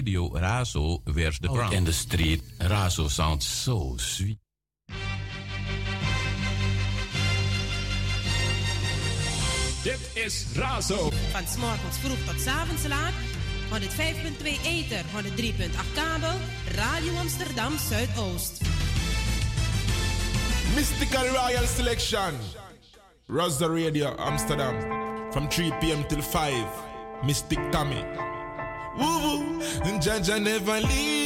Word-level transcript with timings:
Radio 0.00 0.30
Razo 0.30 1.02
Where's 1.14 1.38
the 1.40 1.48
oh, 1.50 1.76
in 1.76 1.84
the 1.84 1.92
street, 1.92 2.40
Razo 2.58 3.10
sounds 3.10 3.44
so 3.44 3.96
sweet. 3.98 4.38
Dit 9.82 10.00
is 10.14 10.46
Razo. 10.56 11.12
Van 11.32 11.46
s 11.46 11.56
morgens 11.56 11.98
vroeg 11.98 12.18
tot 12.26 12.40
s 12.40 12.46
avonds 12.46 12.86
laat. 12.86 13.12
van 13.68 13.80
Eter, 14.64 15.04
3.8 15.36 15.92
kabel, 15.94 16.36
Radio 16.76 17.16
Amsterdam 17.16 17.78
Zuidoost. 17.78 18.60
Mystical 20.74 21.26
Royal 21.26 21.66
Selection. 21.66 22.34
Razo 23.26 23.68
Radio 23.68 24.16
Amsterdam. 24.16 24.74
From 25.30 25.48
3 25.48 25.72
p.m. 25.80 26.06
till 26.06 26.22
5. 26.22 26.64
Mystic 27.22 27.70
Tommy. 27.70 28.28
judge, 30.00 30.30
I 30.30 30.38
never 30.38 30.80
leave. 30.80 31.19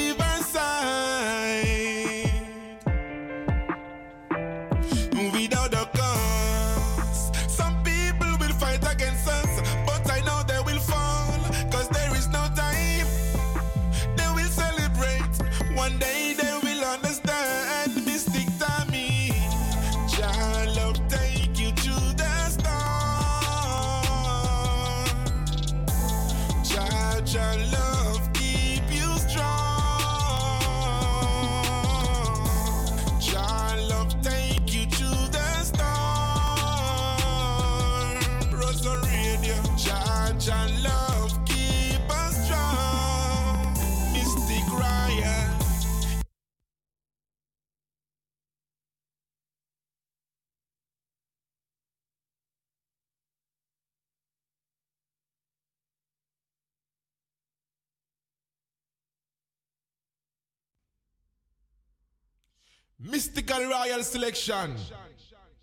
Mystical 63.04 63.68
Royal 63.68 64.02
Selection. 64.02 64.76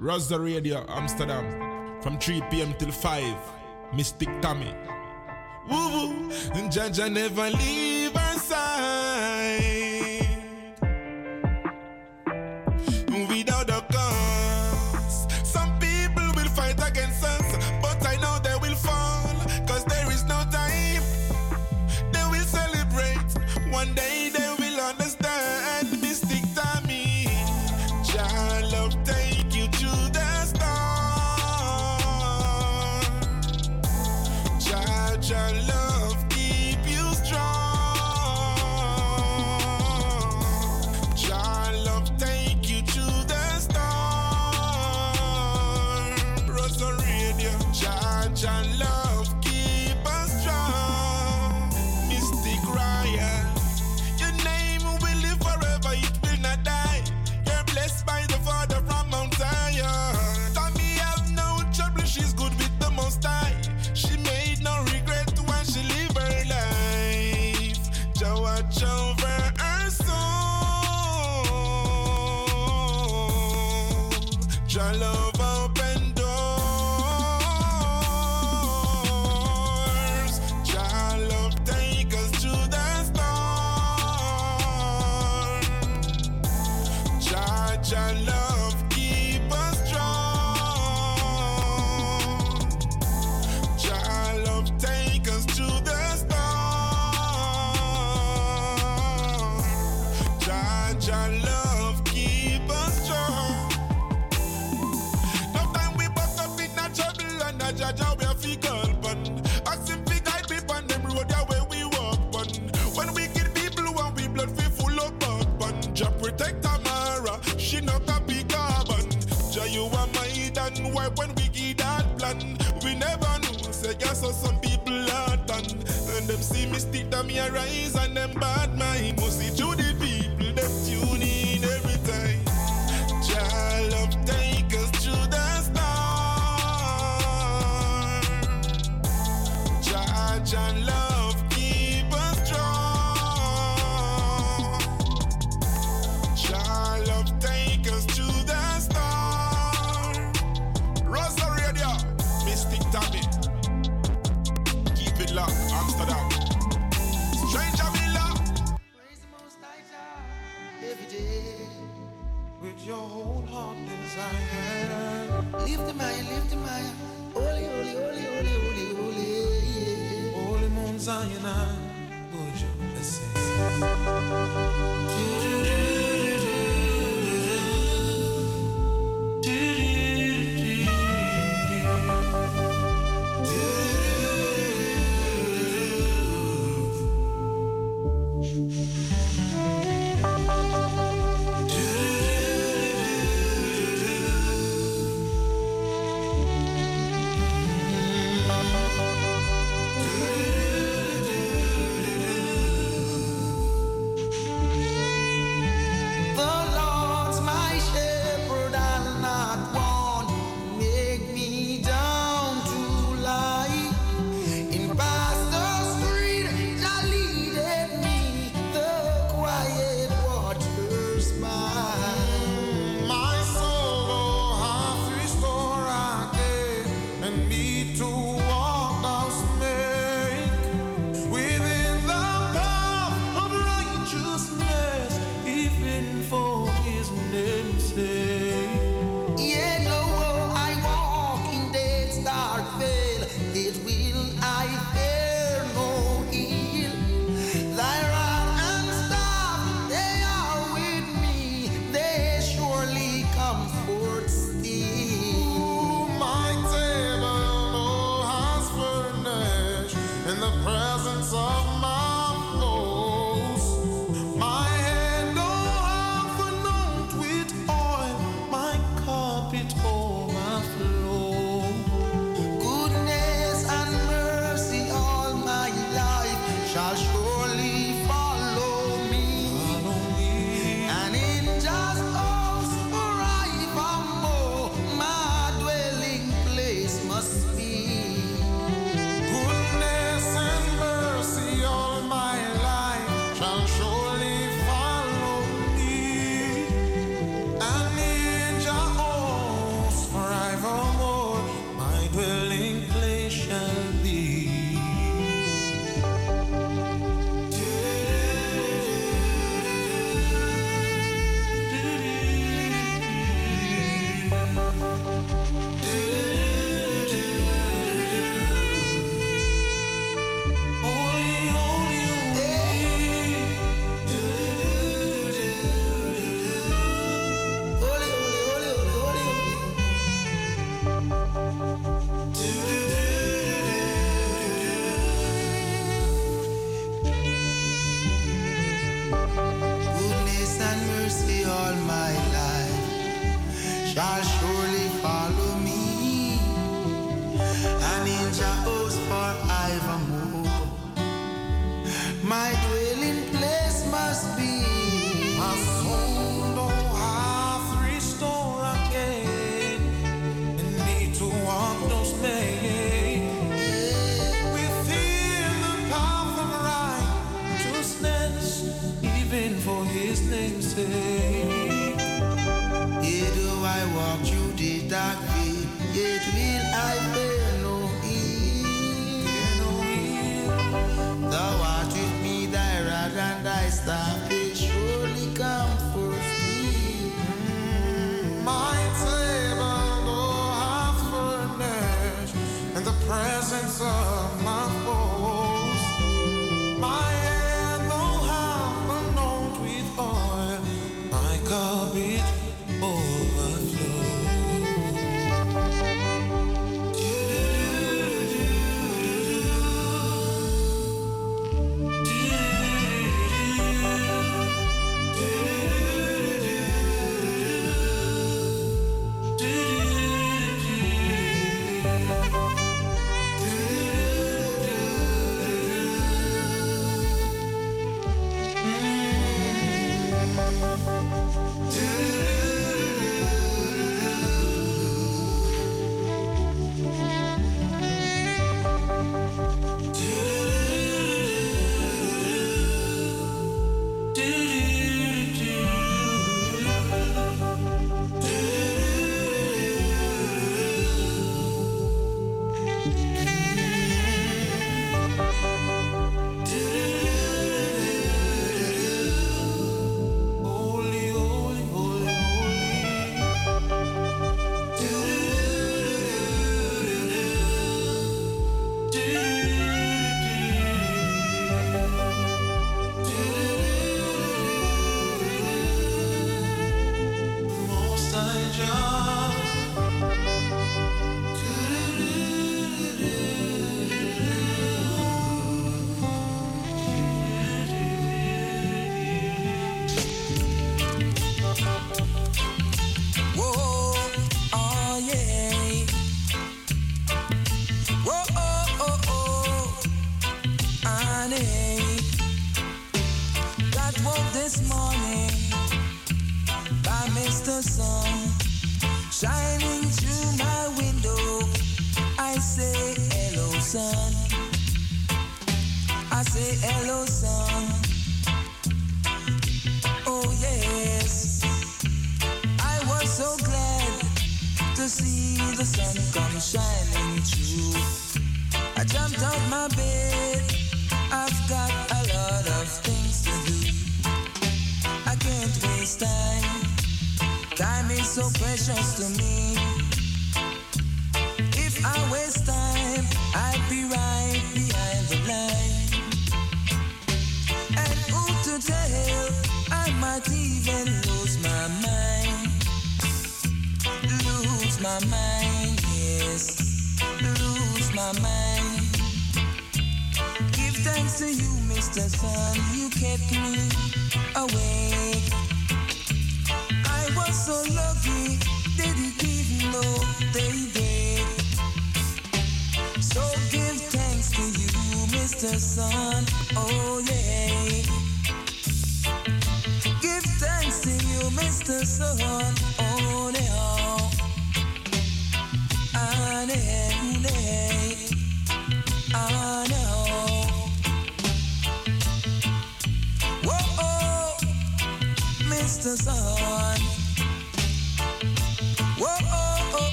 Razo 0.00 0.38
Radio, 0.44 0.84
Amsterdam. 0.88 2.02
From 2.02 2.18
3 2.18 2.42
p.m. 2.50 2.74
till 2.78 2.90
5. 2.90 3.36
Mystic 3.94 4.28
Tommy. 4.42 4.74
Woo 5.70 5.88
woo. 5.92 6.30
Jaja 6.68 7.10
never 7.10 7.48
leave 7.50 8.12
her 8.12 8.38
side. 8.38 8.97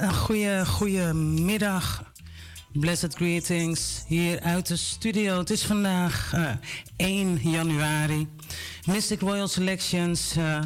Goeie, 0.00 0.66
goeie 0.66 1.12
middag. 1.14 2.12
Blessed 2.72 3.14
greetings 3.14 4.04
hier 4.06 4.40
uit 4.40 4.66
de 4.66 4.76
studio. 4.76 5.38
Het 5.38 5.50
is 5.50 5.64
vandaag 5.64 6.32
eh, 6.34 6.50
1 6.96 7.38
januari. 7.42 8.28
Mystic 8.86 9.20
Royal 9.20 9.48
Selections 9.48 10.36
eh, 10.36 10.60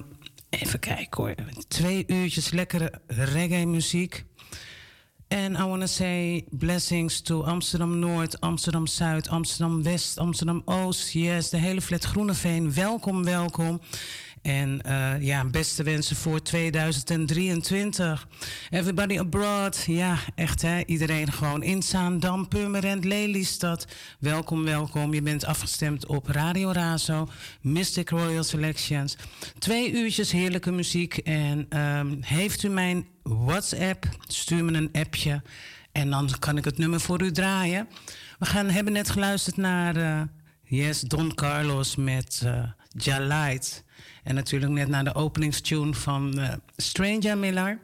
even 0.49 0.79
kijken 0.79 1.23
hoor. 1.23 1.35
Twee 1.67 2.03
uurtjes 2.07 2.51
lekkere 2.51 3.01
reggae 3.07 3.65
muziek. 3.65 4.25
And 5.29 5.57
I 5.57 5.63
want 5.65 5.81
to 5.81 5.87
say 5.87 6.45
blessings 6.51 7.21
to 7.21 7.45
Amsterdam 7.45 7.99
Noord, 7.99 8.35
Amsterdam 8.39 8.87
Zuid, 8.87 9.27
Amsterdam 9.29 9.83
West, 9.83 10.17
Amsterdam 10.17 10.63
Oost. 10.65 11.13
Yes, 11.13 11.49
de 11.49 11.57
hele 11.57 11.81
flat 11.81 12.05
Groeneveen. 12.05 12.73
Welkom, 12.73 13.23
welkom. 13.23 13.81
En 14.41 14.81
uh, 14.87 15.21
ja, 15.21 15.45
beste 15.45 15.83
wensen 15.83 16.15
voor 16.15 16.41
2023. 16.41 18.27
Everybody 18.69 19.19
abroad. 19.19 19.83
Ja, 19.87 20.17
echt 20.35 20.61
hè. 20.61 20.83
Iedereen 20.85 21.31
gewoon 21.31 21.63
in 21.63 21.83
Zaandam, 21.83 22.47
Purmerend, 22.47 23.05
Lelystad. 23.05 23.87
Welkom, 24.19 24.63
welkom. 24.63 25.13
Je 25.13 25.21
bent 25.21 25.45
afgestemd 25.45 26.05
op 26.05 26.27
Radio 26.27 26.71
Razo, 26.71 27.27
Mystic 27.61 28.09
Royal 28.09 28.43
Selections. 28.43 29.17
Twee 29.57 29.91
uurtjes 29.91 30.31
heerlijke 30.31 30.71
muziek. 30.71 31.17
En 31.17 31.79
um, 31.79 32.17
heeft 32.21 32.63
u 32.63 32.69
mijn 32.69 33.07
WhatsApp? 33.23 34.05
Stuur 34.27 34.63
me 34.63 34.73
een 34.73 34.89
appje. 34.91 35.41
En 35.91 36.09
dan 36.09 36.29
kan 36.39 36.57
ik 36.57 36.65
het 36.65 36.77
nummer 36.77 36.99
voor 36.99 37.21
u 37.21 37.31
draaien. 37.31 37.87
We 38.39 38.45
gaan, 38.45 38.69
hebben 38.69 38.93
net 38.93 39.09
geluisterd 39.09 39.57
naar 39.57 39.97
uh, 39.97 40.21
Yes, 40.63 41.01
Don 41.01 41.33
Carlos 41.33 41.95
met 41.95 42.41
uh, 42.45 42.63
Ja 42.89 43.19
Light. 43.19 43.83
En 44.29 44.35
natuurlijk 44.35 44.71
net 44.71 44.87
naar 44.87 45.03
de 45.03 45.15
openingstune 45.15 45.93
van 45.93 46.39
uh, 46.39 46.53
Stranger 46.77 47.37
Miller. 47.37 47.79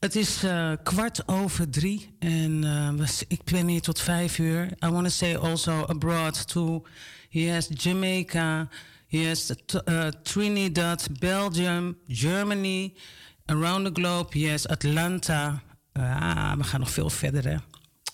Het 0.00 0.16
is 0.16 0.44
uh, 0.44 0.72
kwart 0.82 1.28
over 1.28 1.70
drie 1.70 2.16
en 2.18 2.62
uh, 2.98 3.08
ik 3.28 3.44
ben 3.44 3.66
hier 3.66 3.80
tot 3.80 4.00
vijf 4.00 4.38
uur. 4.38 4.64
I 4.64 4.88
want 4.88 5.04
to 5.04 5.10
say 5.10 5.36
also 5.36 5.84
abroad 5.86 6.48
to 6.48 6.86
yes, 7.28 7.68
Jamaica, 7.74 8.68
yes, 9.06 9.52
Trinidad, 10.22 11.08
Belgium, 11.18 11.98
Germany, 12.08 12.94
around 13.46 13.84
the 13.84 14.00
globe, 14.00 14.38
yes, 14.38 14.68
Atlanta. 14.68 15.62
ah, 15.92 16.52
we 16.56 16.64
gaan 16.64 16.80
nog 16.80 16.90
veel 16.90 17.10
verder, 17.10 17.44
hè. 17.44 17.56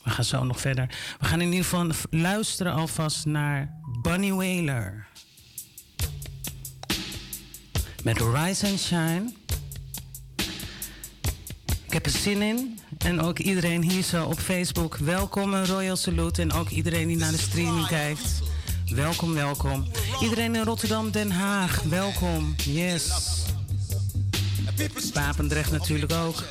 We 0.02 0.10
gaan 0.10 0.24
zo 0.24 0.44
nog 0.44 0.60
verder. 0.60 0.86
We 1.18 1.26
gaan 1.26 1.40
in 1.40 1.52
ieder 1.52 1.64
geval 1.64 1.90
luisteren 2.10 2.72
alvast 2.72 3.24
naar 3.24 3.80
Bunny 4.02 4.32
Wailer 4.32 5.08
met 8.02 8.18
Rise 8.18 8.66
and 8.66 8.80
Shine. 8.80 9.32
Ik 11.86 11.92
heb 11.92 12.06
er 12.06 12.12
zin 12.12 12.42
in. 12.42 12.78
En 12.98 13.20
ook 13.20 13.38
iedereen 13.38 13.82
hier 13.82 14.02
zo 14.02 14.24
op 14.24 14.38
Facebook. 14.38 14.96
Welkom 14.96 15.54
een 15.54 15.66
Royal 15.66 15.96
Salute. 15.96 16.42
En 16.42 16.52
ook 16.52 16.68
iedereen 16.68 17.06
die 17.06 17.16
naar 17.16 17.30
de 17.30 17.38
streaming 17.38 17.86
kijkt. 17.86 18.42
Welkom, 18.94 19.34
welkom. 19.34 19.86
Iedereen 20.20 20.54
in 20.54 20.62
Rotterdam, 20.62 21.10
Den 21.10 21.30
Haag. 21.30 21.82
Welkom. 21.82 22.54
Yes. 22.64 23.10
Papendrecht 25.12 25.70
natuurlijk 25.70 26.12
ook. 26.12 26.44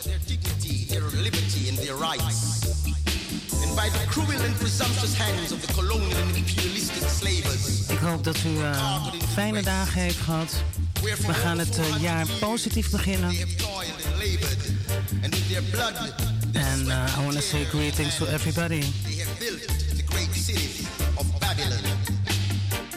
Ik 7.87 7.97
hoop 7.97 8.23
dat 8.23 8.37
u 8.45 8.49
uh, 8.49 9.05
fijne 9.33 9.61
dagen 9.61 10.01
heeft 10.01 10.17
gehad. 10.17 10.63
We 11.01 11.33
gaan 11.33 11.59
het 11.59 11.77
uh, 11.77 12.01
jaar 12.01 12.27
positief 12.39 12.89
beginnen. 12.89 13.29
And 16.53 16.87
uh, 16.87 17.17
I 17.17 17.23
want 17.23 17.33
to 17.33 17.41
say 17.41 17.65
greetings 17.65 18.17
to 18.17 18.25
everybody. 18.25 18.83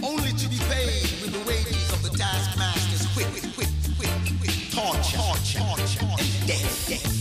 Only 0.01 0.33
to 0.33 0.49
be 0.49 0.59
paid 0.69 1.21
with 1.23 1.33
the 1.33 1.43
wages 1.47 1.93
of 1.93 2.03
the 2.03 2.11
taskmasters. 2.19 3.07
Quick, 3.15 3.27
quick, 3.55 3.69
quick, 3.97 4.11
quick. 4.41 4.71
Torture, 4.71 5.59
torture, 5.59 6.07
and 6.19 6.47
death. 6.47 7.12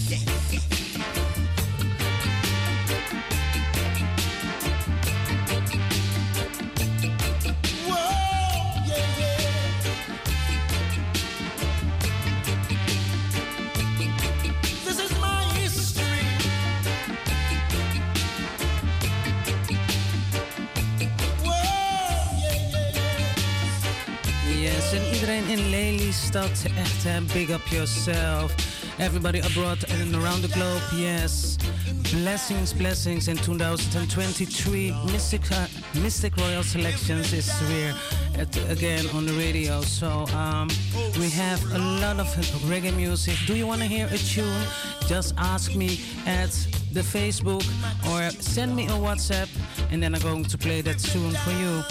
In 25.51 25.69
Lelystad, 25.69 26.65
echt 26.77 27.03
hè, 27.03 27.21
big 27.33 27.49
up 27.49 27.67
yourself. 27.69 28.55
Everybody 28.97 29.39
abroad 29.39 29.85
and 29.89 30.15
around 30.15 30.41
the 30.41 30.47
globe, 30.47 30.81
yes. 30.95 31.57
Blessings, 32.11 32.73
blessings 32.73 33.27
in 33.27 33.35
2023. 33.35 34.93
Mystic, 35.11 35.41
uh, 35.51 35.65
Mystic 36.01 36.35
Royal 36.37 36.63
Selections 36.63 37.33
is 37.33 37.51
here 37.59 37.93
at, 38.37 38.57
again 38.69 39.09
on 39.13 39.25
the 39.25 39.33
radio. 39.33 39.81
So 39.81 40.25
um, 40.35 40.69
we 41.19 41.29
have 41.29 41.59
a 41.73 41.79
lot 41.99 42.19
of 42.19 42.27
reggae 42.69 42.95
music. 42.95 43.35
Do 43.45 43.53
you 43.53 43.67
want 43.67 43.81
to 43.81 43.87
hear 43.87 44.07
a 44.07 44.17
tune? 44.17 44.65
Just 45.07 45.33
ask 45.37 45.75
me 45.75 45.99
at 46.25 46.51
the 46.93 47.01
Facebook 47.01 47.63
or 48.09 48.29
send 48.41 48.75
me 48.75 48.85
a 48.85 48.91
WhatsApp 48.91 49.49
and 49.91 50.01
then 50.01 50.15
I'm 50.15 50.21
going 50.21 50.45
to 50.45 50.57
play 50.57 50.81
that 50.81 50.99
soon 50.99 51.31
for 51.31 51.51
you. 51.51 51.83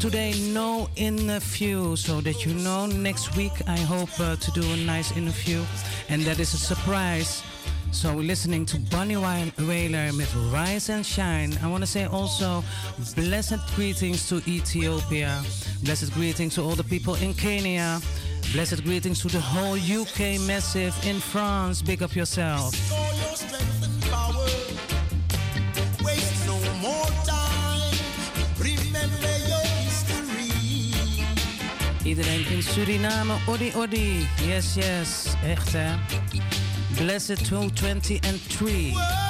Today, 0.00 0.34
no 0.52 0.88
interview, 0.96 1.96
so 1.96 2.20
that 2.20 2.44
you 2.44 2.52
know 2.54 2.86
next 2.86 3.34
week 3.36 3.52
I 3.66 3.78
hope 3.78 4.10
uh, 4.20 4.36
to 4.36 4.50
do 4.50 4.62
a 4.72 4.76
nice 4.76 5.16
interview, 5.16 5.64
and 6.08 6.22
that 6.22 6.38
is 6.38 6.52
a 6.52 6.58
surprise. 6.58 7.42
So 7.92 8.14
we're 8.14 8.26
listening 8.26 8.66
to 8.66 8.78
Bunny 8.78 9.16
Wailer 9.16 10.12
with 10.12 10.34
Rise 10.52 10.90
and 10.90 11.04
Shine. 11.04 11.56
I 11.62 11.66
want 11.68 11.82
to 11.82 11.86
say 11.86 12.04
also 12.04 12.62
blessed 13.14 13.58
greetings 13.74 14.28
to 14.28 14.42
Ethiopia. 14.46 15.42
Blessed 15.82 16.12
greetings 16.12 16.56
to 16.56 16.62
all 16.62 16.74
the 16.74 16.84
people 16.84 17.14
in 17.14 17.32
Kenya. 17.32 18.00
Blessed 18.52 18.84
greetings 18.84 19.22
to 19.22 19.28
the 19.28 19.40
whole 19.40 19.76
UK 19.76 20.38
massive 20.46 20.94
in 21.06 21.20
France. 21.20 21.80
Big 21.80 22.02
up 22.02 22.14
yourself. 22.14 22.74
Iedereen 32.06 32.46
in 32.50 32.62
Suriname, 32.62 33.34
odi 33.46 33.72
odi. 33.76 34.26
Yes, 34.46 34.74
yes, 34.74 35.24
echt 35.44 35.72
hè. 35.72 35.94
Blessed 36.96 37.44
220 37.44 38.18
and 38.28 38.40
3. 38.48 39.25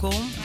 com 0.00 0.39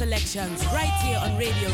Selections 0.00 0.64
right 0.72 0.88
here 1.04 1.18
on 1.22 1.36
Radio 1.36 1.68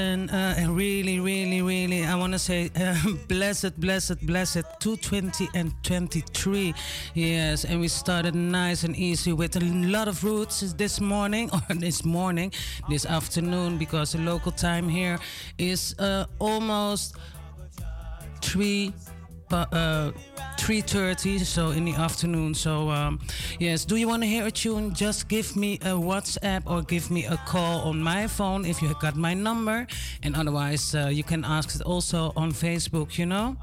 Razo. 0.00 0.40
say 2.40 2.70
uh, 2.76 2.96
blessed, 3.28 3.78
blessed, 3.80 4.26
blessed 4.26 4.64
220 4.80 5.48
and 5.54 5.72
23. 5.82 6.74
Yes, 7.14 7.64
and 7.64 7.80
we 7.80 7.88
started 7.88 8.34
nice 8.34 8.84
and 8.84 8.96
easy 8.96 9.32
with 9.32 9.56
a 9.56 9.60
lot 9.60 10.08
of 10.08 10.24
roots 10.24 10.60
this 10.74 11.00
morning, 11.00 11.50
or 11.52 11.74
this 11.74 12.04
morning, 12.04 12.52
this 12.88 13.06
afternoon, 13.06 13.78
because 13.78 14.12
the 14.12 14.18
local 14.18 14.52
time 14.52 14.88
here 14.88 15.18
is 15.58 15.94
uh, 15.98 16.26
almost 16.38 17.16
3 18.42 18.92
uh, 19.52 20.12
3.30, 20.58 21.40
so 21.44 21.70
in 21.70 21.84
the 21.84 21.94
afternoon. 21.94 22.54
So, 22.54 22.90
um, 22.90 23.18
yes, 23.58 23.84
do 23.84 23.96
you 23.96 24.08
want 24.08 24.22
to 24.22 24.28
hear 24.28 24.46
a 24.46 24.50
tune? 24.50 24.94
Just 24.94 25.28
give 25.28 25.56
me 25.56 25.74
a 25.76 25.94
WhatsApp 25.94 26.62
or 26.66 26.82
give 26.82 27.10
me 27.10 27.24
a 27.26 27.36
call 27.46 27.80
on 27.82 28.00
my 28.02 28.26
phone 28.26 28.64
if 28.64 28.82
you 28.82 28.88
have 28.88 29.00
got 29.00 29.16
my 29.16 29.34
number. 29.34 29.86
And 30.22 30.36
otherwise, 30.36 30.94
uh, 30.94 31.08
you 31.08 31.24
can 31.24 31.44
ask 31.44 31.74
it 31.74 31.82
also 31.82 32.32
on 32.36 32.52
Facebook, 32.52 33.18
you 33.18 33.26
know? 33.26 33.56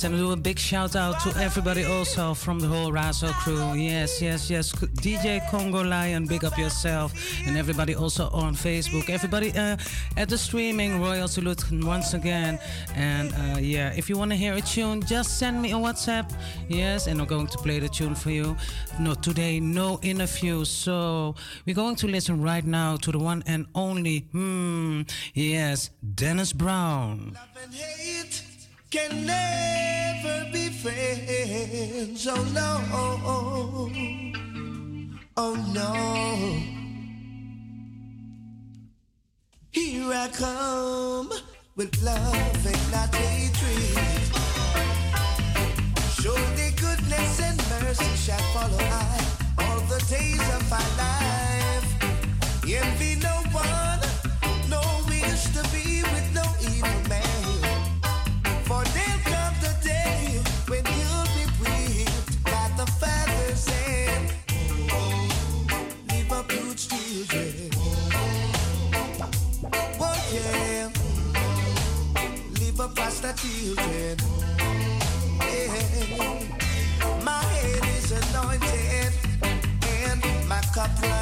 Yes, 0.00 0.06
and 0.06 0.16
do 0.16 0.32
a 0.32 0.36
big 0.36 0.58
shout 0.58 0.96
out 0.96 1.20
to 1.20 1.28
everybody 1.38 1.84
also 1.84 2.32
from 2.32 2.58
the 2.58 2.66
whole 2.66 2.90
Razo 2.90 3.34
crew. 3.34 3.74
Yes, 3.74 4.22
yes, 4.22 4.48
yes. 4.48 4.72
DJ 4.72 5.46
Congo 5.50 5.82
Lion, 5.82 6.24
big 6.24 6.42
up 6.42 6.56
yourself. 6.56 7.12
And 7.46 7.54
everybody 7.54 7.94
also 7.94 8.30
on 8.30 8.54
Facebook. 8.54 9.10
Everybody 9.10 9.52
uh, 9.58 9.76
at 10.16 10.30
the 10.30 10.38
streaming, 10.38 11.02
Royal 11.02 11.28
Salute 11.28 11.70
once 11.70 12.14
again. 12.14 12.58
And 12.94 13.34
uh, 13.34 13.58
yeah, 13.58 13.92
if 13.94 14.08
you 14.08 14.16
want 14.16 14.30
to 14.30 14.38
hear 14.38 14.54
a 14.54 14.62
tune, 14.62 15.02
just 15.02 15.38
send 15.38 15.60
me 15.60 15.72
a 15.72 15.76
WhatsApp. 15.76 16.32
Yes, 16.68 17.06
and 17.06 17.20
I'm 17.20 17.26
going 17.26 17.48
to 17.48 17.58
play 17.58 17.78
the 17.78 17.88
tune 17.90 18.14
for 18.14 18.30
you. 18.30 18.56
No, 18.98 19.12
today, 19.12 19.60
no 19.60 19.98
interview. 20.00 20.64
So 20.64 21.34
we're 21.66 21.74
going 21.74 21.96
to 21.96 22.06
listen 22.06 22.40
right 22.40 22.64
now 22.64 22.96
to 22.96 23.12
the 23.12 23.18
one 23.18 23.42
and 23.46 23.66
only, 23.74 24.20
hmm, 24.32 25.02
yes, 25.34 25.90
Dennis 26.14 26.54
Brown 26.54 27.36
can 28.90 29.24
never 29.24 30.50
be 30.52 30.68
friends. 30.68 32.26
Oh 32.26 32.42
no, 32.52 32.80
oh 35.36 35.54
no. 35.72 35.92
Here 39.70 40.12
I 40.12 40.28
come 40.32 41.30
with 41.76 42.02
love 42.02 42.66
and 42.66 42.90
not 42.90 43.14
hatred. 43.14 44.22
Show 46.20 46.34
the 46.58 46.72
goodness 46.80 47.40
and 47.40 47.58
mercy 47.70 48.16
shall 48.16 48.44
follow 48.52 48.78
I 48.80 49.24
all 49.58 49.80
the 49.92 50.00
days 50.10 50.46
of 50.56 50.72
our 50.72 50.90
life. 50.98 51.88
Envy 52.66 53.14
no 53.20 53.36
one, 53.52 54.00
no 54.68 54.80
wish 55.08 55.44
to 55.54 55.62
be 55.72 55.89
children. 73.40 74.16
Yeah. 75.40 76.44
My 77.24 77.42
head 77.42 77.84
is 77.96 78.12
anointed 78.12 79.12
and 79.82 80.48
my 80.48 80.60
cup 80.74 80.90
runs. 81.02 81.19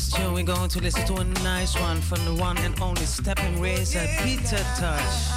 This 0.00 0.12
tune, 0.12 0.32
we're 0.32 0.42
going 0.42 0.68
to 0.68 0.80
listen 0.80 1.06
to 1.06 1.14
a 1.16 1.24
nice 1.42 1.78
one 1.78 2.00
from 2.00 2.24
the 2.24 2.34
one 2.42 2.56
and 2.58 2.80
only 2.80 3.04
Stepping 3.04 3.60
Razor, 3.60 4.06
Peter 4.22 4.64
Tosh. 4.78 5.28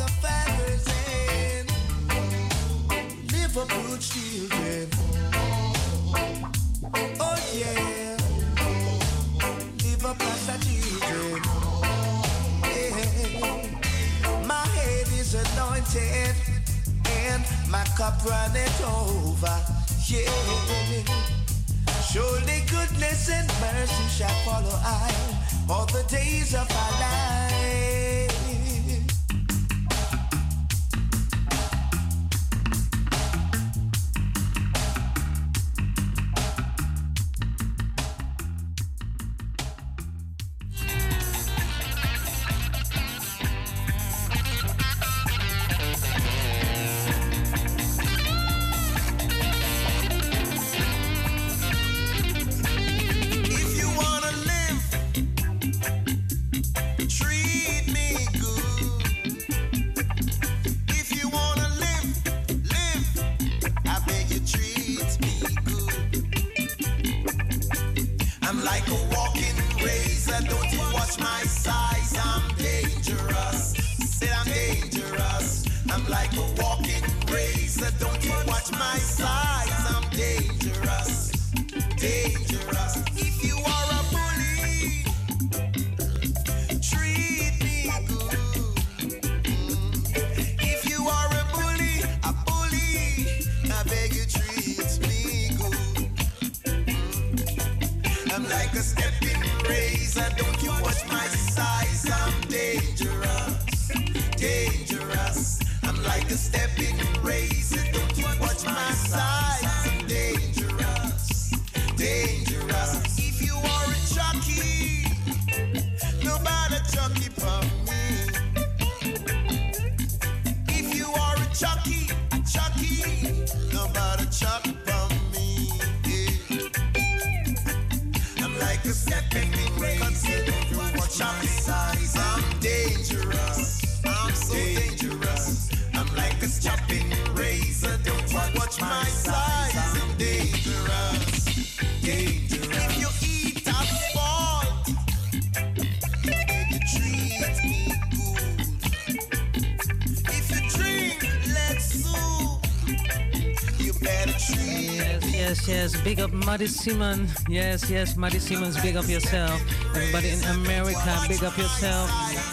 Maddie 156.52 156.66
Simon. 156.66 157.26
Yes, 157.48 157.88
yes, 157.88 158.14
Maddie 158.14 158.38
Simmons, 158.38 158.78
big 158.82 158.94
up 158.94 159.08
yourself. 159.08 159.58
Everybody 159.96 160.28
in 160.28 160.44
America, 160.60 161.18
big 161.26 161.42
up 161.42 161.56
yourself. 161.56 162.10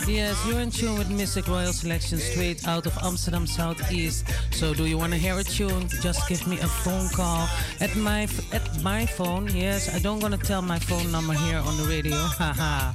Yes, 0.08 0.42
you're 0.48 0.62
in 0.62 0.72
tune 0.72 0.98
with 0.98 1.10
Mistic 1.10 1.50
Royal 1.50 1.74
Selection 1.74 2.18
straight 2.18 2.66
out 2.66 2.86
of 2.86 2.98
Amsterdam 3.04 3.46
Southeast. 3.46 4.26
So 4.52 4.74
do 4.74 4.86
you 4.86 4.98
want 4.98 5.12
to 5.12 5.20
hear 5.20 5.38
a 5.38 5.44
tune? 5.44 5.90
Just 6.00 6.30
give 6.30 6.48
me 6.48 6.58
a 6.60 6.68
phone 6.68 7.10
call 7.10 7.50
at 7.82 7.94
my 7.98 8.22
at 8.54 8.82
my 8.82 9.06
phone. 9.06 9.50
Yes, 9.54 9.94
I 9.94 10.00
don't 10.00 10.20
gonna 10.20 10.38
tell 10.38 10.62
my 10.62 10.80
phone 10.80 11.12
number 11.12 11.34
here 11.34 11.58
on 11.58 11.76
the 11.76 11.84
radio. 11.84 12.16
Haha. 12.40 12.94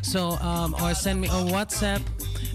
so 0.00 0.38
um, 0.40 0.74
or 0.82 0.94
send 0.94 1.20
me 1.20 1.28
a 1.28 1.52
WhatsApp 1.52 2.00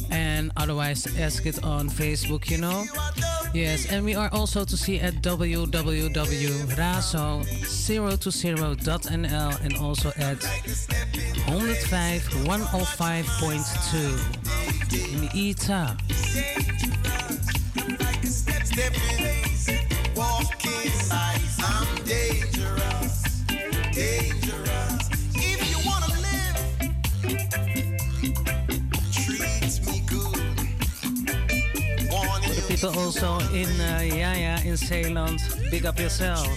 and 0.10 0.52
otherwise 0.58 1.06
ask 1.20 1.46
it 1.46 1.64
on 1.64 1.88
Facebook, 1.88 2.50
you 2.50 2.58
know. 2.58 2.84
Yes, 3.54 3.92
and 3.92 4.06
we 4.06 4.16
are 4.16 4.30
also 4.32 4.64
to 4.64 4.78
see 4.78 5.00
at 5.02 5.22
www.razo020.nl 7.92 9.66
and 9.66 9.76
also 9.78 10.10
at 10.18 10.44
105 11.48 12.22
105.2 12.22 15.14
in 15.14 15.22
the 15.22 15.30
ETA. 15.36 15.98
people 32.68 33.00
also 33.00 33.40
in 33.54 33.70
uh, 33.82 34.00
yeah, 34.02 34.62
in 34.64 34.78
Zeeland. 34.78 35.40
Big 35.70 35.86
up 35.86 36.00
yourself. 36.00 36.48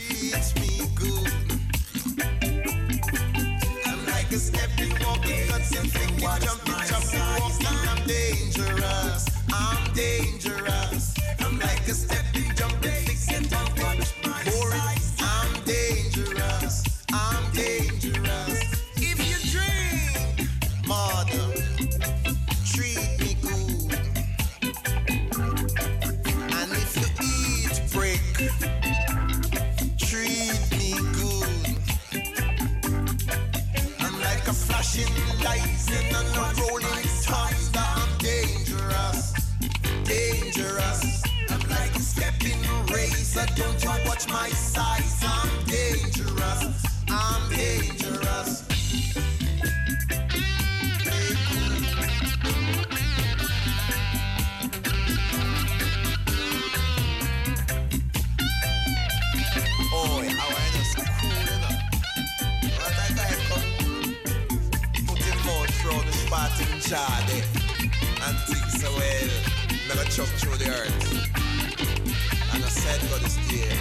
Never 70.04 70.16
chop 70.16 70.26
through 70.26 70.58
the 70.58 70.68
earth. 70.68 70.92
And 72.54 72.62
I 72.62 72.68
said 72.68 73.00
God 73.10 73.22
is 73.24 73.38
there. 73.48 73.78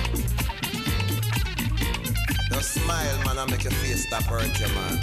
Now 2.50 2.60
smile, 2.60 3.18
man, 3.26 3.40
and 3.40 3.52
make 3.52 3.64
your 3.64 3.74
face 3.74 4.08
stop 4.08 4.24
hurt 4.24 4.58
man. 4.70 5.00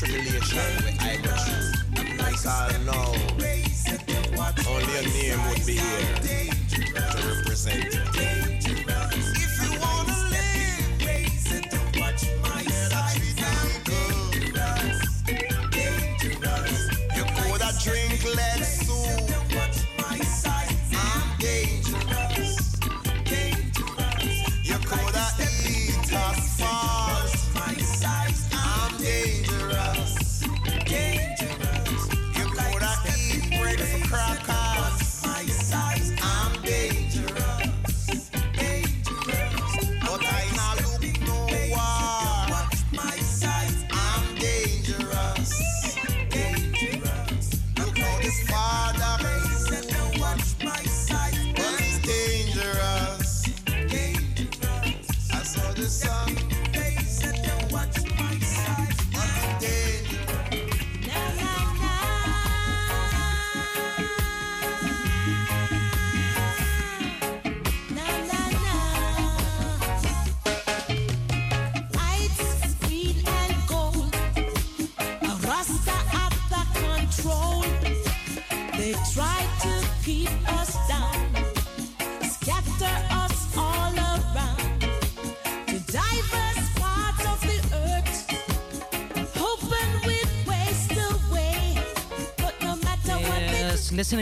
Tribulation 0.00 0.56
where 0.56 0.96
I 1.00 1.16
go 1.16 1.36
through. 1.36 1.72
Because 1.92 2.46
now, 2.86 3.12
only 4.66 4.96
a 4.96 5.02
name 5.02 5.40
would 5.50 5.66
be 5.66 5.76
here 5.76 6.14
to 6.70 7.28
represent 7.28 8.49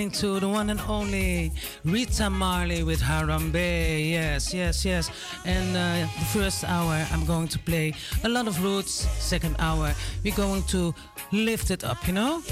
listening 0.08 0.32
to 0.32 0.40
the 0.40 0.48
one 0.48 0.70
and 0.70 0.80
only 0.88 1.52
Rita 1.84 2.30
Marley 2.30 2.82
with 2.82 3.00
Harambe. 3.00 4.10
Yes, 4.10 4.54
yes, 4.54 4.84
yes. 4.84 5.10
And 5.44 5.76
uh, 5.76 6.08
the 6.18 6.24
first 6.38 6.64
hour, 6.64 7.06
I'm 7.12 7.24
going 7.24 7.48
to 7.48 7.58
play 7.58 7.94
a 8.24 8.28
lot 8.28 8.46
of 8.46 8.62
roots. 8.62 9.06
Second 9.18 9.56
hour, 9.58 9.94
we're 10.24 10.34
going 10.34 10.62
to 10.64 10.94
lift 11.32 11.70
it 11.70 11.84
up, 11.84 12.06
you 12.06 12.14
know? 12.14 12.42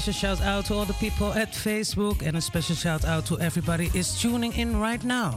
Special 0.00 0.12
shout 0.12 0.42
out 0.42 0.66
to 0.66 0.74
all 0.74 0.84
the 0.84 0.92
people 0.94 1.32
at 1.32 1.52
Facebook 1.52 2.20
and 2.20 2.36
a 2.36 2.40
special 2.40 2.76
shout 2.76 3.06
out 3.06 3.24
to 3.24 3.40
everybody 3.40 3.90
is 3.94 4.20
tuning 4.20 4.52
in 4.52 4.78
right 4.78 5.02
now. 5.04 5.34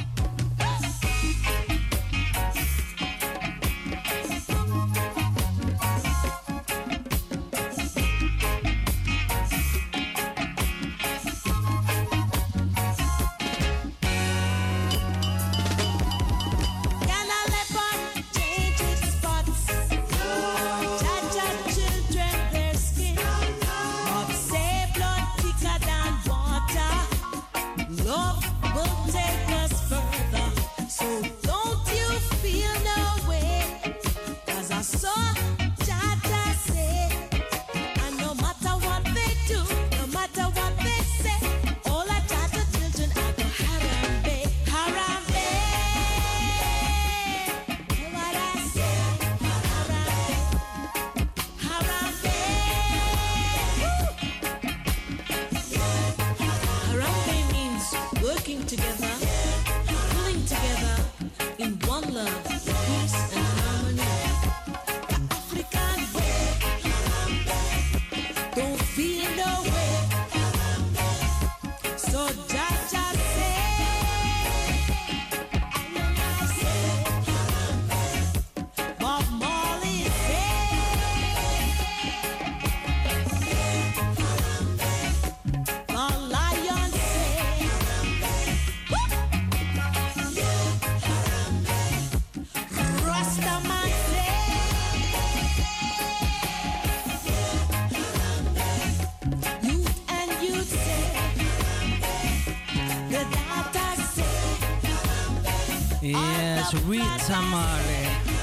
Rita 107.29 107.41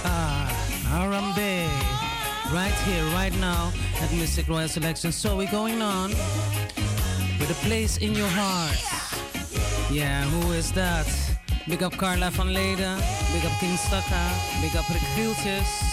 Ah, 0.04 0.46
Harambe. 0.86 1.66
Right 2.54 2.72
here, 2.86 3.02
right 3.16 3.34
now 3.40 3.72
at 4.00 4.10
Mistic 4.10 4.48
Royal 4.48 4.68
Selection. 4.68 5.10
So 5.10 5.36
we're 5.36 5.50
going 5.50 5.82
on 5.82 6.10
with 7.40 7.50
a 7.50 7.66
place 7.66 7.96
in 7.96 8.14
your 8.14 8.28
heart. 8.28 8.78
Yeah, 9.90 10.22
who 10.22 10.52
is 10.52 10.70
that? 10.72 11.08
Big 11.66 11.82
up 11.82 11.96
Carla 11.96 12.30
van 12.30 12.54
Leden. 12.54 13.00
Big 13.32 13.44
up 13.44 13.58
King 13.58 13.76
Stakka. 13.76 14.22
Big 14.62 14.76
up 14.76 14.88
Rick 14.88 15.02
Gieltjes. 15.16 15.85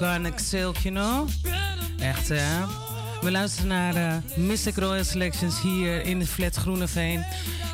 Garnet 0.00 0.40
Silk, 0.40 0.76
you 0.76 0.94
know? 0.94 1.28
Echt, 1.98 2.28
hè? 2.28 2.64
We 3.20 3.30
luisteren 3.30 3.68
naar 3.68 3.94
de 3.94 4.40
Mystic 4.40 4.76
Royal 4.76 5.04
Selections 5.04 5.60
hier 5.60 6.04
in 6.04 6.20
het 6.20 6.28
Flat 6.28 6.56
Groeneveen. 6.56 7.24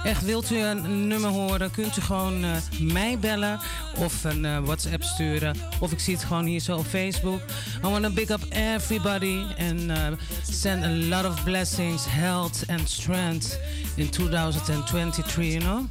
Echt, 0.04 0.24
wilt 0.24 0.50
u 0.50 0.58
een 0.58 1.06
nummer 1.06 1.30
horen, 1.30 1.70
kunt 1.70 1.96
u 1.96 2.00
gewoon 2.00 2.44
uh, 2.44 2.50
mij 2.80 3.18
bellen 3.18 3.60
of 3.96 4.24
een 4.24 4.44
uh, 4.44 4.58
WhatsApp 4.58 5.02
sturen. 5.02 5.56
Of 5.80 5.92
ik 5.92 6.00
zie 6.00 6.14
het 6.14 6.24
gewoon 6.24 6.44
hier 6.44 6.60
zo 6.60 6.76
op 6.76 6.86
Facebook. 6.86 7.40
I 7.84 7.88
want 7.88 8.04
to 8.04 8.10
big 8.10 8.30
up 8.30 8.42
everybody 8.50 9.42
and 9.58 9.80
uh, 9.80 9.96
send 10.50 10.84
a 10.84 10.90
lot 10.90 11.24
of 11.24 11.44
blessings, 11.44 12.04
health 12.08 12.64
and 12.66 12.88
strength 12.88 13.58
in 13.96 14.10
2023, 14.10 15.52
you 15.52 15.58
know? 15.58 15.84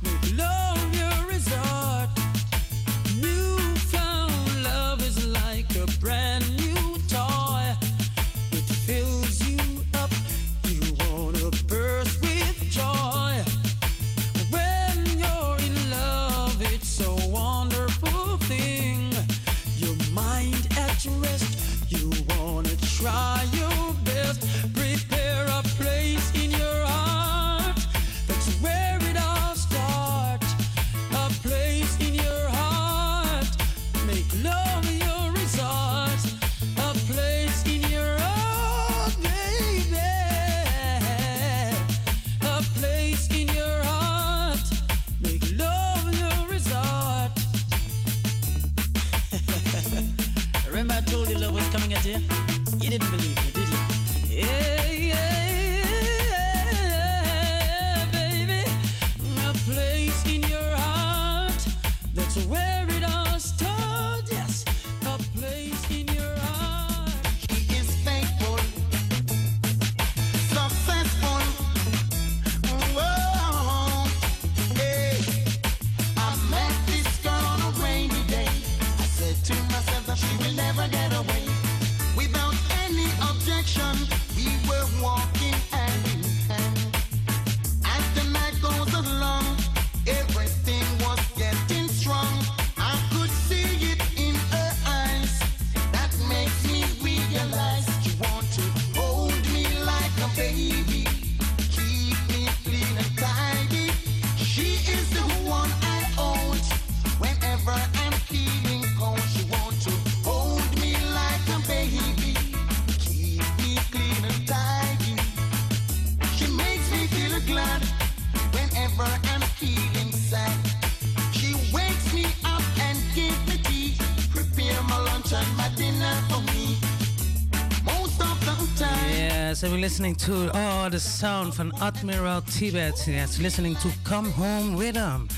Listening 129.95 130.15
to 130.15 130.51
oh 130.53 130.89
the 130.89 130.99
sound 130.99 131.53
from 131.53 131.71
Admiral 131.79 132.41
Tibet. 132.41 133.07
Yes, 133.07 133.39
listening 133.39 133.75
to 133.75 133.89
Come 134.03 134.29
Home 134.31 134.75
with 134.75 134.97
Him. 134.97 135.29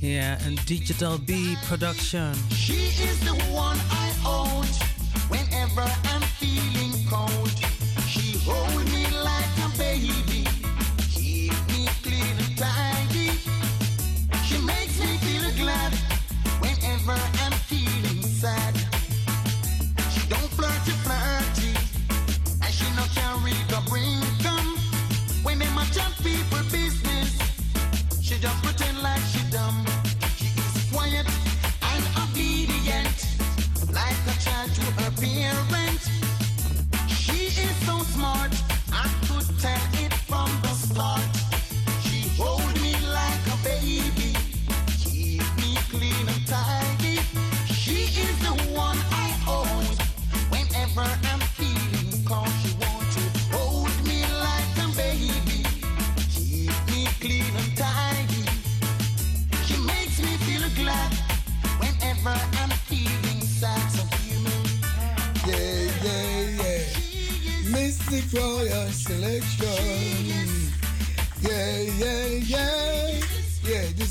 Yeah, 0.00 0.38
and 0.46 0.56
Digital 0.64 1.18
B 1.18 1.54
production. 1.66 2.32
She 2.48 2.72
is 2.72 3.20
the 3.20 3.34
one 3.52 3.76
I 3.90 3.95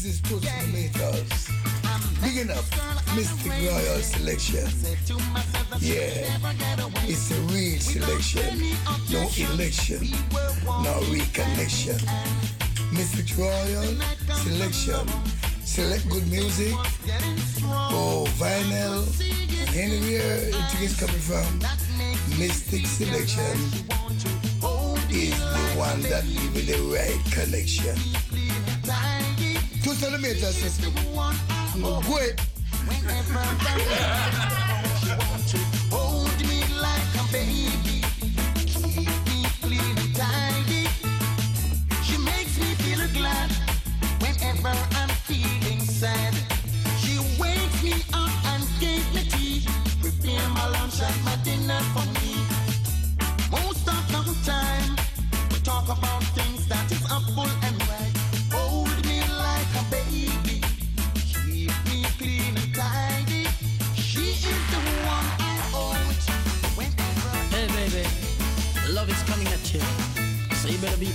is 0.05 0.21
Postulators. 0.21 1.49
Big 2.21 2.37
enough, 2.37 2.69
Mistic 3.17 3.51
Royal 3.65 4.01
Selection. 4.01 4.67
Yeah, 5.79 6.37
it's 7.05 7.31
a 7.31 7.39
real 7.49 7.79
selection. 7.79 8.59
No 9.11 9.21
election, 9.35 10.05
no 10.83 10.93
reconnection. 11.09 11.97
Mistic 12.93 13.35
Royal 13.37 13.97
Selection. 14.35 15.07
Select 15.63 16.07
good 16.09 16.27
music. 16.29 16.73
Oh, 17.89 18.25
vinyl. 18.37 19.01
Anywhere 19.75 20.49
it 20.49 20.81
is 20.81 20.99
coming 20.99 21.15
from, 21.19 21.59
Mistic 22.37 22.85
Selection 22.85 23.57
is 25.09 25.37
the 25.39 25.73
one 25.77 26.01
that 26.03 26.23
gives 26.23 26.69
you 26.69 26.75
the 26.75 26.95
right 26.95 27.21
connection. 27.31 28.34
Who's 29.97 30.03
gonna 30.03 30.17
wait. 32.13 32.35
Hold 35.89 36.39
me 36.41 36.59
like 36.81 37.15
a 37.15 37.23
baby. 37.31 38.03
She 42.03 42.17
makes 42.17 42.59
me 42.59 42.75
feel 42.83 43.07
glad 43.13 43.51
whenever 44.19 44.75
I'm 44.95 45.09
feeling 45.27 45.79
sad. 45.79 46.33
She 46.99 47.17
wakes 47.39 47.83
me 47.83 47.93
up 48.13 48.31
and 48.47 48.63
gave 48.81 49.05
me 49.15 49.23
tea. 49.29 49.67
Prepare 50.01 50.49
my 50.49 50.67
lunch 50.71 51.01
and 51.01 51.23
my 51.23 51.35
dinner 51.43 51.79
for 51.93 52.05
me. 52.11 52.14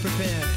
prepared. 0.00 0.49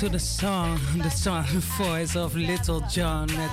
to 0.00 0.08
the 0.08 0.18
song, 0.18 0.80
the 0.96 1.10
song 1.10 1.44
voice 1.76 2.16
of 2.16 2.34
Little 2.34 2.80
John 2.88 3.26
met 3.36 3.50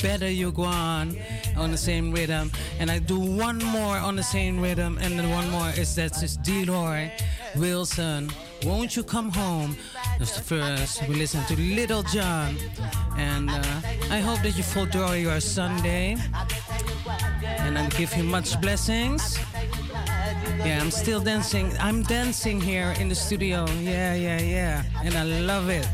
Better 0.00 0.30
You 0.30 0.50
Go 0.50 0.62
On 0.62 1.14
on 1.58 1.70
the 1.72 1.76
same 1.76 2.10
rhythm. 2.10 2.50
And 2.78 2.90
I 2.90 2.98
do 3.00 3.20
one 3.20 3.58
more 3.58 3.98
on 3.98 4.16
the 4.16 4.22
same 4.22 4.62
rhythm, 4.62 4.96
and 5.02 5.18
then 5.18 5.28
one 5.28 5.50
more 5.50 5.68
is 5.76 5.94
that's 5.94 6.22
is 6.22 6.38
Delroy 6.38 7.10
Wilson. 7.54 8.30
Won't 8.64 8.96
you 8.96 9.02
come 9.02 9.30
home? 9.30 9.76
That's 10.18 10.36
the 10.36 10.42
first. 10.42 11.06
We 11.06 11.16
listen 11.16 11.44
to 11.44 11.56
Little 11.60 12.02
John, 12.04 12.56
and 13.18 13.50
uh, 13.50 13.62
I 14.10 14.20
hope 14.20 14.40
that 14.40 14.56
you 14.56 14.62
fulfill 14.62 15.14
your 15.16 15.38
Sunday, 15.38 16.16
and 17.44 17.76
I 17.76 17.86
give 17.90 18.16
you 18.16 18.24
much 18.24 18.58
blessings. 18.62 19.38
Yeah, 20.64 20.80
I'm 20.80 20.90
still 20.90 21.20
dancing. 21.20 21.72
I'm 21.78 22.02
dancing 22.02 22.60
here 22.60 22.94
in 23.00 23.08
the 23.08 23.14
studio. 23.14 23.66
Yeah, 23.80 24.14
yeah, 24.14 24.40
yeah. 24.40 24.82
And 25.02 25.14
I 25.14 25.24
love 25.24 25.70
it. 25.70 25.88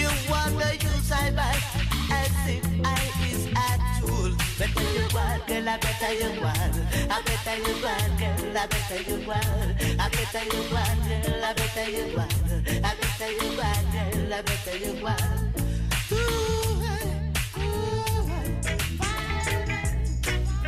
You 0.00 0.08
wonder 0.30 0.72
you 0.74 0.94
side 1.08 1.38
as 1.38 2.34
if 2.46 2.64
I 2.84 2.86
is 3.30 3.42
at 3.56 3.80
tool. 4.00 4.32
Better 4.58 4.88
you 4.96 5.06
want, 5.14 5.46
girl, 5.46 5.68
I 5.68 5.76
better 5.78 6.12
you 6.20 6.30
want. 6.42 6.74
I 7.10 7.22
better 7.26 7.56
you 7.64 7.74
want, 7.84 8.12
girl, 8.20 8.56
I 8.56 8.66
better 8.66 9.00
you 9.08 9.16
want. 9.26 9.46
I 9.98 10.08
better 10.14 10.44
you 10.52 10.62
want, 10.72 10.98
girl, 11.08 11.44
I 11.44 11.52
better 11.54 11.86
you 11.90 12.04
want. 12.16 12.34
I 12.84 12.94
better 13.00 13.30
you 13.38 13.48
want, 13.58 13.84
girl, 13.92 14.34
I 14.34 14.42
better 14.42 14.76
you 14.84 14.92
want. 15.02 15.38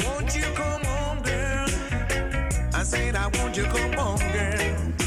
Won't 0.04 0.30
you 0.36 0.46
come 0.54 0.84
home, 0.84 1.20
girl? 1.22 1.68
I 2.74 2.82
said, 2.82 3.14
I 3.14 3.26
want 3.36 3.56
you 3.56 3.64
come 3.64 3.92
home, 3.92 4.18
girl. 4.32 4.99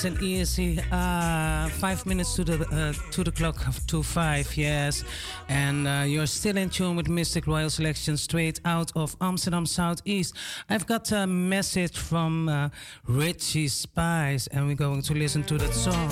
Nice 0.00 0.12
and 0.12 0.22
easy. 0.22 0.80
Uh, 0.90 1.68
five 1.68 2.06
minutes 2.06 2.34
to 2.36 2.42
the 2.42 2.66
uh, 2.74 3.10
to 3.10 3.22
the 3.22 3.30
clock 3.30 3.56
to 3.88 4.02
five, 4.02 4.56
yes. 4.56 5.04
And 5.46 5.86
uh, 5.86 6.04
you're 6.06 6.26
still 6.26 6.56
in 6.56 6.70
tune 6.70 6.96
with 6.96 7.06
Mistic 7.08 7.46
Royal 7.46 7.68
Selection, 7.68 8.16
straight 8.16 8.60
out 8.64 8.92
of 8.96 9.14
Amsterdam 9.20 9.66
Southeast. 9.66 10.34
I've 10.70 10.86
got 10.86 11.12
a 11.12 11.26
message 11.26 11.98
from 11.98 12.48
uh, 12.48 12.70
Richie 13.06 13.68
Spice, 13.68 14.46
and 14.46 14.68
we're 14.68 14.74
going 14.74 15.02
to 15.02 15.12
listen 15.12 15.42
to 15.44 15.58
that 15.58 15.74
song. 15.74 16.08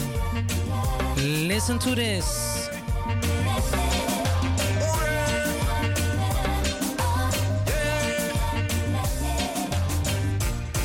Listen 1.49 1.79
to 1.79 1.95
this. 1.95 2.69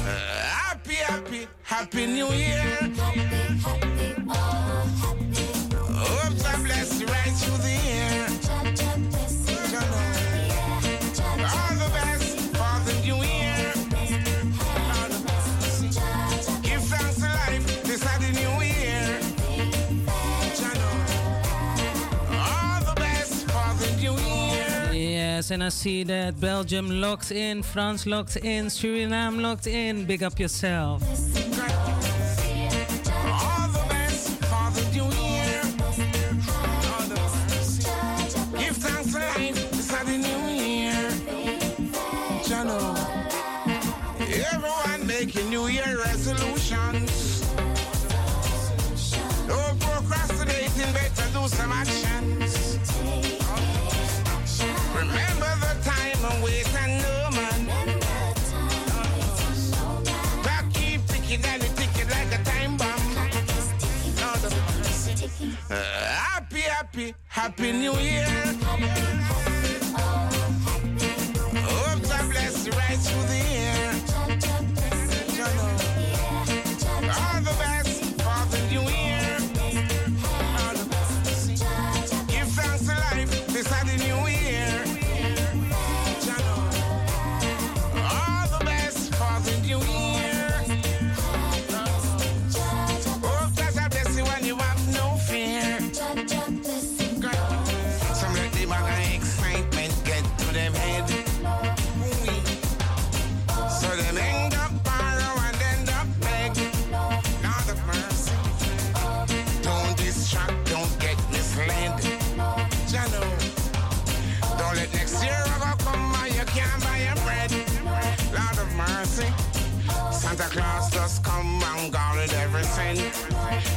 Happy 0.06 0.96
Happy 0.96 1.48
Happy 1.64 2.06
New 2.06 2.28
Year. 2.28 2.73
And 25.54 25.64
I 25.64 25.70
see 25.70 26.04
that 26.06 26.40
Belgium 26.42 27.00
locked 27.00 27.32
in, 27.32 27.62
France 27.62 28.08
locked 28.08 28.38
in, 28.38 28.66
Suriname 28.66 29.40
locked 29.40 29.68
in. 29.68 30.06
Big 30.06 30.24
up 30.24 30.40
yourself. 30.40 31.04
Uh, 65.74 65.82
happy, 65.82 66.60
happy, 66.60 67.16
happy 67.28 67.72
New 67.72 67.94
Year. 67.98 69.53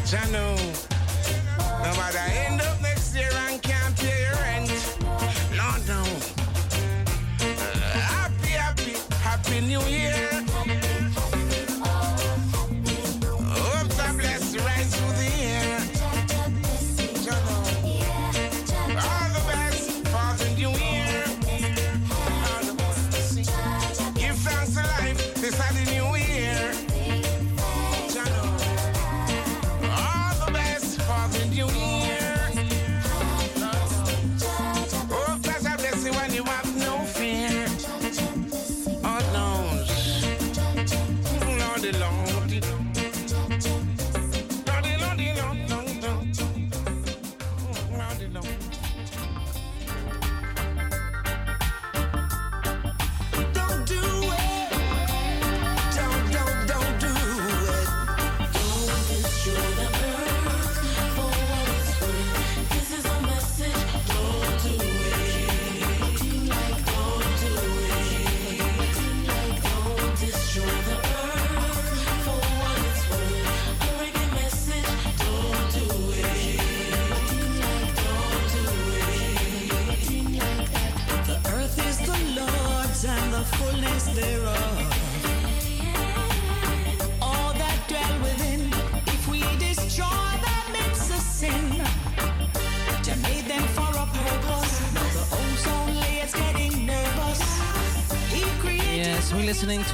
Janu, 0.07 0.45
nobody 0.45 0.45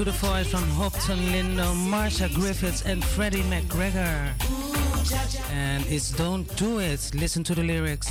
to 0.04 0.10
the 0.10 0.18
voice 0.18 0.48
from 0.48 0.64
Hopeton 0.70 1.18
Lindo, 1.32 1.76
Marcia 1.88 2.28
Griffiths, 2.34 2.82
and 2.82 3.04
Freddie 3.04 3.42
McGregor. 3.42 4.32
And 5.52 5.84
it's 5.86 6.10
Don't 6.10 6.44
Do 6.56 6.78
It. 6.78 7.10
Listen 7.14 7.44
to 7.44 7.54
the 7.54 7.62
lyrics. 7.62 8.08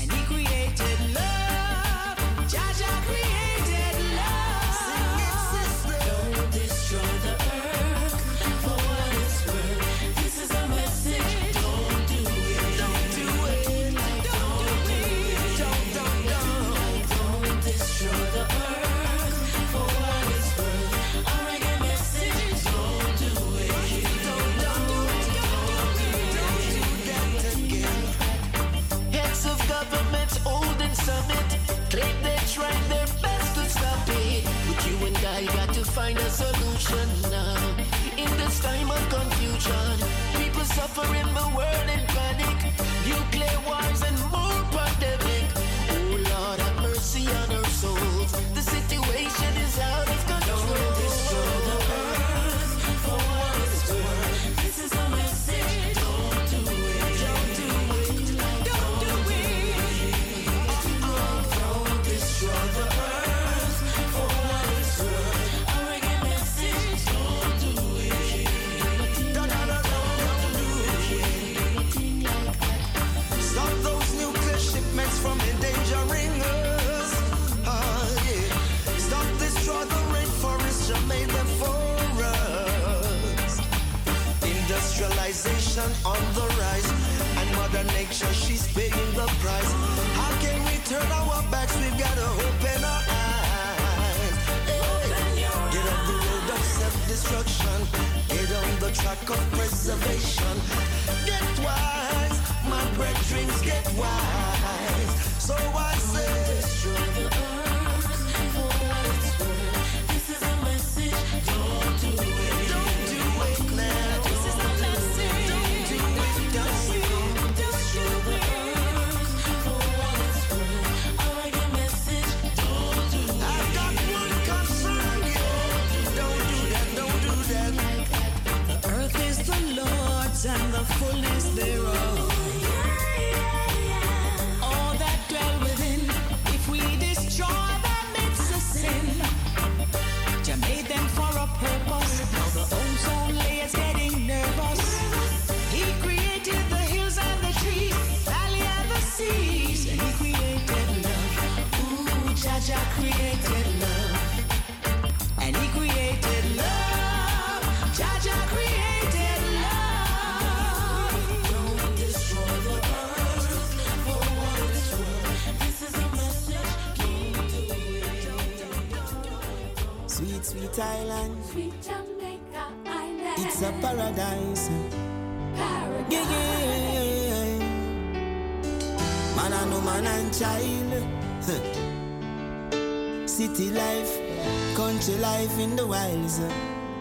Life 183.71 184.75
country 184.75 185.15
life 185.17 185.59
in 185.59 185.75
the 185.75 185.85
wilds. 185.85 186.39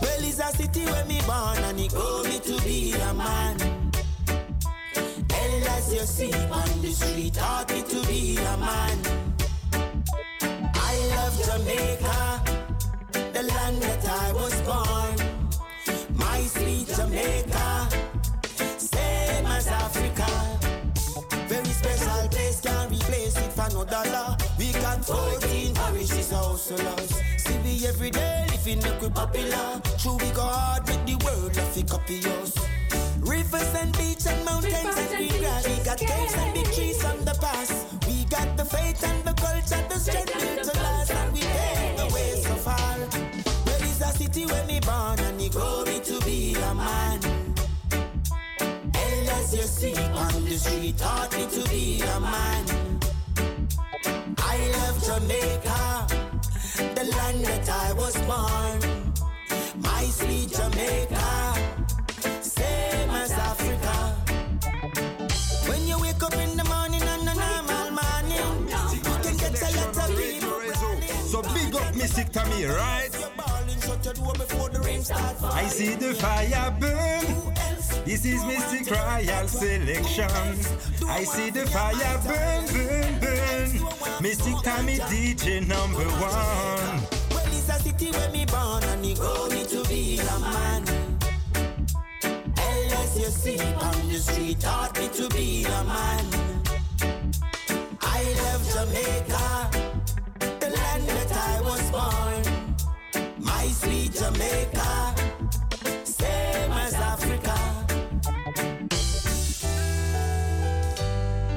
Well, 0.00 0.24
it's 0.24 0.38
a 0.38 0.44
city 0.56 0.86
where 0.86 1.04
me 1.04 1.20
born 1.26 1.58
and 1.58 1.78
it 1.80 1.92
me 1.92 2.38
to 2.40 2.56
be 2.64 2.92
a 2.92 3.12
man. 3.12 3.58
Hell 5.30 5.68
as 5.76 5.92
you 5.92 6.00
see 6.00 6.32
on 6.32 6.80
the 6.80 6.92
street 6.92 7.34
taught 7.34 7.68
me 7.70 7.82
to 7.82 8.00
be 8.06 8.38
a 8.38 8.56
man. 8.56 8.98
I 10.74 10.98
love 11.14 11.38
Jamaica, 11.44 12.42
the 13.38 13.44
land 13.54 13.80
that 13.82 14.04
I 14.08 14.32
was 14.32 14.54
born. 14.62 15.16
My 16.16 16.40
sweet 16.42 16.88
Jamaica, 16.88 17.88
same 18.78 19.46
as 19.46 19.68
Africa. 19.68 20.26
Very 21.46 21.72
special 21.80 22.28
place, 22.28 22.60
can't 22.60 22.90
replace 22.90 23.36
it 23.36 23.52
for 23.52 23.68
no 23.74 23.84
dollar. 23.84 24.36
We 24.58 24.72
got 24.72 25.04
14 25.04 25.74
parishes, 25.74 26.32
loves. 26.32 27.14
See 27.36 27.58
we 27.64 27.86
every 27.86 28.10
day 28.10 28.46
living 28.50 28.80
the 28.80 28.96
quick 28.98 29.14
popular. 29.14 29.80
True, 29.98 30.16
we 30.16 30.30
go 30.30 30.42
hard 30.42 30.88
with 30.88 31.06
the 31.06 31.16
world, 31.24 31.56
if 31.56 31.76
we 31.76 31.82
copy 31.84 32.18
us. 32.40 32.52
Rivers 33.20 33.74
and 33.74 33.92
beach 33.98 34.26
and 34.26 34.44
mountains 34.44 34.96
and 34.98 35.08
green 35.10 35.40
grass. 35.40 35.68
We 35.68 35.84
got 35.84 35.98
caves 35.98 36.34
and 36.34 36.54
big 36.54 36.72
trees 36.72 37.00
from 37.00 37.24
the 37.24 37.36
past. 37.40 37.86
We 38.08 38.24
got 38.24 38.56
the 38.56 38.64
faith 38.64 39.04
and 39.04 39.22
the 39.22 39.34
culture, 39.34 39.82
the 39.88 39.98
strength 40.00 40.34
built 40.40 40.72
to 40.72 40.80
last, 40.82 41.12
and 41.12 41.32
we 41.32 41.40
pave 41.40 41.96
the 41.98 42.14
way 42.14 42.42
so 42.42 42.54
far. 42.56 43.27
City 44.28 44.44
where 44.44 44.66
me 44.66 44.78
born 44.80 45.18
and 45.20 45.40
he 45.40 45.48
grow 45.48 45.84
me 45.86 46.00
to 46.00 46.20
be 46.20 46.54
a 46.54 46.74
man? 46.74 47.18
As 49.38 49.54
you 49.54 49.62
see 49.62 49.96
on 49.96 50.44
the 50.44 50.58
street 50.58 50.98
taught 50.98 51.32
me 51.32 51.46
to 51.46 51.68
be 51.70 52.02
a 52.02 52.20
man. 52.20 52.64
I 54.36 54.56
love 54.76 54.98
Jamaica, 55.08 56.06
the 56.94 57.04
land 57.16 57.40
that 57.46 57.68
I 57.70 57.92
was 57.94 58.16
born. 58.28 58.78
My 59.80 60.04
sweet 60.18 60.50
Jamaica, 60.58 61.28
same 62.42 63.10
as 63.22 63.32
Africa. 63.32 63.96
When 65.70 65.86
you 65.86 65.98
wake 66.00 66.22
up 66.22 66.34
in 66.34 66.54
the 66.54 66.64
morning 66.64 67.02
on 67.02 67.20
a 67.28 67.34
normal 67.44 67.90
morning, 68.00 68.68
you 68.92 69.00
can 69.24 69.36
get 69.38 69.62
a 69.62 69.70
lot 69.78 69.96
of 69.96 70.16
people. 70.18 70.60
So 71.32 71.40
big 71.54 71.74
up 71.76 71.94
Mistic 71.94 72.30
Tammy, 72.30 72.66
right? 72.66 73.08
I 74.00 75.66
see 75.66 75.94
the 75.94 76.14
fire 76.14 76.70
burn. 76.78 77.24
This 78.04 78.24
is 78.24 78.40
Mistic 78.42 78.90
Royal 78.90 79.48
Selection. 79.48 80.30
I 81.08 81.24
see 81.24 81.50
the 81.50 81.66
fire 81.66 82.18
burn, 82.24 82.64
burn, 82.66 83.18
burn. 83.20 83.70
Mistic 84.22 84.62
Tammy 84.62 84.98
DJ 84.98 85.66
number 85.66 86.04
one. 86.04 87.02
Well, 87.30 87.46
it's 87.46 87.68
a 87.68 87.74
city 87.82 88.10
where 88.12 88.30
me 88.30 88.46
born 88.46 88.84
and 88.84 89.04
he 89.04 89.14
grow 89.14 89.48
me 89.48 89.64
to 89.64 89.82
be 89.88 90.20
a 90.20 90.38
man. 90.38 90.84
Unless 92.24 93.18
you 93.18 93.30
see 93.30 93.60
on 93.60 94.08
the 94.08 94.18
street 94.18 94.60
taught 94.60 94.96
me 94.98 95.08
to 95.08 95.28
be 95.30 95.64
a 95.64 95.84
man. 95.84 96.24
I 98.00 98.22
love 98.42 98.62
Jamaica, 98.72 99.70
the 100.60 100.70
land 100.70 101.02
that 101.08 101.32
I 101.32 101.60
was 101.62 101.90
born. 101.90 102.47
Sweet 103.80 104.12
Jamaica, 104.12 105.14
same 106.04 106.72
as 106.72 106.94
Africa. 106.94 107.54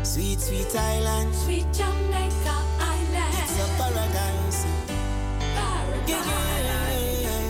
Sweet, 0.04 0.40
sweet 0.40 0.76
island. 0.76 1.34
Sweet 1.34 1.66
Jamaica 1.74 2.56
Island. 2.80 3.36
It's 3.42 3.58
a 3.60 3.68
paradise. 3.78 4.66
Yeah, 6.08 6.24
yeah, 6.68 7.26
yeah. 7.26 7.48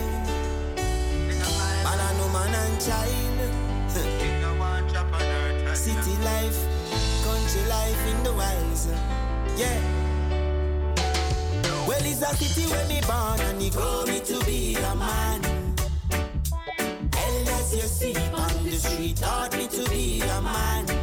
Man 1.84 2.00
and 2.00 2.18
woman 2.20 2.54
and 2.54 2.80
child. 2.80 3.20
City 5.76 6.16
life, 6.22 6.58
country 7.24 7.64
life 7.68 8.06
in 8.08 8.22
the 8.24 8.32
wilds. 8.32 8.88
Yeah. 9.56 10.01
Well, 11.86 11.98
it's 12.04 12.22
a 12.22 12.36
city 12.36 12.70
where 12.70 12.86
me 12.88 13.00
born 13.06 13.40
and 13.40 13.60
he 13.60 13.70
grow 13.70 14.04
me 14.06 14.20
to 14.20 14.44
be 14.44 14.76
a 14.76 14.94
man. 14.94 15.42
Elders 17.16 17.74
you 17.74 17.82
see 17.82 18.16
on 18.32 18.64
the 18.64 18.72
street 18.72 19.16
taught 19.16 19.52
me 19.56 19.66
to 19.68 19.90
be 19.90 20.20
a 20.22 20.40
man. 20.42 21.01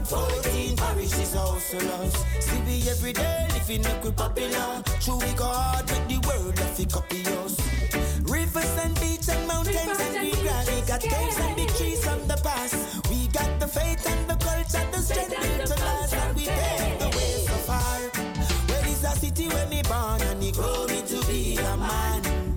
We 0.00 0.06
got 0.06 0.42
14 0.42 0.76
parishes, 0.76 1.34
house 1.34 1.74
of 1.74 1.82
loves. 1.84 2.24
See 2.40 2.60
we 2.62 2.88
every 2.88 3.12
day 3.12 3.46
living 3.52 3.84
a 3.84 4.00
quick 4.00 4.16
popular. 4.16 4.82
True, 5.00 5.18
we 5.18 5.32
go 5.34 5.44
hard 5.44 5.90
with 5.90 6.08
the 6.08 6.26
world 6.26 6.58
if 6.58 6.78
we 6.78 6.86
copy 6.86 7.22
us. 7.26 7.56
Rivers 8.22 8.76
and 8.78 8.94
beach 9.00 9.28
and 9.28 9.46
mountains 9.46 10.00
and 10.00 10.16
green 10.16 10.42
grass. 10.42 10.70
We 10.70 10.80
got 10.86 11.00
caves 11.00 11.38
and 11.38 11.56
big 11.56 11.68
trees 11.74 12.02
from 12.02 12.26
the 12.26 12.36
past. 12.36 13.08
We 13.10 13.26
got 13.28 13.60
the 13.60 13.66
faith 13.66 14.06
and 14.06 14.30
the 14.30 14.36
culture, 14.36 14.86
the 14.90 15.02
strength 15.02 15.30
built 15.30 15.66
to 15.66 15.84
last, 15.84 16.14
and 16.14 16.36
we 16.36 16.46
pave 16.46 16.98
the 16.98 17.08
way 17.16 17.44
so 17.46 17.54
far. 17.68 18.00
Where 18.68 18.86
is 18.88 19.04
a 19.04 19.10
city 19.16 19.48
where 19.48 19.66
me 19.68 19.82
born 19.82 20.22
and 20.22 20.42
he 20.42 20.52
grow 20.52 20.86
me 20.86 21.02
to 21.02 21.20
be 21.26 21.56
a 21.58 21.76
man? 21.76 22.56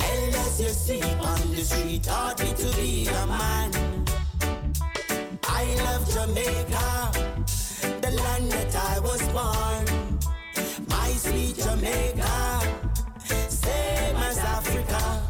Elders 0.00 0.60
you 0.60 0.68
see 0.68 1.02
on 1.02 1.50
the 1.52 1.64
street 1.64 2.02
taught 2.02 2.38
me 2.40 2.52
to 2.52 2.76
be 2.76 3.06
a 3.06 3.26
man. 3.26 3.93
Jamaica, 6.14 7.10
the 8.00 8.10
land 8.12 8.52
that 8.52 8.76
I 8.76 9.00
was 9.00 9.20
born. 9.34 9.84
My 10.88 11.10
sweet 11.10 11.56
Jamaica, 11.56 12.60
same 13.48 14.16
as 14.18 14.38
Africa. 14.38 15.23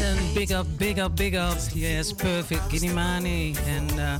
And 0.00 0.34
big 0.34 0.52
up, 0.52 0.66
big 0.78 0.98
up, 0.98 1.16
big 1.16 1.34
up. 1.34 1.58
Yes, 1.74 2.12
perfect. 2.12 2.62
Ginnimani. 2.70 3.56
And 3.66 3.92
uh, 3.98 4.18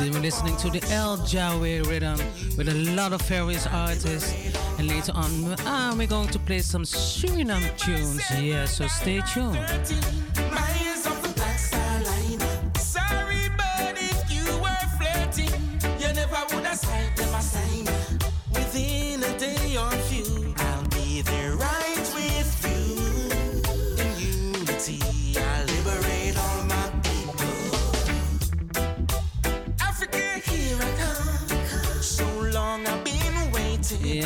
we're 0.00 0.20
listening 0.20 0.56
to 0.58 0.70
the 0.70 0.82
El 0.92 1.18
Jawe 1.18 1.86
rhythm 1.86 2.18
with 2.56 2.68
a 2.68 2.74
lot 2.96 3.12
of 3.12 3.22
various 3.22 3.66
artists. 3.66 4.34
And 4.78 4.88
later 4.88 5.12
on, 5.14 5.54
ah, 5.60 5.94
we're 5.96 6.06
going 6.06 6.28
to 6.28 6.38
play 6.38 6.60
some 6.60 6.82
Suriname 6.84 7.76
tunes. 7.78 8.22
Yes, 8.40 8.76
so 8.76 8.86
stay 8.88 9.20
tuned. 9.32 9.58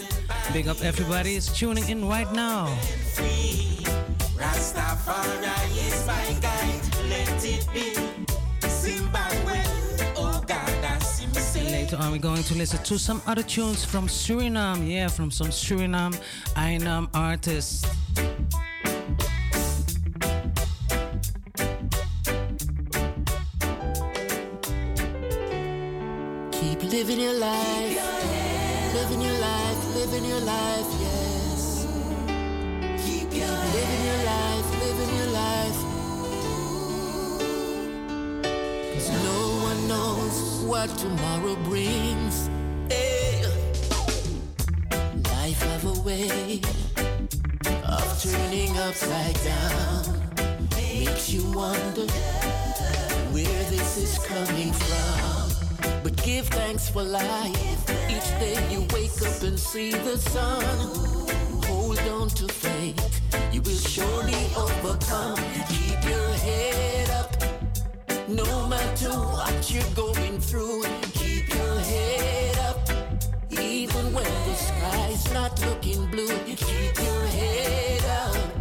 Big 0.51 0.67
up 0.67 0.81
everybody 0.83 1.35
is 1.35 1.47
tuning 1.47 1.87
in 1.87 2.05
right 2.05 2.29
now. 2.33 2.67
Rastafari 4.35 5.47
is 5.87 6.05
my 6.05 6.35
guide. 6.41 6.81
Let 7.07 7.45
it 7.45 7.65
be. 7.73 7.95
Zimbabwe, 8.67 9.61
oh 10.17 10.43
God, 10.45 10.83
I 10.83 10.99
see 10.99 11.27
me 11.27 11.39
say. 11.39 11.71
Later 11.71 11.95
on, 11.95 12.11
we're 12.11 12.17
going 12.17 12.43
to 12.43 12.55
listen 12.55 12.83
to 12.83 12.99
some 12.99 13.21
other 13.25 13.43
tunes 13.43 13.85
from 13.85 14.09
Suriname. 14.09 14.91
Yeah, 14.91 15.07
from 15.07 15.31
some 15.31 15.47
Suriname, 15.47 16.19
Ainam 16.57 17.07
artists. 17.13 17.85
Living 27.05 27.19
your 27.19 27.33
life. 27.33 28.93
Living 28.93 29.21
your 29.21 29.37
life, 29.39 29.95
living 29.95 30.23
your 30.23 30.39
life, 30.39 30.87
yes. 31.01 31.85
Keep 33.05 33.35
your 33.35 33.57
living 33.75 34.03
your 34.09 34.21
life, 34.23 34.67
living 34.85 35.11
your 35.17 35.31
life. 35.41 35.79
Cause 38.93 39.09
no 39.11 39.39
one 39.67 39.87
knows 39.89 40.63
what 40.63 40.89
tomorrow 40.97 41.55
brings. 41.65 42.47
Hey. 42.87 43.43
Life 45.35 45.61
have 45.61 45.85
a 45.85 46.01
way 46.07 46.61
of 47.83 48.23
turning 48.23 48.77
upside 48.77 49.37
down. 49.43 50.21
Makes 50.77 51.33
you 51.33 51.43
wonder 51.51 52.07
where 53.33 53.63
this 53.71 53.97
is 53.97 54.17
coming 54.19 54.71
from. 54.71 55.32
But 56.03 56.15
give 56.23 56.47
thanks 56.47 56.89
for 56.89 57.03
life. 57.03 57.89
Each 58.09 58.29
day 58.39 58.57
you 58.71 58.81
wake 58.93 59.21
up 59.21 59.41
and 59.43 59.59
see 59.59 59.91
the 59.91 60.17
sun. 60.17 60.63
Hold 61.65 61.99
on 61.99 62.29
to 62.29 62.47
faith. 62.47 63.21
You 63.51 63.61
will 63.61 63.71
surely 63.77 64.45
overcome. 64.55 65.37
Keep 65.69 66.03
your 66.09 66.29
head 66.47 67.09
up. 67.11 67.31
No 68.27 68.67
matter 68.67 69.09
what 69.09 69.71
you're 69.71 69.93
going 69.95 70.39
through, 70.39 70.83
keep 71.13 71.47
your 71.53 71.79
head 71.79 72.57
up. 72.59 72.79
Even 73.51 74.13
when 74.13 74.25
the 74.47 74.55
sky's 74.55 75.33
not 75.33 75.59
looking 75.65 76.05
blue, 76.07 76.37
keep 76.45 76.97
your 76.97 77.25
head 77.27 78.03
up. 78.05 78.52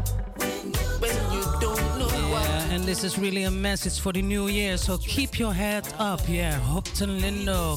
And 2.73 2.85
this 2.85 3.05
is 3.05 3.19
really 3.19 3.43
a 3.43 3.51
message 3.51 4.01
for 4.01 4.15
the 4.15 4.23
new 4.23 4.49
year. 4.49 4.78
So 4.78 4.97
keep 4.97 5.39
your 5.39 5.53
head 5.53 5.86
up. 5.99 6.20
Yeah, 6.27 6.59
Hopeton 6.59 7.20
Lindo, 7.20 7.77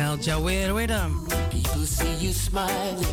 El 0.00 0.16
Jawer 0.16 0.74
Rhythm. 0.74 1.28
People 1.52 1.86
see 1.86 2.14
you 2.16 2.32
smiling, 2.32 3.06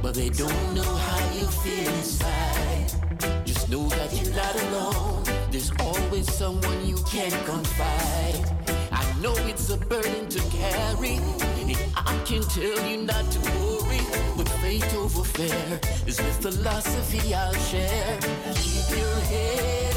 but 0.00 0.14
they 0.14 0.30
don't 0.30 0.74
know 0.74 0.94
how 1.08 1.18
you 1.34 1.46
feel 1.46 1.92
inside. 1.94 2.92
Just 3.44 3.68
know 3.68 3.88
that 3.88 4.12
you're 4.14 4.32
not 4.32 4.54
alone. 4.62 5.24
There's 5.50 5.72
always 5.80 6.32
someone 6.32 6.86
you 6.86 6.98
can 7.10 7.32
confide. 7.44 8.38
I 8.92 9.02
know 9.20 9.34
it's 9.50 9.70
a 9.70 9.76
burden 9.76 10.28
to 10.28 10.40
carry, 10.50 11.18
I 11.96 12.22
can 12.24 12.42
tell 12.42 12.80
you 12.88 13.02
not 13.02 13.28
to 13.32 13.40
worry. 13.40 14.00
But 14.36 14.48
faith 14.62 14.94
over 14.94 15.24
fear 15.24 15.80
is 16.06 16.18
the 16.18 16.32
philosophy 16.42 17.34
I'll 17.34 17.52
share. 17.54 18.18
Keep 18.54 18.98
your 18.98 19.16
head 19.32 19.93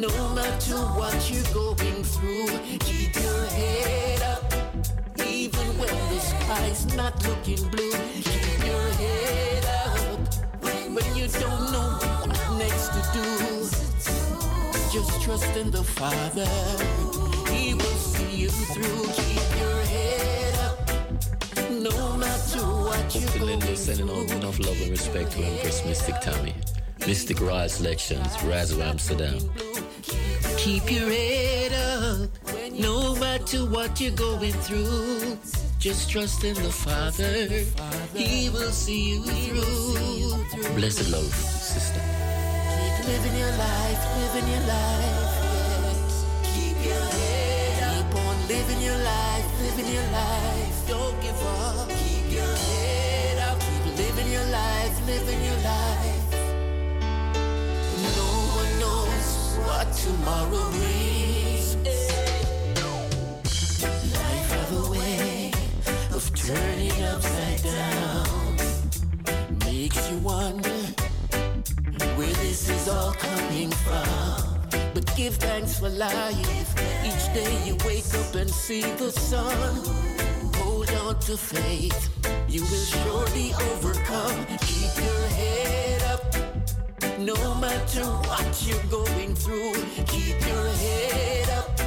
no 0.00 0.28
matter 0.34 0.76
what 0.98 1.30
you're 1.30 1.52
going 1.52 2.02
through. 2.02 2.48
Keep 2.80 3.14
your 3.16 3.46
head 3.46 4.22
up. 4.22 4.52
Even 5.26 5.66
when 5.78 5.94
the 6.10 6.20
sky's 6.20 6.96
not 6.96 7.14
looking 7.26 7.62
blue, 7.68 7.92
keep 8.22 8.66
your 8.66 8.88
head 9.02 9.64
up. 9.86 10.20
When 10.62 11.16
you 11.16 11.28
don't 11.28 11.72
know 11.72 11.98
what 12.26 12.58
next 12.58 12.88
to 12.94 13.02
do, 13.12 13.24
just 14.92 15.22
trust 15.22 15.56
in 15.56 15.70
the 15.70 15.84
Father. 15.84 16.48
He 17.52 17.74
will 17.74 17.98
see 17.98 18.36
you 18.36 18.48
through. 18.48 19.06
Keep 19.12 19.60
your 19.60 19.80
head 19.94 20.54
up. 20.66 20.78
No 21.70 22.16
matter 22.16 22.60
what 22.60 23.14
you're 23.14 23.30
going 23.38 23.60
Linda 23.60 23.76
sending 23.76 24.10
out 24.10 24.30
enough 24.30 24.58
love 24.58 24.80
and 24.80 24.90
respect 24.90 25.32
to 25.32 25.38
Mistic 25.38 26.20
Tammy. 26.20 26.54
Mistic 27.06 27.38
Royal 27.38 27.68
Selections, 27.68 28.26
Razo 28.48 28.80
Amsterdam. 28.82 29.38
Keep 30.56 30.90
your 30.90 31.10
head 31.10 31.72
up, 31.74 32.30
no 32.72 33.14
matter 33.16 33.66
what 33.66 34.00
you're 34.00 34.16
going 34.16 34.54
through. 34.64 35.36
Just 35.78 36.08
trust 36.08 36.44
in 36.44 36.54
the 36.54 36.72
Father, 36.72 37.46
He 38.14 38.48
will 38.48 38.72
see 38.72 39.10
you 39.10 39.22
through. 39.22 40.72
Blessed 40.76 41.10
love, 41.10 41.34
sister. 41.34 42.00
Keep 42.00 43.06
living 43.06 43.38
your 43.38 43.52
life, 43.52 44.00
living 44.22 44.48
your 44.50 44.64
life. 44.66 45.44
Keep 46.54 46.78
your 46.88 47.04
head 47.20 47.82
up. 47.82 47.96
Keep 47.96 48.16
on 48.16 48.48
living 48.48 48.80
your 48.80 48.96
life, 48.96 49.46
living 49.60 49.92
your 49.92 50.08
life. 50.10 50.88
Don't 50.88 51.20
give 51.20 51.42
up. 51.42 51.86
Keep 51.90 52.32
your 52.32 52.56
head 52.56 53.38
up. 53.50 53.60
Keep 53.60 53.96
living 53.98 54.32
your 54.32 54.46
life, 54.46 55.06
living 55.06 55.44
your 55.44 55.60
life. 55.60 56.03
No 58.16 58.30
one 58.60 58.78
knows 58.80 59.56
what 59.66 59.92
tomorrow 59.94 60.70
brings. 60.72 61.76
Life 64.14 64.72
a 64.72 64.90
way 64.90 65.52
of 66.12 66.24
turning 66.34 67.02
upside 67.04 67.62
down. 67.62 68.56
Makes 69.66 70.10
you 70.10 70.18
wonder 70.18 70.78
where 72.16 72.34
this 72.44 72.68
is 72.68 72.88
all 72.88 73.12
coming 73.14 73.70
from. 73.70 74.60
but 74.94 75.04
give 75.16 75.36
thanks 75.36 75.78
for 75.78 75.88
life. 75.88 76.74
Each 77.04 77.26
day 77.34 77.52
you 77.66 77.76
wake 77.86 78.12
up 78.14 78.34
and 78.34 78.50
see 78.50 78.82
the 78.82 79.10
sun. 79.10 79.74
Hold 80.56 80.90
on 81.06 81.18
to 81.20 81.36
faith, 81.36 82.08
you 82.48 82.62
will 82.62 82.86
surely 83.00 83.52
overcome. 83.72 84.46
Keep 84.60 84.96
your 85.04 85.26
head 85.38 85.93
no 87.24 87.54
matter 87.54 88.04
what 88.28 88.66
you're 88.66 88.90
going 88.90 89.34
through. 89.34 89.72
Keep 90.06 90.46
your 90.46 90.68
head 90.84 91.48
up, 91.50 91.80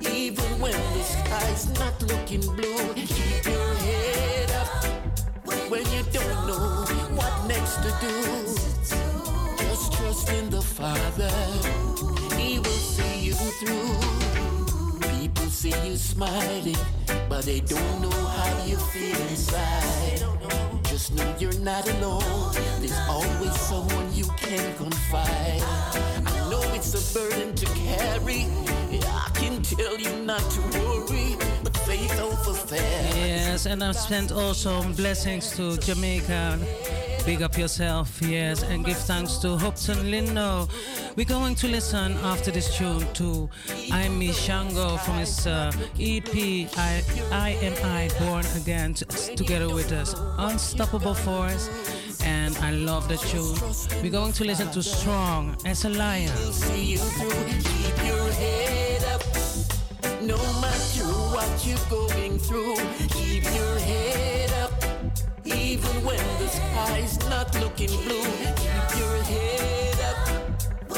even 0.00 0.60
when 0.60 0.72
the 0.72 1.02
sky's 1.02 1.68
not 1.78 2.02
looking 2.02 2.40
blue. 2.40 2.94
Keep 2.94 3.44
your 3.44 3.74
head 3.74 4.50
up 4.50 4.84
when 5.70 5.84
you 5.92 6.02
don't 6.12 6.46
know 6.48 6.84
what 7.14 7.46
next 7.46 7.76
to 7.76 7.94
do. 8.00 8.16
Just 9.58 9.92
trust 9.92 10.28
in 10.30 10.50
the 10.50 10.62
Father, 10.62 11.30
He 12.36 12.58
will 12.58 12.82
see 12.94 13.20
you 13.20 13.34
through. 13.34 14.21
See 15.62 15.68
you 15.88 15.94
smiling, 15.94 16.76
but 17.28 17.44
they 17.44 17.60
don't 17.60 18.02
know 18.02 18.10
how 18.10 18.64
you 18.66 18.76
feel 18.76 19.16
inside. 19.28 20.18
Just 20.82 21.14
know 21.14 21.36
you're 21.38 21.56
not 21.60 21.88
alone. 21.88 22.52
There's 22.80 22.98
always 23.08 23.54
someone 23.60 24.12
you 24.12 24.24
can 24.38 24.74
confide. 24.74 25.62
I 26.26 26.50
know 26.50 26.62
it's 26.74 26.92
a 26.98 27.14
burden 27.16 27.54
to 27.54 27.66
carry. 27.66 28.46
I 29.06 29.30
can 29.34 29.62
tell 29.62 29.96
you 30.00 30.10
not 30.24 30.42
to 30.50 30.60
worry, 30.80 31.36
but 31.62 31.76
faith 31.86 32.20
over. 32.20 32.58
Yes, 32.74 33.66
and 33.66 33.84
I 33.84 33.92
send 33.92 34.32
also 34.32 34.82
blessings 34.94 35.54
to 35.58 35.76
Jamaica. 35.76 36.58
Big 37.24 37.40
up 37.40 37.56
yourself, 37.56 38.20
yes, 38.20 38.64
and 38.64 38.84
give 38.84 38.96
thanks 38.96 39.36
to 39.36 39.48
Hopeton 39.48 40.10
Lindo. 40.10 40.68
We're 41.16 41.24
going 41.24 41.54
to 41.54 41.68
listen 41.68 42.14
after 42.24 42.50
this 42.50 42.76
tune 42.76 43.06
to 43.14 43.48
Amy 43.92 44.32
Shango 44.32 44.96
from 44.96 45.18
his 45.18 45.46
uh, 45.46 45.70
EP 46.00 46.34
I, 46.76 47.02
I 47.30 47.50
Am 47.62 47.74
I 47.84 48.10
Born 48.18 48.44
Again 48.56 48.94
together 48.94 49.72
with 49.72 49.92
us 49.92 50.16
Unstoppable 50.38 51.14
Force. 51.14 51.68
And 52.24 52.56
I 52.58 52.72
love 52.72 53.08
the 53.08 53.18
tune. 53.18 54.02
We're 54.02 54.10
going 54.10 54.32
to 54.32 54.44
listen 54.44 54.70
to 54.72 54.82
Strong 54.82 55.56
as 55.64 55.84
a 55.84 55.90
Lion. 55.90 56.32
Sky's 66.52 67.16
not 67.28 67.48
looking 67.60 67.92
blue, 68.04 68.24
keep 68.60 68.88
your 69.00 69.16
head 69.32 69.98
up. 70.10 70.20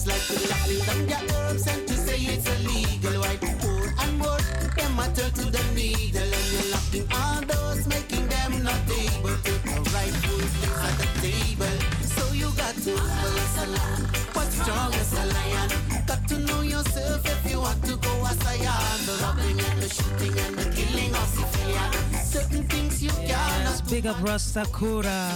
Seems 0.00 0.30
like 0.30 0.50
locking 0.50 1.06
down 1.06 1.28
your 1.28 1.36
herbs 1.36 1.66
and 1.66 1.86
to 1.86 1.94
say 1.94 2.16
it's 2.16 2.48
illegal. 2.48 3.20
Why 3.20 3.36
more 3.60 3.92
and 4.00 4.18
more 4.18 4.40
them 4.76 4.98
a 4.98 5.04
turn 5.12 5.30
to 5.32 5.44
the 5.50 5.62
needle, 5.74 6.22
and 6.22 6.46
you're 6.52 6.70
locking 6.72 7.06
all 7.12 7.42
those, 7.42 7.86
making 7.86 8.26
them 8.28 8.62
not 8.62 8.80
able 8.88 9.36
to 9.44 9.52
the 9.60 9.90
rightful 9.92 10.40
place 10.56 10.80
at 10.88 10.96
the 11.00 11.08
table. 11.20 11.76
So 12.16 12.32
you 12.32 12.48
got 12.56 12.74
to 12.80 12.96
humble 12.96 13.40
as 13.44 13.56
a 13.60 13.66
lamb, 13.76 14.08
but 14.32 14.48
strong 14.52 14.94
as 14.94 15.12
a 15.12 15.24
lion. 15.36 15.68
Got 16.06 16.26
to 16.28 16.38
know 16.38 16.62
yourself 16.62 17.20
if 17.26 17.50
you 17.50 17.60
want 17.60 17.84
to 17.84 17.96
go 17.96 18.24
as 18.24 18.40
I 18.46 18.56
am. 18.56 18.98
The 19.04 19.14
robbing 19.20 19.60
and 19.60 19.82
the 19.82 19.88
shooting 19.88 20.38
and 20.38 20.54
the 20.56 20.66
killing 20.76 21.12
of 21.12 21.28
civilians. 21.28 22.24
Certain 22.24 22.62
things 22.68 23.02
you 23.02 23.10
cannot 23.10 23.82
Big 23.90 24.06
up 24.06 24.22
Rasta 24.22 24.64
Kura. 24.72 25.30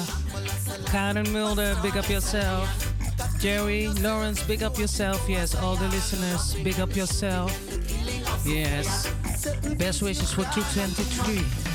Karen 0.87 1.31
Mulder, 1.33 1.77
big 1.83 1.99
up 1.99 2.09
yourself. 2.09 2.94
Jerry, 3.45 3.89
Lawrence, 4.01 4.43
big 4.43 4.63
up 4.63 4.79
yourself. 4.79 5.29
Yes, 5.29 5.55
all 5.55 5.77
the 5.77 5.87
listeners, 5.89 6.55
big 6.65 6.81
up 6.81 6.97
yourself. 6.97 7.53
Yes. 8.47 9.07
Best 9.77 10.01
wishes 10.01 10.33
for 10.33 10.45
223. 10.45 11.75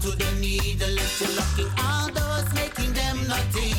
to 0.00 0.10
the 0.10 0.40
needle, 0.40 0.96
if 0.96 1.20
locking 1.36 1.70
all 1.78 2.08
doors, 2.08 2.52
making 2.54 2.92
them 2.94 3.16
nothing. 3.28 3.73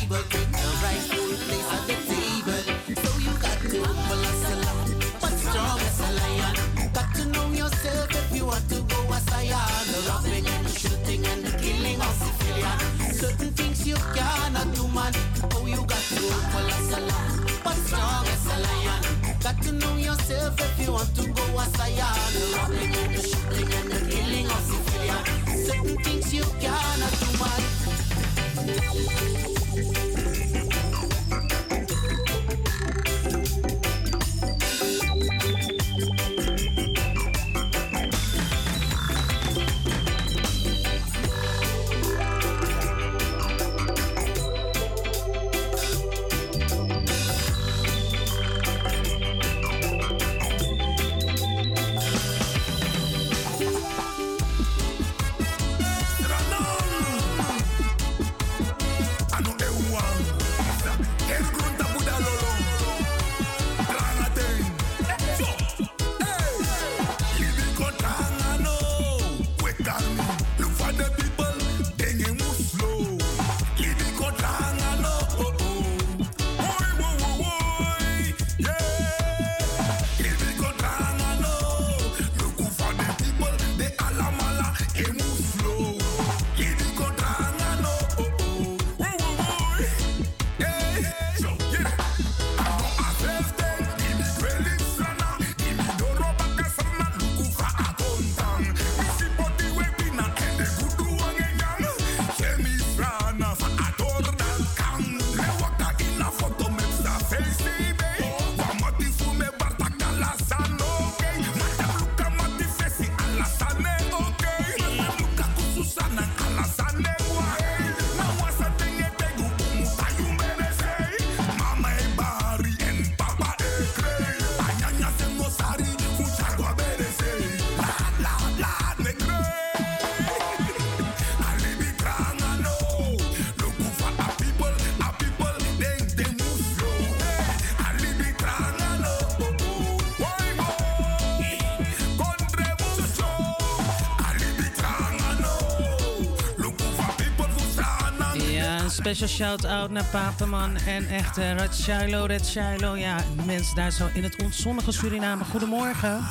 Special 149.06 149.28
shout-out 149.28 149.90
naar 149.90 150.04
Papenman 150.04 150.76
en 150.76 151.08
echt 151.08 151.38
uh, 151.38 151.52
Red 151.52 151.74
Shiloh, 151.74 152.26
Red 152.26 152.46
Shiloh. 152.46 152.98
Ja, 152.98 153.24
mensen 153.44 153.74
daar 153.74 153.90
zo 153.90 154.08
in 154.12 154.22
het 154.22 154.42
onzonnige 154.42 154.92
Suriname. 154.92 155.44
Goedemorgen. 155.44 156.24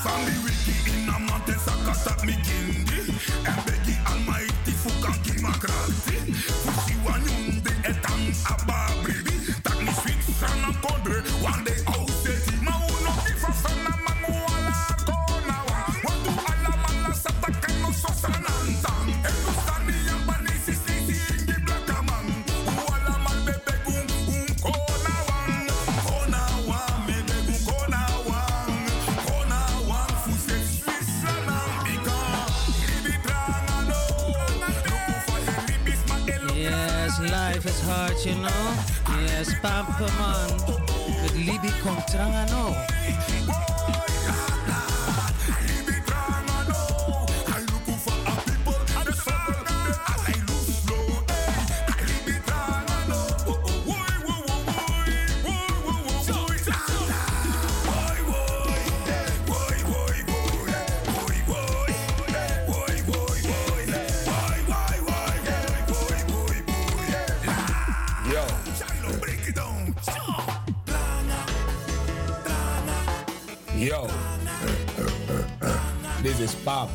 You 38.26 38.35
know? 38.35 38.73
Yes, 39.22 39.53
Papa 39.61 40.10
Man. 40.18 40.49
With 41.22 41.35
Libby 41.35 41.69
Contrano. 41.84 42.73
Papa 43.47 43.64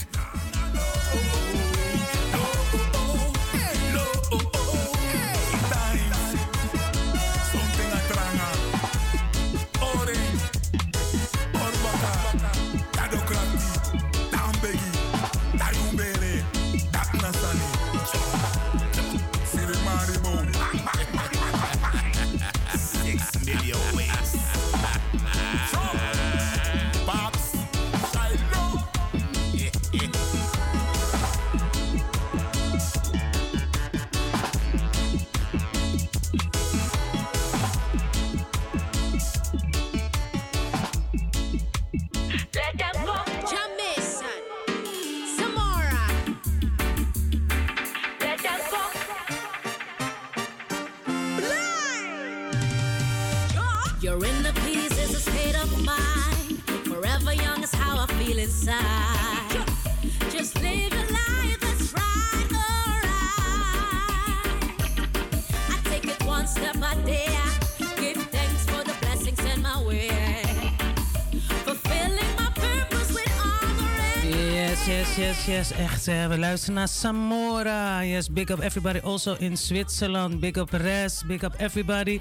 Yes, 75.52 75.72
echt. 75.72 76.06
We 76.06 76.38
luisteren 76.38 76.76
naar 76.76 76.88
Samora. 76.88 78.06
Yes, 78.06 78.30
big 78.30 78.50
up 78.50 78.60
everybody. 78.60 79.00
Also 79.04 79.36
in 79.40 79.58
Zwitserland. 79.58 80.40
Big 80.40 80.56
up 80.56 80.70
Res. 80.70 81.24
Big 81.26 81.44
up 81.44 81.54
everybody. 81.58 82.20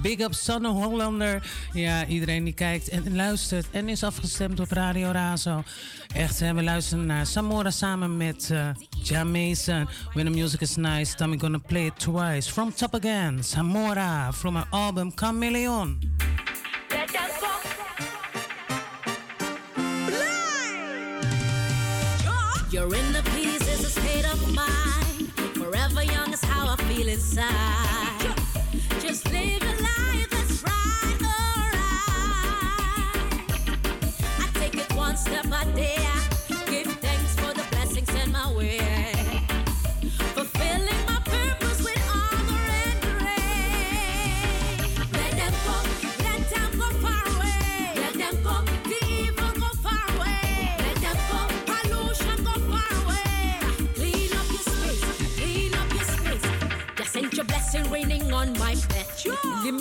Big 0.00 0.20
up 0.20 0.34
Sanne 0.34 0.68
Hollander. 0.68 1.42
Ja, 1.72 2.06
iedereen 2.06 2.44
die 2.44 2.52
kijkt 2.52 2.88
en 2.88 3.16
luistert 3.16 3.66
en 3.70 3.88
is 3.88 4.04
afgestemd 4.04 4.60
op 4.60 4.70
Radio 4.70 5.10
Razo. 5.10 5.62
Echt, 6.14 6.38
we 6.38 6.62
luisteren 6.62 7.06
naar 7.06 7.26
Samora 7.26 7.70
samen 7.70 8.16
met 8.16 8.48
uh, 8.52 8.68
When 10.12 10.24
the 10.24 10.30
music 10.30 10.60
is 10.60 10.76
nice, 10.76 11.14
Tommy 11.14 11.38
gonna 11.38 11.58
play 11.58 11.86
it 11.86 11.98
twice. 11.98 12.52
From 12.52 12.74
top 12.74 12.94
again, 12.94 13.44
Samora. 13.44 14.32
From 14.32 14.54
her 14.54 14.66
album 14.70 15.12
Chameleon. 15.14 15.98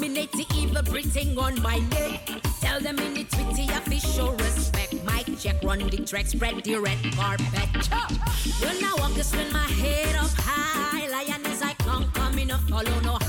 Eliminate 0.01 0.55
evil 0.55 0.81
breathing 0.81 1.37
on 1.37 1.61
my 1.61 1.77
neck. 1.77 2.27
Tell 2.59 2.79
them 2.79 2.97
in 2.97 3.13
the 3.13 3.23
twitty 3.23 3.69
I 3.69 3.81
feel 3.81 3.99
show 3.99 4.31
respect. 4.31 4.95
Mike, 5.05 5.37
check, 5.37 5.63
run 5.63 5.77
the 5.77 5.97
track, 5.97 6.25
spread 6.25 6.63
the 6.63 6.77
red 6.77 6.97
carpet. 7.13 7.45
Yo! 7.87 7.99
When 8.65 8.83
I 8.83 8.95
walk, 8.97 9.15
I 9.15 9.21
spin 9.21 9.53
my 9.53 9.59
head 9.59 10.15
up 10.15 10.31
high. 10.37 11.07
Lion 11.07 11.45
as 11.45 11.61
I 11.61 11.75
come, 11.75 12.11
coming 12.13 12.49
up, 12.49 12.61
follow 12.61 12.99
no 13.01 13.19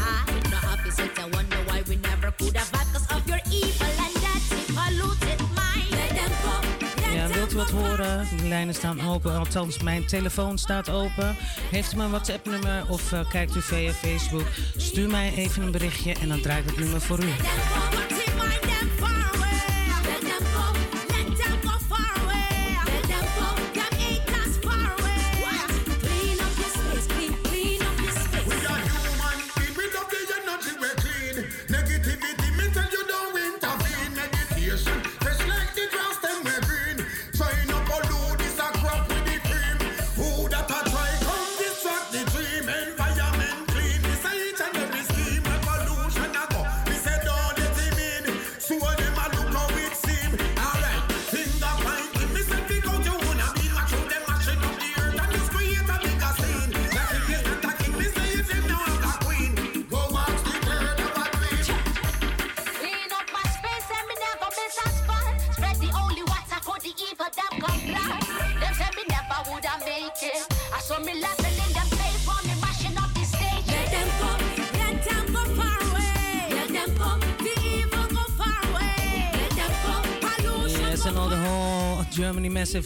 horen, 7.70 8.26
de 8.36 8.48
lijnen 8.48 8.74
staan 8.74 9.00
open. 9.00 9.38
Althans, 9.38 9.82
mijn 9.82 10.06
telefoon 10.06 10.58
staat 10.58 10.90
open. 10.90 11.36
Heeft 11.70 11.92
u 11.92 11.96
mijn 11.96 12.10
WhatsApp-nummer 12.10 12.84
of 12.88 13.12
eh, 13.12 13.30
kijkt 13.30 13.56
u 13.56 13.62
via 13.62 13.92
Facebook? 13.92 14.46
Stuur 14.76 15.10
mij 15.10 15.32
even 15.34 15.62
een 15.62 15.70
berichtje 15.70 16.14
en 16.20 16.28
dan 16.28 16.40
draai 16.40 16.60
ik 16.60 16.66
het 16.66 16.78
nummer 16.78 17.00
voor 17.00 17.18
u. 17.18 17.32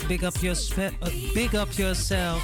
big 0.09 0.25
up, 0.25 0.43
your 0.43 0.55
uh, 0.79 1.11
big 1.35 1.55
up 1.55 1.77
yourself. 1.79 2.43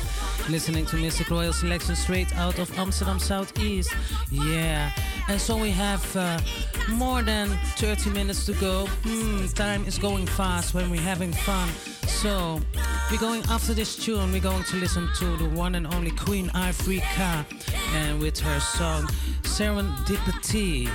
Listening 0.48 0.84
to 0.86 0.96
Mistic 0.96 1.30
Royal 1.30 1.52
Selection 1.52 1.94
straight 1.94 2.34
out 2.36 2.58
of 2.58 2.76
Amsterdam 2.78 3.18
Southeast. 3.18 3.94
Yeah. 4.30 4.90
And 5.28 5.40
so 5.40 5.56
we 5.56 5.70
have 5.70 6.16
uh, 6.16 6.40
more 6.90 7.22
than 7.22 7.48
30 7.76 8.10
minutes 8.10 8.46
to 8.46 8.52
go. 8.54 8.86
Mm, 9.02 9.52
time 9.54 9.84
is 9.86 9.98
going 9.98 10.26
fast 10.26 10.74
when 10.74 10.90
we're 10.90 11.00
having 11.00 11.32
fun. 11.32 11.68
So 12.06 12.60
we're 13.10 13.18
going 13.18 13.42
after 13.48 13.74
this 13.74 13.96
tune, 13.96 14.32
we're 14.32 14.40
going 14.40 14.64
to 14.64 14.76
listen 14.76 15.08
to 15.18 15.36
the 15.36 15.48
one 15.48 15.74
and 15.74 15.86
only 15.94 16.10
Queen 16.10 16.50
Africa 16.54 17.46
and 17.94 18.20
with 18.20 18.38
her 18.40 18.60
song 18.60 19.06
Serendipity. 19.42 20.88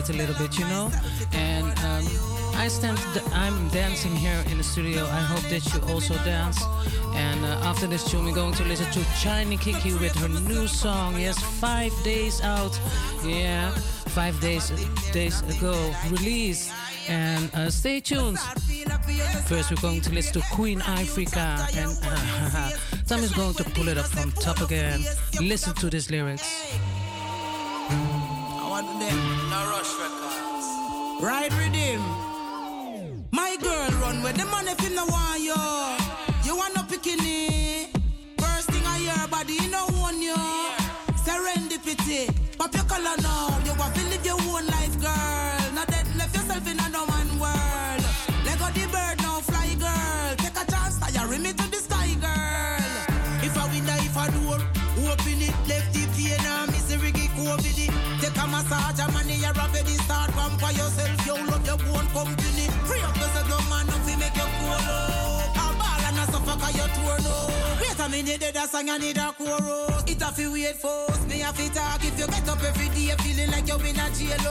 It 0.00 0.10
a 0.10 0.12
little 0.14 0.34
bit, 0.36 0.58
you 0.58 0.64
know. 0.66 0.90
And 1.32 1.66
um, 1.84 2.04
I 2.54 2.68
stand, 2.68 2.98
I'm 3.32 3.68
dancing 3.68 4.14
here 4.16 4.42
in 4.50 4.56
the 4.58 4.64
studio. 4.64 5.04
I 5.04 5.20
hope 5.32 5.44
that 5.50 5.62
you 5.72 5.80
also 5.92 6.14
dance. 6.24 6.58
And 7.14 7.44
uh, 7.44 7.68
after 7.70 7.86
this 7.86 8.10
tune, 8.10 8.24
we're 8.24 8.34
going 8.34 8.54
to 8.54 8.64
listen 8.64 8.90
to 8.92 9.00
Chiny 9.22 9.60
Kiki 9.60 9.92
with 9.94 10.14
her 10.16 10.28
new 10.28 10.66
song. 10.66 11.18
Yes, 11.18 11.38
five 11.60 11.92
days 12.02 12.40
out. 12.42 12.78
Yeah, 13.24 13.70
five 14.18 14.40
days 14.40 14.70
days 15.12 15.42
ago 15.54 15.74
released. 16.10 16.72
And 17.08 17.54
uh, 17.54 17.70
stay 17.70 18.00
tuned. 18.00 18.38
First, 19.46 19.70
we're 19.70 19.82
going 19.82 20.00
to 20.02 20.12
listen 20.12 20.40
to 20.40 20.46
Queen 20.52 20.80
Africa, 20.82 21.66
and 21.74 21.98
uh, 22.04 22.70
Tom 23.06 23.20
going 23.34 23.54
to 23.54 23.64
pull 23.70 23.88
it 23.88 23.98
up 23.98 24.06
from 24.06 24.30
top 24.32 24.60
again. 24.60 25.00
Listen 25.40 25.74
to 25.74 25.90
these 25.90 26.10
lyrics. 26.10 26.59
Ride 31.20 31.52
with 31.52 31.74
him. 31.74 32.00
My 33.30 33.54
girl 33.60 33.90
run 34.00 34.22
with 34.22 34.36
the 34.36 34.46
money 34.46 34.70
if 34.70 34.82
you 34.82 34.94
no 34.96 35.04
want 35.04 35.40
you. 35.40 35.54
You 36.44 36.56
want 36.56 36.74
no 36.74 36.82
bikini. 36.82 37.88
First 38.40 38.70
thing 38.70 38.82
I 38.86 38.98
hear, 38.98 39.28
body 39.28 39.52
you 39.52 39.70
no 39.70 39.86
want 40.00 40.16
you. 40.16 40.34
Serendipity. 41.24 42.32
Pop 42.56 42.74
your 42.74 42.84
color 42.84 43.19
dead 68.26 68.56
a 68.56 68.68
song, 68.68 68.90
I 68.90 68.98
need 68.98 69.16
a 69.16 69.32
chorus. 69.32 70.04
It 70.06 70.20
a 70.20 70.32
fi 70.32 70.48
wait 70.48 70.76
first, 70.76 71.26
me 71.28 71.42
a 71.42 71.52
fi 71.52 71.68
talk. 71.68 72.04
If 72.04 72.18
you 72.18 72.26
get 72.26 72.48
up 72.48 72.62
every 72.62 72.88
day, 72.88 73.14
feeling 73.22 73.50
like 73.50 73.66
you 73.68 73.76
in 73.76 73.96
a 73.96 74.06
jail. 74.12 74.46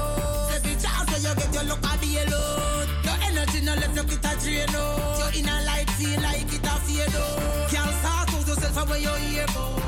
Every 0.56 0.74
chance 0.80 1.06
where 1.10 1.22
you 1.22 1.36
get, 1.36 1.54
you 1.54 1.64
look 1.70 1.84
a 1.84 1.94
bail 2.02 2.34
out. 2.34 2.88
Your 3.06 3.18
energy 3.28 3.62
no 3.62 3.74
left, 3.76 3.96
you 3.96 4.04
get 4.04 4.26
a 4.26 4.32
drain 4.42 4.76
out. 4.76 5.34
You 5.34 5.40
in 5.40 5.50
a 5.50 5.56
light, 5.66 5.90
feel 5.98 6.22
like 6.22 6.50
it 6.50 6.66
a 6.66 6.76
fade 6.82 7.16
out. 7.16 7.70
Can't 7.70 7.94
start 8.02 8.34
out 8.34 8.48
yourself 8.48 8.74
from 8.74 8.90
where 8.90 9.00
you 9.00 9.14
hear 9.28 9.44
about. 9.44 9.82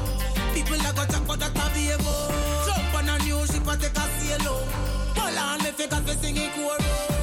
People 0.54 0.78
that 0.78 0.96
got 0.96 1.10
jump 1.10 1.30
out 1.30 1.40
that 1.40 1.56
a 1.56 1.66
be 1.74 1.90
Jump 2.68 2.96
on 2.96 3.10
a 3.10 3.16
new 3.24 3.42
ship 3.48 3.66
and 3.66 3.82
take 3.82 3.98
a 3.98 4.06
sail 4.20 4.48
out. 4.52 4.68
Pull 5.16 5.40
on 5.40 5.58
me 5.64 5.72
figure 5.72 6.02
fi 6.06 6.14
sing 6.22 6.38
it 6.38 6.52
chorus. 6.54 7.21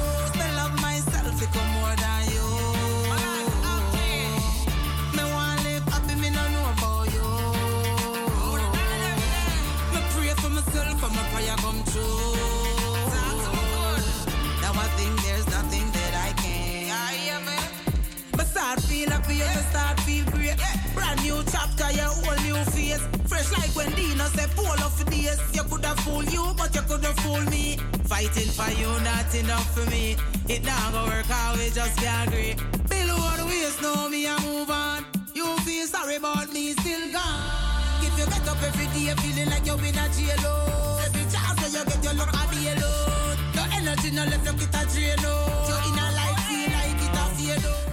Start 19.69 19.99
feel 20.01 20.25
great. 20.31 20.57
Eh, 20.57 20.75
brand 20.95 21.21
new 21.23 21.39
chapter, 21.51 21.89
your 21.93 22.11
whole 22.11 22.39
new 22.45 22.59
face. 22.73 23.03
Fresh 23.27 23.51
like 23.57 23.73
when 23.75 23.91
Dina 23.95 24.25
said, 24.35 24.49
full 24.51 24.79
of 24.85 24.99
days. 25.09 25.39
You 25.53 25.63
could 25.63 25.85
have 25.85 25.99
fooled 26.01 26.31
you, 26.31 26.45
but 26.57 26.73
you 26.75 26.81
could 26.81 27.03
have 27.05 27.19
fooled 27.19 27.49
me. 27.49 27.77
Fighting 28.05 28.51
for 28.57 28.71
you, 28.81 28.89
not 29.03 29.33
enough 29.35 29.69
for 29.75 29.85
me. 29.89 30.15
It 30.47 30.63
not 30.63 30.91
gonna 30.91 31.11
work 31.11 31.29
out, 31.29 31.57
we 31.57 31.69
just 31.69 31.95
can't 31.97 32.27
agree. 32.27 32.55
Below 32.89 33.21
the 33.37 33.45
waist, 33.45 33.81
know 33.81 34.09
me, 34.09 34.27
I 34.27 34.35
move 34.45 34.69
on. 34.69 35.05
You 35.33 35.45
feel 35.59 35.85
sorry 35.87 36.15
about 36.15 36.51
me, 36.51 36.73
still 36.73 37.11
gone. 37.11 38.01
If 38.01 38.17
you 38.17 38.25
get 38.25 38.47
up 38.47 38.61
every 38.63 38.87
day 38.95 39.13
feeling 39.21 39.49
like 39.49 39.65
you 39.65 39.73
in 39.73 39.97
a 40.03 40.05
jail. 40.15 40.99
Every 41.05 41.25
chance 41.31 41.57
that 41.61 41.71
you 41.75 41.83
get, 41.85 42.03
you 42.03 42.13
look 42.17 42.33
at 42.33 42.47
the 42.51 42.61
alone. 42.73 43.37
Your 43.53 43.67
energy 43.77 44.09
no 44.11 44.23
left, 44.25 44.45
you 44.45 44.53
get 44.57 44.75
a 44.75 44.81
drain 44.91 45.25
out. 45.25 45.69
You 45.69 45.77
in 45.93 45.99
a 45.99 46.08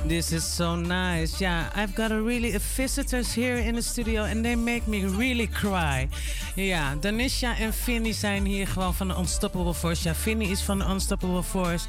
This 0.08 0.32
is 0.32 0.54
so 0.54 0.76
nice. 0.76 1.40
Yeah, 1.40 1.64
I've 1.74 1.94
got 1.94 2.10
a 2.10 2.22
really 2.22 2.54
a 2.54 2.60
visitors 2.76 3.34
here 3.34 3.56
in 3.56 3.74
the 3.74 3.82
studio 3.82 4.22
and 4.22 4.44
they 4.44 4.56
make 4.56 4.86
me 4.86 5.04
really 5.04 5.46
cry. 5.46 6.08
Ja, 6.54 6.94
Danisha 7.00 7.56
en 7.58 7.72
Finny 7.72 8.12
zijn 8.12 8.44
hier 8.44 8.66
gewoon 8.66 8.94
van 8.94 9.08
de 9.08 9.14
Unstoppable 9.18 9.74
Force. 9.74 10.08
Ja, 10.08 10.14
Finny 10.14 10.44
is 10.44 10.62
van 10.62 10.78
de 10.78 10.84
Unstoppable 10.84 11.42
Force. 11.42 11.86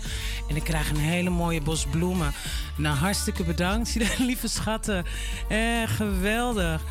En 0.49 0.55
ik 0.55 0.63
krijg 0.63 0.89
een 0.89 0.97
hele 0.97 1.29
mooie 1.29 1.61
bos 1.61 1.85
bloemen. 1.85 2.33
Nou, 2.77 2.95
hartstikke 2.95 3.43
bedankt. 3.43 3.95
Lieve 4.17 4.47
schatten. 4.47 5.05
Eh, 5.47 5.83
geweldig. 5.85 6.81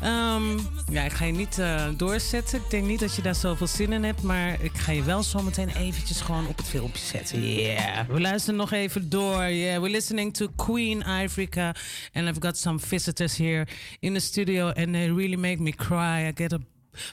Ehm, 0.00 0.58
ja, 0.90 1.02
ik 1.04 1.12
ga 1.12 1.24
je 1.24 1.32
niet 1.32 1.58
eh, 1.58 1.88
doorzetten. 1.96 2.58
Ik 2.58 2.70
denk 2.70 2.86
niet 2.86 3.00
dat 3.00 3.14
je 3.14 3.22
daar 3.22 3.34
zoveel 3.34 3.66
zin 3.66 3.92
in 3.92 4.04
hebt. 4.04 4.22
Maar 4.22 4.62
ik 4.62 4.76
ga 4.76 4.92
je 4.92 5.02
wel 5.02 5.22
zometeen 5.22 5.68
eventjes 5.68 6.20
gewoon 6.20 6.46
op 6.46 6.56
het 6.56 6.66
filmpje 6.66 7.04
zetten. 7.04 7.52
Yeah. 7.52 8.06
We 8.06 8.20
luisteren 8.20 8.58
nog 8.58 8.72
even 8.72 9.08
door. 9.08 9.42
Yeah, 9.42 9.80
we're 9.80 9.90
listening 9.90 10.34
to 10.34 10.46
Queen 10.56 11.04
Africa. 11.04 11.74
And 12.12 12.28
I've 12.28 12.40
got 12.40 12.58
some 12.58 12.78
visitors 12.78 13.36
here 13.36 13.66
in 13.98 14.14
the 14.14 14.20
studio. 14.20 14.66
And 14.66 14.92
they 14.92 15.12
really 15.12 15.36
make 15.36 15.58
me 15.58 15.72
cry. 15.72 16.28
I 16.28 16.32
get 16.34 16.52
a 16.52 16.60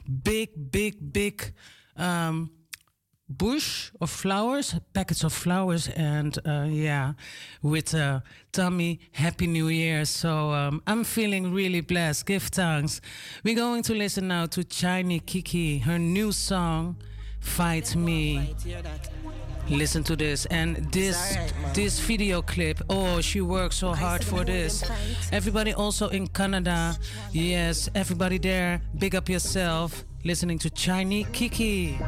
big, 0.05 0.49
big, 0.55 0.95
big... 0.99 1.53
Um, 1.99 2.56
bush 3.29 3.91
of 3.99 4.09
flowers, 4.09 4.75
packets 4.93 5.23
of 5.23 5.33
flowers, 5.33 5.89
and 5.89 6.37
uh, 6.45 6.65
yeah, 6.69 7.13
with 7.61 7.93
uh, 7.93 8.21
Tommy, 8.51 8.99
Happy 9.11 9.47
New 9.47 9.67
Year. 9.67 10.05
So 10.05 10.51
um, 10.51 10.81
I'm 10.87 11.03
feeling 11.03 11.53
really 11.53 11.81
blessed. 11.81 12.25
Give 12.25 12.43
thanks. 12.43 13.01
We're 13.43 13.55
going 13.55 13.83
to 13.83 13.93
listen 13.93 14.27
now 14.29 14.45
to 14.47 14.63
Chiny 14.63 15.19
Kiki, 15.25 15.79
her 15.79 15.99
new 15.99 16.31
song, 16.31 16.97
Fight 17.39 17.95
Me. 17.95 18.55
Listen 19.69 20.01
to 20.03 20.15
this 20.15 20.45
and 20.45 20.77
this 20.93 21.35
this 21.73 21.99
video 21.99 22.41
clip. 22.41 22.79
Oh, 22.89 23.19
she 23.19 23.41
worked 23.41 23.73
so 23.73 23.93
hard 23.93 24.23
for 24.23 24.45
this. 24.45 24.81
Everybody 25.33 25.73
also 25.73 26.07
in 26.07 26.27
Canada. 26.27 26.95
Yes, 27.33 27.89
everybody 27.93 28.37
there. 28.37 28.81
Big 28.97 29.13
up 29.13 29.27
yourself. 29.27 30.05
Listening 30.23 30.57
to 30.59 30.69
Chiny 30.69 31.25
Kiki. 31.33 31.99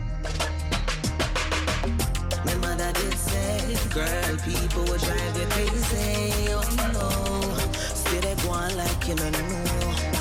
Girl, 3.90 4.38
people 4.45 4.84
will 4.84 4.98
drive 4.98 5.38
you 5.38 5.45
crazy. 5.49 6.48
Oh 6.49 6.64
no, 6.94 7.10
still 7.95 8.22
they 8.22 8.36
go 8.44 8.49
on 8.52 8.76
like 8.78 9.07
you 9.07 9.16
don't 9.16 9.32
know. 9.32 9.66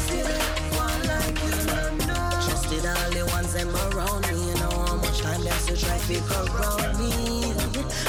Still 0.04 0.26
they 0.26 0.38
go 0.70 0.78
on 0.80 1.00
like 1.06 1.38
you 1.44 1.52
don't 1.66 1.98
know. 2.06 2.30
Trusted 2.46 2.86
all 2.86 3.10
the 3.10 3.22
ones 3.32 3.52
them 3.52 3.68
around 3.92 4.22
me. 4.28 4.36
You 4.48 4.54
know 4.60 4.76
how 4.86 4.96
much 4.96 5.20
time 5.20 5.42
them 5.42 5.76
try 5.76 5.98
to 5.98 6.16
around 6.40 6.98
me. 6.98 7.10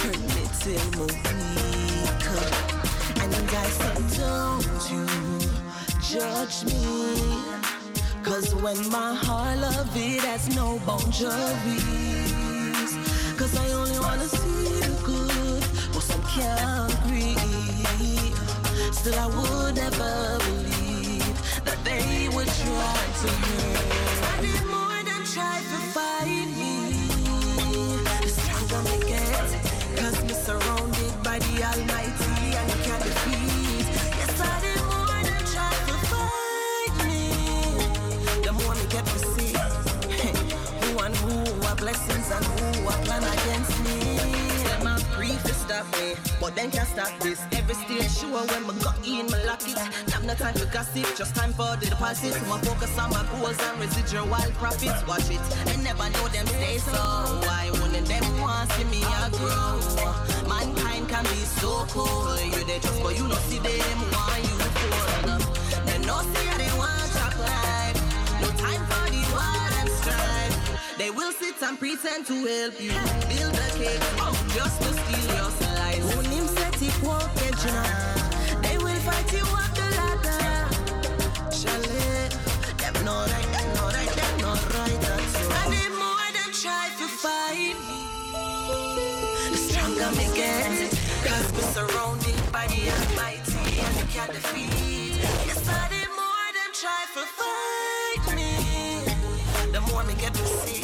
Hurt 0.02 0.22
me 0.34 0.44
till 0.60 0.86
me 0.96 1.06
weak. 1.06 1.70
And 3.22 3.32
I 3.36 3.68
said, 3.78 3.98
don't 4.18 4.82
you 4.92 5.06
judge 6.02 6.58
me. 6.66 6.82
Cause 8.24 8.54
when 8.56 8.78
my 8.90 9.14
heart 9.16 9.58
love 9.60 9.96
it 9.96 10.22
has 10.22 10.56
no 10.56 10.80
boundaries. 10.86 12.30
Cause 13.38 13.56
I 13.58 13.72
only 13.72 14.00
wanna 14.00 14.28
see 14.28 14.80
the 14.82 14.92
good, 15.04 15.29
some 16.02 16.22
can't 16.24 16.94
agree. 16.94 17.36
Still, 18.92 19.20
I 19.20 19.28
would 19.28 19.76
never 19.76 20.38
believe 20.40 21.64
that 21.66 21.80
they 21.84 22.30
would 22.36 22.48
try 22.48 23.00
to 23.22 23.28
hurt. 23.28 24.24
I 24.32 24.42
did 24.42 24.66
more 24.68 25.04
than 25.04 25.26
try 25.26 25.60
to 25.60 25.78
fight 25.94 26.48
me. 26.58 26.79
But 46.50 46.56
then 46.56 46.72
can't 46.72 46.88
stop 46.88 47.12
this. 47.20 47.40
Every 47.52 47.76
stage 47.76 48.10
sure 48.18 48.42
when 48.50 48.64
me 48.66 48.74
got 48.82 48.98
in, 49.06 49.30
my 49.30 49.38
lock 49.44 49.62
it. 49.70 49.78
Have 50.14 50.26
no 50.26 50.34
time 50.34 50.56
for 50.56 50.66
gossip, 50.74 51.06
just 51.16 51.36
time 51.36 51.54
for 51.54 51.78
the 51.78 51.86
deposit. 51.86 52.34
So 52.34 52.54
I 52.54 52.60
focus 52.62 52.98
on 52.98 53.12
my 53.12 53.24
goals 53.32 53.60
and 53.62 53.80
residual 53.80 54.26
wild 54.28 54.54
profits. 54.56 55.06
Watch 55.08 55.30
it, 55.30 55.42
I 55.70 55.76
never 55.84 56.10
know 56.10 56.28
them 56.30 56.48
stay 56.48 56.80
so. 56.80 56.98
Why 57.46 57.70
wouldn't 57.72 58.08
them 58.08 58.26
want 58.42 58.70
to 58.70 58.76
see 58.76 58.86
me 58.86 59.02
a 59.06 59.30
grow? 59.38 59.78
Mankind 60.50 61.08
can 61.10 61.24
be 61.24 61.42
so 61.62 61.86
cool. 61.94 62.34
You 62.42 62.64
they 62.66 62.80
just 62.80 62.98
but 63.04 63.16
you 63.16 63.28
not 63.28 63.42
see 63.50 63.60
them 63.60 63.98
why 64.10 64.42
you 64.42 64.58
fall. 64.74 65.38
Them 65.86 66.02
No 66.02 66.18
see 66.34 66.46
how 66.50 66.58
they 66.58 66.74
want 66.82 67.10
top 67.14 67.38
life. 67.46 67.98
No 68.42 68.50
time 68.58 68.84
for 68.90 69.06
the 69.14 69.22
war 69.38 69.70
and 69.80 69.90
strife. 70.02 70.98
They 70.98 71.12
will 71.12 71.32
sit 71.32 71.62
and 71.62 71.78
pretend 71.78 72.26
to 72.26 72.34
help 72.34 72.82
you 72.82 72.98
build 73.30 73.54
a 73.54 73.70
cake 73.78 74.39
just 74.54 74.82
to 74.82 74.90
steal 74.94 75.36
your 75.36 75.52
life. 75.78 76.04
Who 76.12 76.20
him 76.22 76.48
set 76.48 76.82
it 76.82 77.04
walk 77.04 77.30
you 77.64 77.72
know. 77.72 78.62
They 78.64 78.78
will 78.78 79.00
fight 79.08 79.32
you 79.34 79.46
up 79.62 79.72
the 79.78 79.88
ladder. 79.98 80.68
Chalet, 81.52 82.30
them 82.78 82.96
know 83.06 83.20
right, 83.34 83.50
them 83.54 83.68
know 83.76 83.88
right, 83.96 84.12
them 84.20 84.34
know 84.42 84.56
right. 84.76 84.98
That's 85.02 85.36
right. 85.48 85.66
And 85.66 85.74
the 85.74 85.90
more 86.02 86.30
them 86.38 86.52
try 86.54 86.86
to 87.00 87.08
fight 87.24 87.76
me, 87.88 88.02
the 89.52 89.58
stronger 89.58 90.12
me 90.18 90.26
get. 90.36 90.92
Cause 91.26 91.48
we're 91.54 91.72
surrounded 91.76 92.38
by 92.52 92.66
the 92.68 92.82
Almighty 92.96 93.80
and 93.86 93.96
they 93.98 94.08
can't 94.14 94.32
defeat. 94.32 95.18
Yes, 95.48 95.68
I 95.68 95.88
the 95.94 96.04
more 96.20 96.50
them 96.58 96.72
try 96.74 97.02
to 97.16 97.24
fight 97.38 98.26
me, 98.36 98.52
the 99.72 99.82
more 99.82 100.04
me 100.06 100.14
get 100.16 100.34
to 100.34 100.46
see. 100.46 100.84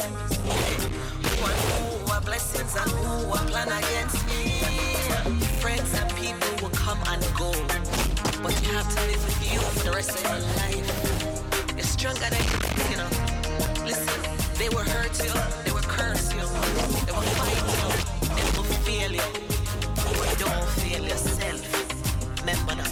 Who 1.22 1.46
and 1.46 2.05
are 2.16 2.22
blessings 2.22 2.74
and 2.76 2.90
who 2.90 3.30
are 3.30 3.44
plan 3.46 3.68
against 3.68 4.26
me. 4.28 4.60
Friends 5.60 5.92
and 6.00 6.08
people 6.16 6.48
will 6.62 6.74
come 6.74 6.98
and 7.08 7.22
go, 7.36 7.52
but 8.42 8.54
you 8.62 8.72
have 8.72 8.88
to 8.94 9.00
live 9.10 9.22
with 9.28 9.52
you 9.52 9.60
for 9.60 9.84
the 9.84 9.92
rest 9.92 10.14
of 10.14 10.22
your 10.22 10.40
life. 10.60 10.88
You're 11.76 11.84
stronger 11.84 12.28
than 12.34 12.44
you 12.50 12.58
you 12.90 12.96
know. 12.96 13.10
Listen, 13.84 14.20
they 14.56 14.68
will 14.70 14.88
hurt 14.96 15.16
you, 15.24 15.34
they 15.64 15.72
will 15.72 15.88
curse 15.96 16.32
you, 16.32 16.46
they 17.04 17.12
will 17.12 17.28
fight 17.36 17.62
you, 17.76 17.88
they 18.36 18.46
will 18.56 18.68
fail 18.86 19.12
you. 19.12 19.28
But 19.94 20.38
don't 20.38 20.68
fail 20.80 21.02
yourself. 21.04 21.60
Remember 22.40 22.74
that. 22.76 22.85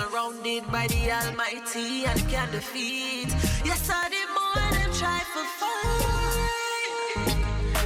Surrounded 0.00 0.64
by 0.72 0.86
the 0.86 1.12
Almighty 1.12 2.04
and 2.06 2.20
can 2.28 2.50
defeat. 2.52 3.28
Yes, 3.64 3.90
I 3.90 4.08
did 4.08 4.28
more 4.38 4.70
than 4.72 4.90
try. 4.94 5.20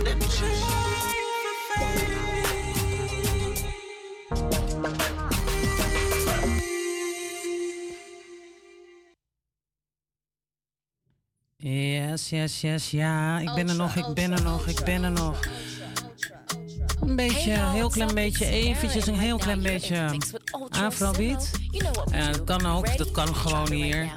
Them 0.04 0.20
try 0.20 0.54
find 1.68 2.14
Yes, 11.56 12.28
yes, 12.30 12.60
yes, 12.60 12.90
ja. 12.90 13.38
Ik 13.38 13.54
ben 13.54 13.68
er 13.68 13.76
nog, 13.76 13.94
ik 13.94 14.14
ben 14.14 14.32
er 14.32 14.42
nog, 14.42 14.66
ik 14.66 14.84
ben 14.84 15.02
er 15.02 15.12
nog. 15.12 15.40
Een 17.06 17.16
beetje, 17.16 17.52
een 17.52 17.70
heel 17.70 17.88
klein 17.88 18.14
beetje, 18.14 18.46
eventjes 18.46 19.06
een 19.06 19.18
heel 19.18 19.38
klein 19.38 19.62
beetje 19.62 20.18
afrobeat. 20.68 21.50
Ja, 22.10 22.30
dat 22.32 22.44
kan 22.44 22.66
ook, 22.66 22.96
dat 22.96 23.10
kan 23.10 23.34
gewoon 23.34 23.72
hier. 23.72 24.08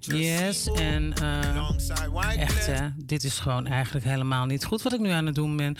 Yes, 0.00 0.66
en 0.66 1.12
eh, 1.14 2.40
echt 2.40 2.66
hè, 2.66 2.88
dit 2.96 3.24
is 3.24 3.38
gewoon 3.38 3.66
eigenlijk 3.66 4.04
helemaal 4.04 4.46
niet 4.46 4.64
goed 4.64 4.82
wat 4.82 4.92
ik 4.92 5.00
nu 5.00 5.08
aan 5.08 5.26
het 5.26 5.34
doen 5.34 5.56
ben. 5.56 5.76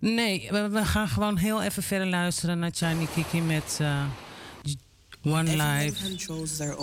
Nee, 0.00 0.48
we, 0.50 0.68
we 0.68 0.84
gaan 0.84 1.08
gewoon 1.08 1.36
heel 1.36 1.62
even 1.62 1.82
verder 1.82 2.06
luisteren 2.06 2.58
naar 2.58 2.74
Shiny 2.74 3.06
Kiki 3.14 3.40
met 3.40 3.78
eh, 3.80 4.04
One 5.24 5.50
Life. 5.56 6.16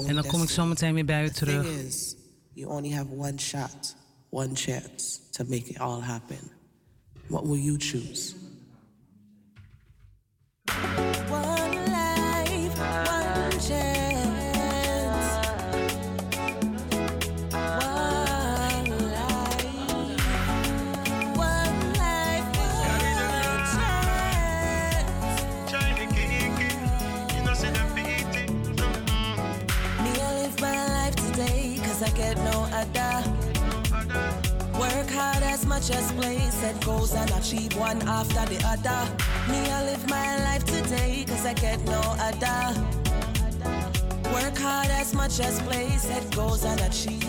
En 0.07 0.15
dan 0.15 0.25
kom 0.25 0.41
ik 0.41 0.49
zo 0.49 0.65
meteen 0.65 0.93
weer 0.93 1.05
bij 1.05 1.23
u 1.23 1.29
terug. 1.29 1.67
is, 1.67 2.15
you 2.53 2.71
only 2.71 2.91
have 2.91 3.07
one 3.17 3.37
shot, 3.37 3.95
one 4.29 4.49
chance 4.53 5.19
to 5.31 5.43
make 5.47 5.69
it 5.69 5.79
all 5.79 6.01
happen. 6.01 6.39
What 7.27 7.45
will 7.45 7.61
you 7.61 7.77
choose? 7.77 8.35
One 10.67 11.84
much 35.75 35.91
as 35.91 36.09
play, 36.13 36.39
set 36.51 36.85
goals 36.85 37.13
and 37.13 37.29
achieve 37.31 37.75
one 37.75 38.01
after 38.07 38.45
the 38.45 38.57
other. 38.65 39.01
Me, 39.51 39.59
I 39.69 39.83
live 39.83 40.09
my 40.09 40.37
life 40.47 40.63
today, 40.63 41.25
cause 41.27 41.45
I 41.45 41.53
get 41.53 41.83
no 41.83 42.01
other. 42.27 42.59
Work 44.33 44.57
hard 44.57 44.89
as 45.01 45.13
much 45.13 45.41
as 45.41 45.61
play, 45.63 45.89
set 45.97 46.33
goals 46.33 46.63
and 46.63 46.79
achieve. 46.79 47.27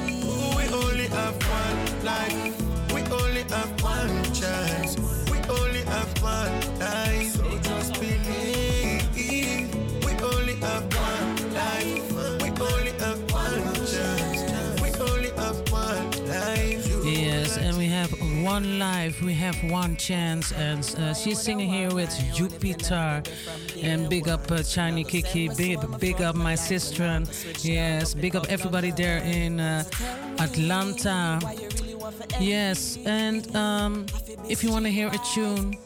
We 0.56 0.64
only 0.73 1.09
have 1.09 1.36
one 1.60 2.05
life. 2.05 2.56
We 2.94 3.02
only 3.20 3.43
have 3.55 3.82
one 3.82 4.23
chance. 4.32 4.97
We 5.28 5.39
only 5.59 5.82
have 5.94 6.10
one 6.23 6.78
life. 6.78 7.35
One 18.47 18.78
life, 18.78 19.20
we 19.23 19.35
have 19.35 19.56
one 19.64 19.97
chance, 19.97 20.52
and 20.52 20.85
uh, 20.98 21.12
she's 21.12 21.40
singing 21.40 21.68
here 21.68 21.93
with 21.93 22.12
Jupiter. 22.32 23.20
And 23.82 24.09
big 24.09 24.28
up 24.28 24.48
uh, 24.52 24.62
Kiki, 24.62 25.48
big, 25.48 25.81
big 25.98 26.23
up 26.23 26.36
my 26.36 26.55
sister, 26.55 27.24
yes, 27.62 28.14
big 28.14 28.36
up 28.36 28.47
everybody 28.48 28.93
there 28.93 29.18
in 29.18 29.59
uh, 29.59 29.82
Atlanta. 30.39 31.40
Yes, 32.39 32.98
and 33.05 33.43
um, 33.56 34.06
if 34.48 34.62
you 34.62 34.70
want 34.70 34.85
to 34.85 34.93
hear 34.93 35.09
a 35.09 35.18
tune, 35.35 35.77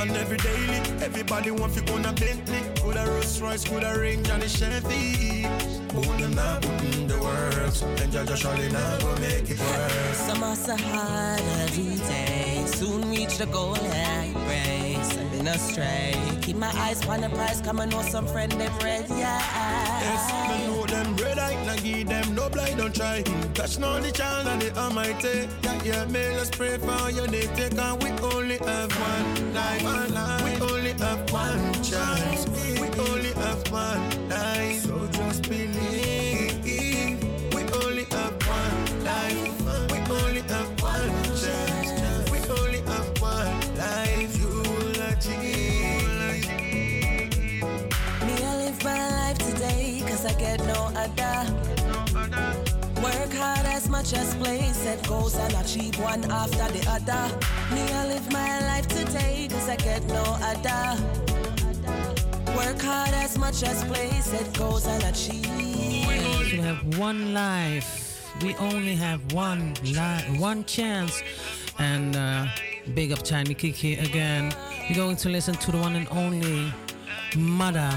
And 0.00 0.16
every 0.16 0.38
daily, 0.38 0.78
everybody 1.04 1.50
want 1.50 1.74
to 1.74 1.92
own 1.92 2.06
a 2.06 2.12
Bentley. 2.12 2.60
Could 2.80 2.96
a 2.96 3.04
Rolls 3.04 3.38
Royce, 3.42 3.64
could 3.68 3.84
a 3.84 4.00
Range 4.00 4.28
and 4.30 4.42
a 4.42 4.48
Chevy. 4.48 5.42
But 5.92 6.18
them 6.18 6.32
not 6.32 6.62
putting 6.62 7.06
the 7.06 7.18
works, 7.20 7.80
Jah 8.10 8.24
Jah 8.24 8.36
surely 8.36 8.70
not 8.70 9.00
gonna 9.02 9.20
make 9.20 9.50
it 9.50 9.58
work. 9.60 10.14
Some 10.14 10.40
hustle 10.40 10.78
hard 10.78 11.42
every 11.64 11.96
day, 12.08 12.64
soon 12.66 13.10
reach 13.10 13.36
the 13.36 13.46
goal 13.46 13.76
I 13.76 14.32
embrace. 14.34 15.18
I've 15.18 15.30
been 15.32 15.48
astray. 15.48 16.14
Keep 16.40 16.56
my 16.56 16.72
eyes 16.76 17.06
on 17.06 17.20
the 17.20 17.28
prize, 17.28 17.60
come 17.60 17.80
and 17.80 17.92
know 17.92 18.02
some 18.02 18.26
friend 18.26 18.50
they've 18.52 18.82
read, 18.82 19.04
yeah. 19.10 19.38
Yes, 20.00 20.32
me 20.48 20.66
know 20.66 20.86
them 20.86 20.89
red 21.22 21.38
eye, 21.38 21.64
now 21.66 21.76
give 21.76 22.08
them 22.08 22.34
no 22.34 22.48
blind, 22.48 22.78
don't 22.78 22.94
try. 22.94 23.22
Touch 23.54 23.78
not 23.78 24.02
the 24.02 24.10
child 24.12 24.46
and 24.46 24.62
the 24.62 24.76
almighty. 24.78 25.48
Yeah, 25.62 25.82
yeah, 25.84 26.04
may 26.06 26.36
let's 26.36 26.50
pray 26.50 26.78
for 26.78 27.10
your 27.10 27.26
day. 27.26 27.46
Take 27.54 27.78
on, 27.78 27.98
we 27.98 28.10
only 28.32 28.58
have 28.58 28.90
one 29.00 29.54
life. 29.54 29.82
One 29.82 30.14
life. 30.14 30.44
We 30.44 30.66
only 30.66 30.92
have 30.92 31.32
one 31.32 31.72
chance. 31.82 32.48
We 32.48 32.78
only 32.98 33.32
have 33.34 33.70
one 33.70 34.28
life. 34.28 34.82
So 34.82 35.06
just 35.12 35.42
believe. 35.48 35.99
Other. 51.00 51.36
Work 53.02 53.32
hard 53.32 53.66
as 53.66 53.88
much 53.88 54.12
as 54.12 54.34
play, 54.34 54.60
set 54.72 55.06
goals 55.08 55.34
and 55.36 55.54
achieve 55.54 55.98
one 55.98 56.22
after 56.30 56.66
the 56.76 56.82
other. 56.96 57.22
Me, 57.74 57.82
I 58.00 58.06
live 58.08 58.30
my 58.32 58.60
life 58.66 58.86
today, 58.88 59.48
cause 59.50 59.68
I 59.68 59.76
get 59.76 60.04
no 60.04 60.24
other. 60.50 60.82
work 62.56 62.80
hard 62.82 63.14
as 63.14 63.38
much 63.38 63.62
as 63.62 63.82
play, 63.84 64.10
said 64.20 64.46
goals 64.58 64.86
and 64.86 65.02
achieve. 65.04 65.46
We 66.52 66.58
have 66.58 66.98
one 66.98 67.32
life. 67.32 67.88
We 68.42 68.54
only 68.56 68.94
have 68.96 69.20
one 69.32 69.74
life, 69.94 70.38
one 70.38 70.64
chance. 70.64 71.22
And 71.78 72.16
uh, 72.16 72.46
big 72.94 73.12
up 73.12 73.22
Tiny 73.22 73.54
Kiki 73.54 73.94
again. 73.94 74.52
We're 74.88 74.96
going 74.96 75.16
to 75.16 75.28
listen 75.30 75.54
to 75.54 75.72
the 75.72 75.78
one 75.78 75.96
and 75.96 76.08
only 76.10 76.72
Mother, 77.36 77.90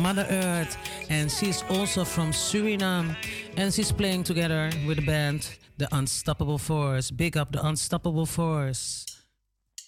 Mother 0.00 0.26
Earth. 0.30 0.76
And 1.08 1.30
she's 1.30 1.62
also 1.70 2.04
from 2.04 2.32
Suriname. 2.32 3.16
And 3.56 3.72
she's 3.72 3.92
playing 3.92 4.24
together 4.24 4.70
with 4.86 4.98
the 4.98 5.06
band 5.06 5.48
The 5.78 5.88
Unstoppable 5.92 6.58
Force. 6.58 7.10
Big 7.10 7.36
up 7.36 7.52
The 7.52 7.64
Unstoppable 7.64 8.26
Force. 8.26 9.06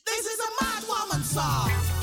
This 0.06 0.26
is 0.26 0.40
a 0.40 0.64
mad 0.64 0.84
woman 0.88 1.24
song. 1.24 1.97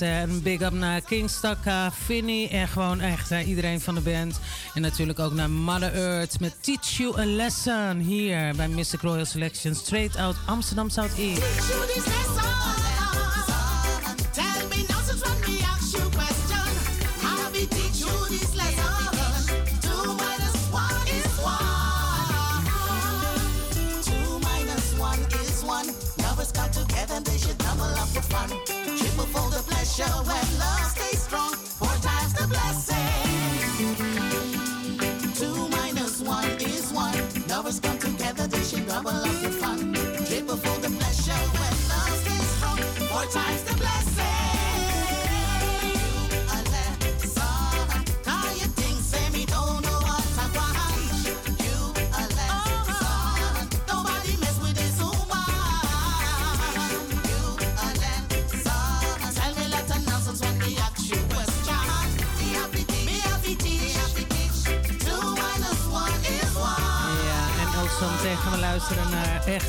Een 0.00 0.42
big 0.42 0.60
up 0.60 0.72
naar 0.72 1.00
King 1.00 1.30
Stakka, 1.30 1.92
Finny 1.92 2.48
en 2.50 2.68
gewoon 2.68 3.00
echt 3.00 3.30
iedereen 3.30 3.80
van 3.80 3.94
de 3.94 4.00
band. 4.00 4.40
En 4.74 4.82
natuurlijk 4.82 5.18
ook 5.18 5.32
naar 5.32 5.50
Mother 5.50 5.94
Earth 5.94 6.40
met 6.40 6.54
Teach 6.60 6.96
You 6.96 7.20
a 7.20 7.24
Lesson 7.24 7.98
hier 7.98 8.54
bij 8.56 8.68
Mystic 8.68 9.00
Royal 9.00 9.24
Selection, 9.24 9.74
straight 9.74 10.16
out 10.16 10.36
Amsterdam 10.46 10.88
South 10.88 11.16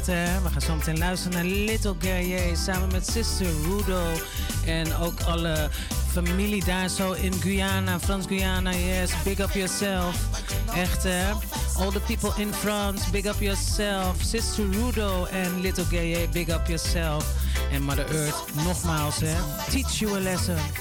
We 0.06 0.50
gaan 0.52 0.62
zo 0.62 0.76
meteen 0.76 0.98
luisteren 0.98 1.38
naar 1.38 1.46
Little 1.46 1.96
Guerrier 2.00 2.58
samen 2.58 2.92
met 2.92 3.08
Sister 3.08 3.48
Rudo. 3.64 4.12
En 4.66 4.96
ook 4.96 5.22
alle 5.22 5.70
familie 6.12 6.66
daar 6.66 6.90
zo 6.90 7.12
in 7.12 7.34
Guyana, 7.34 8.00
Frans 8.00 8.26
Guyana. 8.28 8.72
Yes, 8.72 9.12
big 9.24 9.40
up 9.40 9.52
yourself. 9.52 10.16
Echt 10.76 11.06
All 11.78 11.92
the 11.92 12.00
people 12.00 12.32
in 12.38 12.54
France, 12.54 13.12
big 13.12 13.26
up 13.26 13.40
yourself. 13.40 14.16
Sister 14.22 14.66
Rudo 14.72 15.26
en 15.26 15.62
Little 15.62 15.86
Guerrier, 15.86 16.30
big 16.30 16.50
up 16.50 16.68
yourself. 16.68 17.26
En 17.72 17.82
Mother 17.82 18.16
Earth, 18.16 18.44
nogmaals 18.64 19.20
hè. 19.20 19.36
Teach 19.70 20.00
you 20.00 20.16
a 20.16 20.20
lesson. 20.20 20.81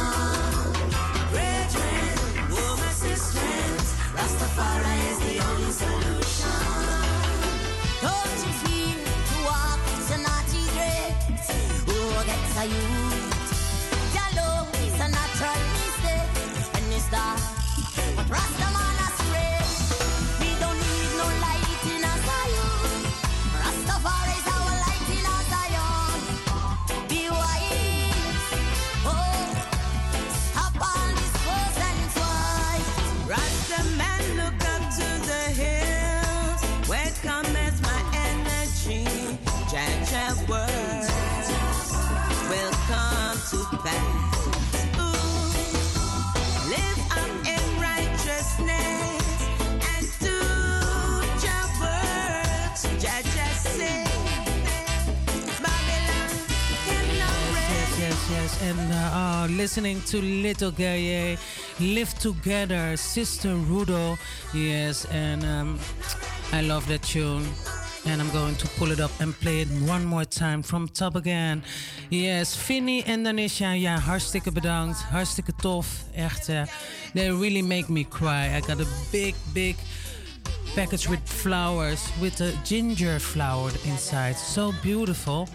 Who 12.61 13.10
And 58.63 59.57
listening 59.57 60.01
to 60.01 60.21
Little 60.21 60.71
Gaye, 60.71 61.37
Live 61.79 62.13
Together, 62.19 62.95
Sister 62.95 63.49
Rudo. 63.49 64.17
Yes, 64.53 65.05
and 65.05 65.43
um, 65.43 65.79
I 66.53 66.61
love 66.61 66.87
that 66.87 67.01
tune. 67.01 67.47
And 68.05 68.19
I'm 68.19 68.31
going 68.31 68.55
to 68.55 68.67
pull 68.79 68.91
it 68.91 68.99
up 68.99 69.11
and 69.19 69.33
play 69.39 69.61
it 69.61 69.67
one 69.87 70.05
more 70.05 70.25
time 70.25 70.63
from 70.63 70.87
top 70.87 71.15
again. 71.15 71.63
Yes, 72.09 72.55
Finny 72.55 73.03
Indonesia. 73.05 73.75
Ja, 73.77 73.97
hartstikke 73.99 74.51
bedankt. 74.51 74.97
Hartstikke 75.11 75.53
tof. 75.61 75.87
Echt, 76.15 76.49
eh, 76.49 76.65
they 77.13 77.29
really 77.31 77.61
make 77.61 77.89
me 77.89 78.03
cry. 78.03 78.55
I 78.55 78.61
got 78.61 78.79
a 78.79 78.87
big, 79.11 79.35
big 79.53 79.75
package 80.75 81.07
with 81.07 81.21
flowers, 81.25 82.09
with 82.19 82.41
a 82.41 82.51
ginger 82.63 83.19
flower 83.19 83.71
inside. 83.85 84.35
So 84.35 84.73
beautiful. 84.81 85.47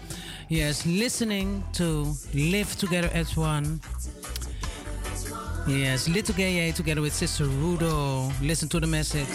Yes, 0.49 0.85
listening 0.85 1.63
to 1.73 2.15
Live 2.33 2.75
Together 2.77 3.09
as 3.13 3.35
One. 3.35 3.81
Yes, 5.67 6.07
Little 6.07 6.33
Gaye 6.35 6.71
together 6.71 7.01
with 7.01 7.13
Sister 7.13 7.43
Rudo. 7.43 8.31
Listen 8.41 8.69
to 8.69 8.79
the 8.79 8.87
message. 8.87 9.27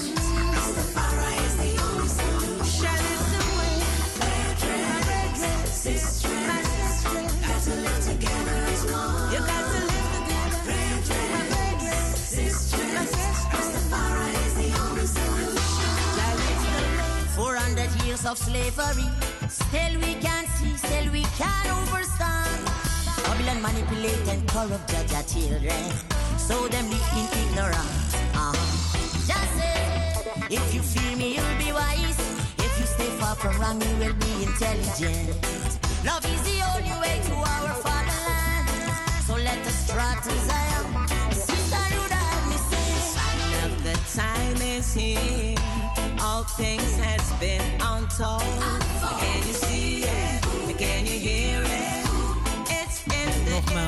Of 18.33 18.39
slavery. 18.39 19.09
Still 19.49 19.95
we 20.01 20.15
can 20.15 20.47
see, 20.57 20.77
still 20.77 21.13
we 21.13 21.23
can 21.37 21.67
overstand. 21.81 22.63
Babylon 23.25 23.61
manipulate 23.61 24.29
and 24.29 24.49
corrupt 24.49 24.89
judge 24.91 25.13
our 25.13 25.23
children. 25.25 25.85
So 26.39 26.69
them 26.69 26.89
live 26.89 27.13
in 27.21 27.27
ignorance. 27.43 28.15
Uh-huh. 28.35 28.55
Just 29.29 29.51
say, 29.59 30.57
if 30.57 30.75
you 30.75 30.83
fear 30.83 31.17
me, 31.17 31.35
you'll 31.37 31.59
be 31.59 31.73
wise. 31.73 32.12
Far 33.33 33.51
from 33.51 33.63
wrong, 33.63 33.81
you 33.81 33.97
will 33.97 34.15
be 34.15 34.45
intelligent. 34.45 35.29
Love 36.05 36.23
is 36.27 36.43
the 36.43 36.61
only 36.75 36.93
way 37.01 37.19
to 37.25 37.35
our 37.35 37.73
fatherland. 37.81 38.69
So 39.27 39.35
let 39.37 39.59
us 39.67 39.89
try 39.91 40.15
to 40.23 40.31
Zion. 40.49 41.09
Sister 41.33 41.85
Luda, 41.97 42.23
me 42.51 42.57
say. 42.69 42.93
The 43.85 43.97
time 44.21 44.61
is 44.61 44.93
here. 44.93 45.57
All 46.21 46.45
things 46.45 46.99
has 46.99 47.33
been 47.41 47.63
untold. 47.81 48.43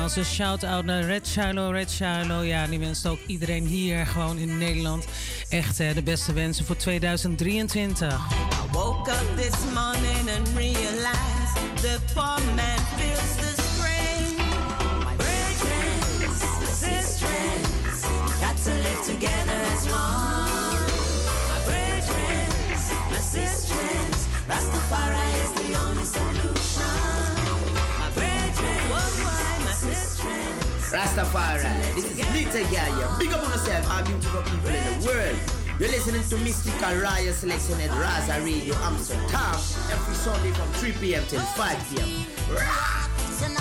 Nogmaals, 0.05 0.27
een 0.27 0.35
shout-out 0.35 0.85
naar 0.85 1.03
Red 1.03 1.27
Shiloh, 1.27 1.71
Red 1.71 1.91
Shiloh. 1.91 2.45
Ja, 2.45 2.67
die 2.67 2.79
wenst 2.79 3.07
ook 3.07 3.19
iedereen 3.25 3.65
hier 3.65 4.05
gewoon 4.05 4.37
in 4.37 4.57
Nederland 4.57 5.05
echt 5.49 5.79
eh, 5.79 5.93
de 5.93 6.03
beste 6.03 6.33
wensen 6.33 6.65
voor 6.65 6.75
2023. 6.75 8.13
I 8.13 8.71
woke 8.71 9.11
up 9.11 9.37
this 9.37 9.55
morning 9.73 10.29
and 10.37 10.47
realized 10.55 11.81
the 11.81 11.99
poor 12.13 12.39
man 12.55 12.79
feels 12.97 13.35
the 13.35 13.53
strain. 13.61 14.35
My 14.99 15.15
brethren, 15.15 16.33
sisters, 16.73 18.01
got 18.41 18.63
to 18.63 18.71
live 18.71 19.01
together 19.05 19.59
as 19.75 19.85
one. 19.85 20.85
My 21.49 21.59
brethren, 21.65 22.47
my 23.09 23.19
sisters, 23.19 24.27
Rastafari 24.47 25.43
is 25.43 25.54
Rastafari, 30.95 31.67
this 31.93 32.05
is 32.09 32.17
Little 32.31 32.71
Gaia. 32.71 33.19
Big 33.19 33.33
up 33.33 33.43
on 33.43 33.51
yourself, 33.51 33.91
our 33.91 34.01
beautiful 34.01 34.41
people 34.43 34.69
in 34.69 35.01
the 35.01 35.05
world. 35.05 35.37
You're 35.77 35.89
listening 35.89 36.23
to 36.23 36.37
Mystical 36.37 36.95
Riot 36.95 37.35
Selection 37.35 37.81
at 37.81 37.89
Razo 37.89 38.39
Radio 38.45 38.73
Amsterdam 38.75 39.59
every 39.91 40.15
Sunday 40.15 40.51
from 40.51 40.71
3 40.79 40.93
p.m. 40.93 41.23
till 41.27 41.41
5 41.41 41.89
p.m. 41.89 42.25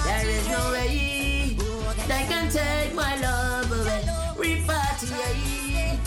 There 0.06 0.30
is 0.30 0.46
no 0.46 0.70
way 0.70 1.56
they 2.06 2.24
can 2.30 2.48
take 2.48 2.94
my 2.94 3.16
love 3.18 3.66
away. 3.66 4.06
Repatriate. 4.38 5.98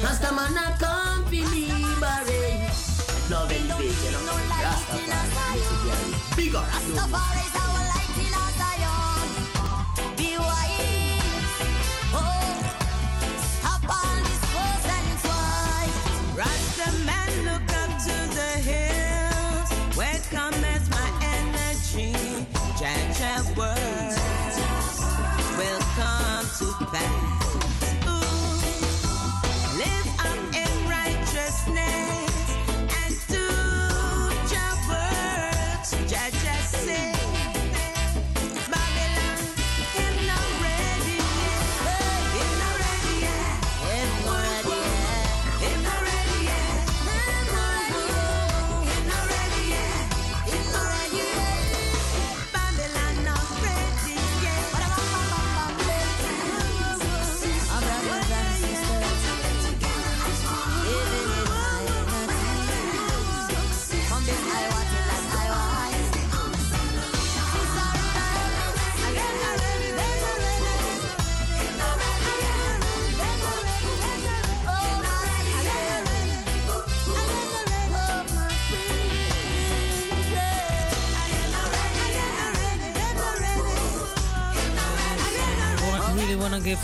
Rastaman 0.00 0.56
a 0.56 0.78
come 0.80 1.24
for 1.26 1.36
liberate. 1.52 2.72
Love 3.28 3.52
elevate, 3.52 3.92
you 4.04 4.10
know. 4.24 4.40
Rastafari. 4.64 5.60
Big 6.34 6.54
up. 6.54 7.41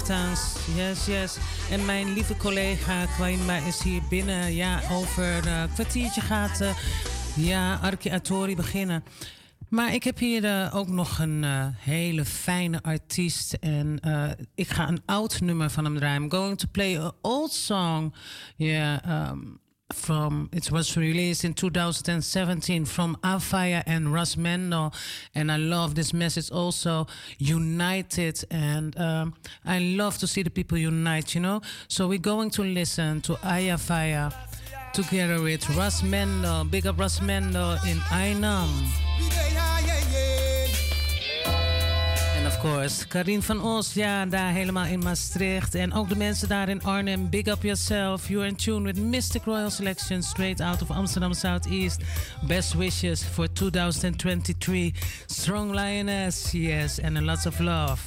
Yes, 0.09 1.07
yes. 1.07 1.37
En 1.71 1.85
mijn 1.85 2.13
lieve 2.13 2.37
collega 2.37 3.07
Kwaima 3.07 3.57
is 3.57 3.83
hier 3.83 4.03
binnen. 4.09 4.55
Ja, 4.55 4.81
over 4.91 5.47
een 5.47 5.73
kwartiertje 5.73 6.21
gaat 6.21 6.61
uh, 6.61 6.71
ja, 7.37 7.75
Arki 7.75 8.55
beginnen. 8.57 9.05
Maar 9.69 9.95
ik 9.95 10.05
heb 10.05 10.19
hier 10.19 10.45
uh, 10.45 10.75
ook 10.75 10.89
nog 10.89 11.19
een 11.19 11.45
hele 11.77 12.25
fijne 12.25 12.83
artiest. 12.83 13.53
En 13.53 14.01
ik 14.55 14.69
ga 14.69 14.89
een 14.89 15.03
oud 15.07 15.41
nummer 15.41 15.71
van 15.71 15.85
hem 15.85 15.97
draaien. 15.97 16.23
I'm 16.23 16.31
going 16.31 16.59
to 16.59 16.69
play 16.73 16.99
an 16.99 17.13
old 17.23 17.53
song. 17.53 18.15
Yeah, 18.57 19.29
um, 19.31 19.61
from 19.93 20.51
it 20.53 20.71
was 20.71 20.97
released 20.97 21.45
in 21.45 21.55
2017 21.55 22.85
from 22.85 23.17
Afaya 23.25 23.83
and 23.87 24.13
Russ 24.13 24.37
Mendel. 24.37 24.93
And 25.35 25.51
I 25.51 25.57
love 25.57 25.95
this 25.95 26.13
message 26.13 26.51
also. 26.51 27.07
United. 27.39 28.45
And 28.51 28.99
um, 28.99 29.35
I 29.65 29.79
love 29.79 30.19
to 30.19 30.27
see 30.27 30.43
the 30.43 30.51
people 30.51 30.79
unite, 30.79 31.35
you 31.35 31.41
know. 31.41 31.63
So 31.89 32.07
we're 32.09 32.19
going 32.19 32.51
to 32.51 32.63
listen 32.63 33.21
to 33.23 33.35
Ayafaya 33.37 34.35
together 34.93 35.41
with 35.41 35.69
Russ 35.71 36.03
Mendel. 36.03 36.65
Big 36.65 36.87
up 36.87 36.99
Russ 36.99 37.21
Mendel 37.23 37.73
in 37.87 37.99
Ainam. 38.11 39.78
Course, 42.61 43.07
Karin 43.07 43.43
van 43.43 43.63
Os, 43.63 43.93
ja, 43.93 44.27
daar 44.27 44.53
helemaal 44.53 44.85
in 44.85 44.99
Maastricht. 44.99 45.75
En 45.75 45.93
ook 45.93 46.09
de 46.09 46.17
mensen 46.17 46.49
daar 46.49 46.69
in 46.69 46.83
Arnhem. 46.83 47.31
Big 47.31 47.47
up 47.47 47.63
yourself. 47.63 48.29
You're 48.29 48.47
in 48.47 48.57
tune 48.57 48.83
with 48.83 48.97
Mystic 48.97 49.45
Royal 49.45 49.71
Selection 49.71 50.23
straight 50.23 50.61
out 50.61 50.83
of 50.83 50.91
Amsterdam 50.91 51.33
Southeast. 51.33 52.01
Best 52.47 52.75
wishes 52.75 53.25
for 53.25 53.53
2023. 53.53 54.95
Strong 55.27 55.71
Lioness, 55.71 56.53
yes, 56.53 57.01
and 57.01 57.19
a 57.19 57.21
lots 57.21 57.47
of 57.47 57.61
love. 57.61 58.01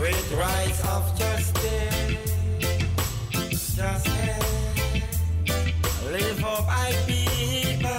With 0.00 0.32
rights 0.32 0.80
of 0.88 1.18
justice. 1.18 2.16
justice 3.76 4.40
live 6.10 6.38
for 6.40 6.64
I 6.68 6.92
people, 7.06 7.90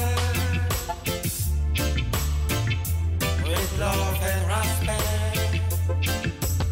with 3.46 3.80
love 3.80 4.20
and 4.22 4.44
respect. 4.50 5.62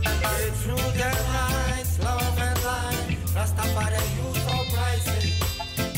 They 0.04 0.50
through 0.62 0.88
their 0.98 1.18
lights, 1.34 2.00
love 2.00 2.40
and 2.40 2.64
light, 2.66 3.18
Rastafari 3.36 4.04
youth 4.18 4.46
uprising. 4.50 5.34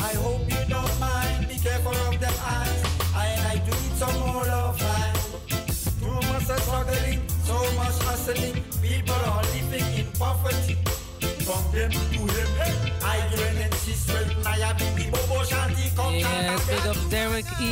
I 0.04 0.14
hope 0.24 0.42
you 0.42 0.64
don't 0.68 1.00
mind, 1.00 1.48
be 1.48 1.58
careful 1.58 1.96
of 2.08 2.20
the 2.20 2.28
eyes. 2.28 2.84
I 3.16 3.28
and 3.28 3.48
I 3.48 3.56
do 3.66 3.72
it 3.72 3.96
some 3.96 4.20
more 4.20 4.46
love 4.46 4.82
line. 4.82 5.16
Too 6.02 6.20
much 6.28 6.44
struggling, 6.44 7.22
so 7.46 7.56
much 7.78 7.98
hustling. 8.04 8.61
prophetic 10.22 10.78
from 11.46 11.64
them 11.74 11.90
to 11.90 12.20
him. 12.34 12.50
I 13.02 13.18
learn 13.36 13.58
and 13.58 13.74
see 13.74 13.94
strength. 13.94 14.46
I 14.46 14.58
am 14.70 14.78
Bobo 15.12 15.44
Shanti. 15.50 15.90
Yes, 16.20 16.68
big 16.70 16.86
up 16.86 16.98
Derek 17.10 17.46
E. 17.60 17.72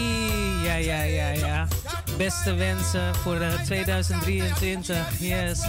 Ja, 0.66 0.76
ja, 0.76 1.02
ja, 1.04 1.30
ja. 1.30 1.68
Beste 2.18 2.54
wensen 2.54 3.16
voor 3.16 3.38
2023. 3.66 4.98
Yes. 5.20 5.60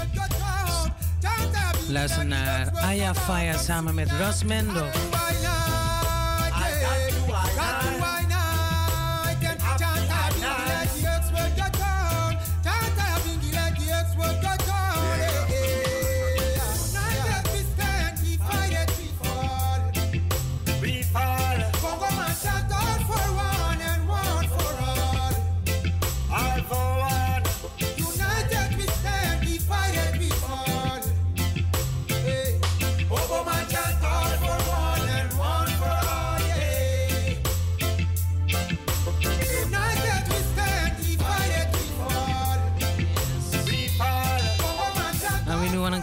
Luister 1.88 2.26
naar 2.26 2.70
Aya 2.74 3.14
Faya 3.14 3.58
samen 3.58 3.94
met 3.94 4.10
Ras 4.18 4.44
Mendo. 4.44 4.84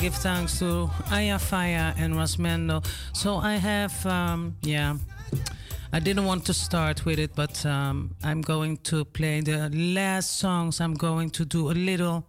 Give 0.08 0.16
thanks 0.16 0.60
to 0.60 0.90
Ayafaya 1.10 1.94
and 1.98 2.14
Rasmendo. 2.14 2.82
So 3.12 3.36
I 3.36 3.56
have, 3.56 4.06
um, 4.06 4.56
yeah, 4.62 4.96
I 5.92 6.00
didn't 6.00 6.24
want 6.24 6.46
to 6.46 6.54
start 6.54 7.04
with 7.04 7.20
it, 7.20 7.36
but 7.36 7.66
um, 7.66 8.16
I'm 8.24 8.40
going 8.40 8.78
to 8.84 9.04
play 9.04 9.42
the 9.42 9.70
last 9.70 10.40
songs. 10.40 10.80
I'm 10.80 10.94
going 10.94 11.30
to 11.32 11.44
do 11.44 11.72
a 11.72 11.76
little, 11.76 12.26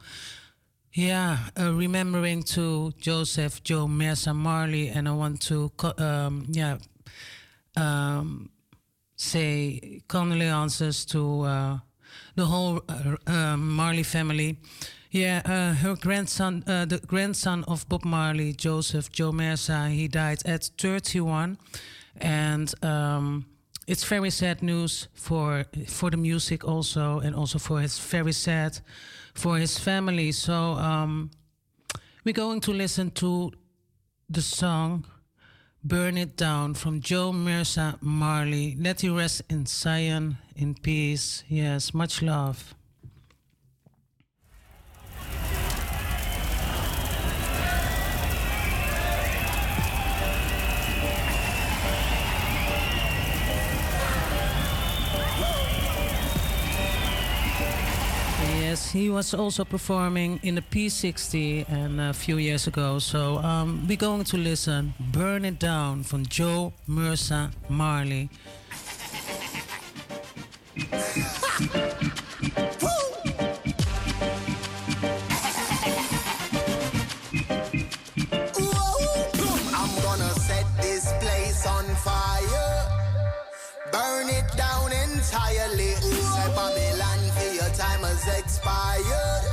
yeah, 0.92 1.38
uh, 1.56 1.72
remembering 1.72 2.42
to 2.54 2.90
Joseph, 2.98 3.62
Jo, 3.62 3.86
Mersa, 3.86 4.34
Marley, 4.34 4.88
and 4.88 5.08
I 5.08 5.12
want 5.12 5.40
to, 5.42 5.70
um, 5.98 6.46
yeah, 6.48 6.78
um, 7.76 8.50
say 9.14 10.00
condolences 10.08 11.04
to 11.04 11.42
uh, 11.42 11.78
the 12.34 12.44
whole 12.44 12.82
uh, 12.88 13.14
uh 13.24 13.56
Marley 13.56 14.02
family. 14.02 14.58
Yeah, 15.10 15.40
uh, 15.46 15.74
her 15.74 15.96
grandson, 15.96 16.64
uh, 16.66 16.84
the 16.84 16.98
grandson 16.98 17.64
of 17.64 17.88
Bob 17.88 18.04
Marley, 18.04 18.52
Joseph 18.52 19.10
Jo 19.10 19.32
Mersa, 19.32 19.90
he 19.90 20.06
died 20.06 20.42
at 20.44 20.70
31, 20.76 21.56
and 22.18 22.74
um, 22.84 23.46
it's 23.86 24.04
very 24.04 24.28
sad 24.28 24.62
news 24.62 25.08
for 25.14 25.64
for 25.86 26.10
the 26.10 26.18
music 26.18 26.62
also, 26.62 27.20
and 27.20 27.34
also 27.34 27.58
for 27.58 27.80
his 27.80 27.98
very 27.98 28.32
sad 28.32 28.80
for 29.34 29.56
his 29.56 29.78
family. 29.78 30.30
So 30.32 30.54
um, 30.74 31.30
we're 32.22 32.34
going 32.34 32.60
to 32.60 32.72
listen 32.72 33.10
to 33.12 33.50
the 34.28 34.42
song 34.42 35.06
"Burn 35.82 36.18
It 36.18 36.36
Down" 36.36 36.74
from 36.74 37.00
Jo 37.00 37.32
Mersa 37.32 37.96
Marley. 38.02 38.76
Let 38.78 39.02
you 39.02 39.16
rest 39.16 39.42
in 39.48 39.64
Zion 39.64 40.36
in 40.54 40.74
peace. 40.74 41.44
Yes, 41.48 41.94
much 41.94 42.20
love. 42.20 42.74
He 58.68 59.08
was 59.08 59.32
also 59.32 59.64
performing 59.64 60.40
in 60.42 60.54
the 60.54 60.60
P60 60.60 61.66
and 61.70 62.00
a 62.00 62.12
few 62.12 62.36
years 62.36 62.66
ago. 62.66 62.98
So 62.98 63.38
um, 63.38 63.86
we're 63.88 63.96
going 63.96 64.24
to 64.24 64.36
listen 64.36 64.92
"Burn 65.00 65.46
It 65.46 65.58
Down" 65.58 66.02
from 66.02 66.26
Jo 66.26 66.74
Mersa 66.86 67.50
Marley. 67.70 68.28
I'm 70.90 71.28
your 88.08 88.26
expired. 88.38 89.44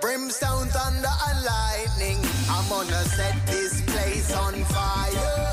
Brimstone, 0.00 0.68
thunder, 0.68 1.14
and 1.28 1.44
lightning. 1.44 2.18
I'm 2.50 2.68
gonna 2.68 3.04
set 3.04 3.36
this 3.46 3.80
place 3.82 4.34
on 4.34 4.54
fire. 4.64 5.50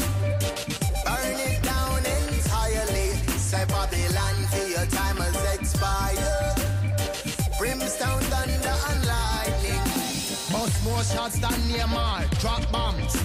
Burn 1.05 1.39
it 1.49 1.61
down 1.61 1.99
entirely. 2.17 3.09
Say 3.37 3.63
Babylon 3.67 4.37
for 4.51 4.67
your 4.75 4.87
time 4.99 5.17
has 5.17 5.37
expired. 5.55 6.57
Brimstone, 7.59 8.23
thunder, 8.33 8.75
and 8.89 9.01
lightning. 9.05 9.85
Bust 10.51 10.83
more 10.83 11.03
shots 11.03 11.39
than. 11.39 11.59
Drop 11.59 11.87
bombs, 11.89 12.38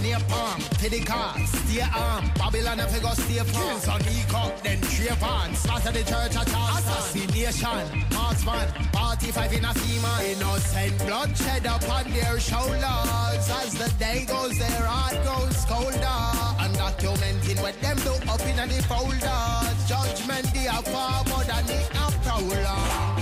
near 0.04 0.20
palm, 0.28 0.60
to 0.60 0.90
the 0.90 1.00
car, 1.00 1.34
stay 1.46 1.80
arm. 1.80 2.30
Babylon 2.36 2.78
if 2.80 2.94
you 2.94 3.00
go 3.00 3.12
stay 3.14 3.40
farm. 3.40 3.70
Kills 3.70 3.88
on 3.88 4.00
e-cup, 4.02 4.62
then 4.62 4.80
trip 4.82 5.22
on. 5.22 5.50
The 5.84 6.02
church 6.02 6.34
at. 6.34 6.48
Assassination, 6.48 7.86
marksman, 8.12 8.68
party 8.92 9.30
five 9.30 9.52
in 9.52 9.64
a 9.64 9.72
female. 9.74 10.20
Innocent 10.32 10.98
bloodshed 11.06 11.64
upon 11.66 12.10
their 12.10 12.40
shoulders. 12.40 13.44
As 13.60 13.74
the 13.74 13.92
day 13.98 14.24
goes, 14.26 14.58
their 14.58 14.86
heart 14.86 15.16
goes 15.24 15.64
colder. 15.66 16.20
Undocumented 16.64 17.62
what 17.62 17.80
them 17.80 17.96
do 17.98 18.14
up 18.32 18.40
in 18.50 18.56
the 18.56 18.82
folder. 18.90 19.44
Judgment 19.86 20.52
day 20.52 20.66
are 20.66 20.82
far 20.82 21.22
more 21.28 21.44
than 21.44 21.64
the 21.66 21.78
prowler. 22.24 23.13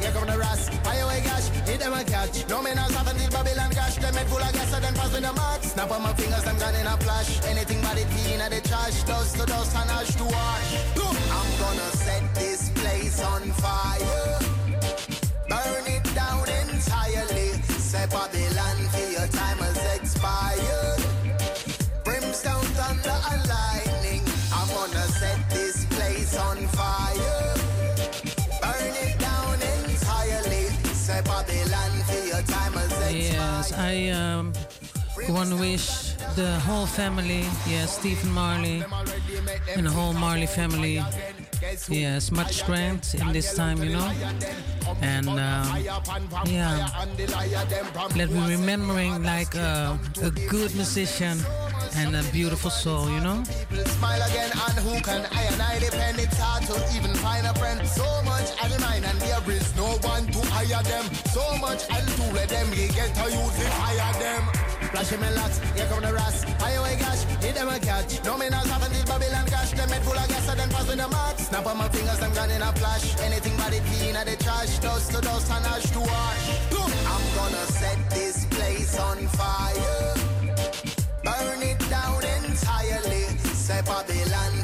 Here 0.00 0.12
come 0.12 0.26
the 0.26 0.38
rats. 0.38 0.70
Gash, 1.20 1.48
hit 1.68 1.80
them 1.80 1.92
a 1.92 2.02
catch. 2.04 2.48
No 2.48 2.62
man 2.62 2.78
has 2.78 2.90
Babylon 3.28 3.70
head 4.14 4.26
full 4.28 4.38
of 4.40 4.52
gas, 4.52 4.70
so 4.70 4.80
then 4.80 4.94
pass 4.94 5.12
me 5.12 5.20
the. 5.20 5.62
Snap 5.62 5.90
on 5.90 6.02
my 6.02 6.14
fingers, 6.14 6.46
gone 6.58 6.74
in 6.74 6.86
a 6.86 6.96
flash. 6.96 7.44
Anything 7.44 7.82
but 7.82 7.98
it 7.98 8.08
the 8.48 8.60
trash. 8.66 9.02
Dust 9.04 9.36
to 9.36 9.44
dust 9.44 9.76
and 9.76 9.90
ash 9.90 10.14
to. 10.16 10.24
I'm 10.24 11.50
gonna 11.60 11.90
set 12.00 12.34
this 12.34 12.70
place 12.70 13.22
on 13.22 13.42
fire. 13.60 14.38
Burn 15.50 15.86
it 15.86 16.14
down 16.14 16.48
entirely. 16.48 17.60
Say 17.76 18.06
Babylon 18.08 18.49
to 35.30 35.56
wish 35.56 36.14
the 36.34 36.58
whole 36.66 36.86
family, 36.86 37.44
yes, 37.66 37.98
Stephen 37.98 38.32
Marley 38.32 38.82
and 39.76 39.86
the 39.86 39.90
whole 39.90 40.12
Marley 40.12 40.46
family, 40.46 41.00
yes, 41.88 42.32
much 42.32 42.52
strength 42.54 43.14
in 43.14 43.32
this 43.32 43.54
time, 43.54 43.80
you 43.82 43.90
know. 43.90 44.10
And 45.00 45.28
um, 45.28 45.38
yeah, 46.46 46.88
let 48.16 48.30
me 48.30 48.40
remembering 48.56 49.22
like 49.22 49.54
uh, 49.54 49.96
a 50.22 50.30
good 50.50 50.74
musician 50.74 51.38
and 51.96 52.16
a 52.16 52.24
beautiful 52.32 52.70
soul, 52.70 53.08
you 53.08 53.20
know. 53.20 53.44
Smile 53.86 54.22
again 54.30 54.50
and 54.50 54.78
who 54.84 55.00
can 55.00 55.26
I 55.30 55.42
and 55.52 55.62
I 55.62 55.78
depend? 55.78 56.18
It's 56.18 56.38
hard 56.38 56.64
to 56.64 56.74
even 56.96 57.14
find 57.16 57.46
a 57.46 57.54
friend. 57.54 57.86
So 57.86 58.04
much 58.24 58.50
the 58.60 58.80
mind 58.80 59.04
and 59.04 59.18
there 59.20 59.50
is 59.50 59.76
no 59.76 59.86
one 60.02 60.26
to 60.26 60.40
hire 60.50 60.82
them. 60.82 61.04
So 61.30 61.44
much 61.58 61.88
let 61.88 62.48
them. 62.48 62.70
Get 62.70 63.14
to 63.14 63.24
use 63.30 63.58
it 63.62 63.72
hire 63.78 64.12
them 64.18 64.69
flashing 64.90 65.20
my 65.20 65.30
locks. 65.30 65.58
Here 65.74 65.86
come 65.86 66.02
the 66.02 66.12
rats. 66.12 66.44
I 66.62 66.72
away 66.72 66.96
gosh 66.96 67.22
hit 67.42 67.54
them 67.54 67.68
a 67.68 67.78
catch. 67.78 68.22
No 68.24 68.36
man 68.36 68.52
has 68.52 68.68
happened 68.68 68.94
till 68.94 69.06
Babylon 69.06 69.46
cash 69.46 69.70
them 69.72 69.88
head 69.88 70.02
full 70.02 70.18
of 70.18 70.28
gas 70.28 70.48
and 70.48 70.60
then 70.60 70.70
pass 70.70 70.88
me 70.88 70.94
the 70.96 71.08
mark 71.08 71.38
snap 71.38 71.66
on 71.66 71.76
my 71.78 71.88
fingers 71.88 72.18
them 72.18 72.32
gone 72.34 72.50
in 72.50 72.62
a 72.62 72.72
flash. 72.72 73.18
Anything 73.20 73.56
but 73.56 73.72
it 73.72 73.84
clean 73.84 74.16
at 74.16 74.26
the 74.26 74.36
trash. 74.36 74.78
Dust 74.78 75.12
to 75.12 75.20
dust 75.20 75.50
and 75.50 75.66
ash 75.66 75.90
to 75.90 76.00
ash 76.00 76.60
I'm 77.12 77.24
gonna 77.34 77.64
set 77.80 77.98
this 78.10 78.46
place 78.46 78.98
on 78.98 79.18
fire. 79.38 80.14
Burn 81.24 81.62
it 81.62 81.78
down 81.90 82.22
entirely. 82.24 83.24
Say 83.54 83.82
Babylon 83.82 84.59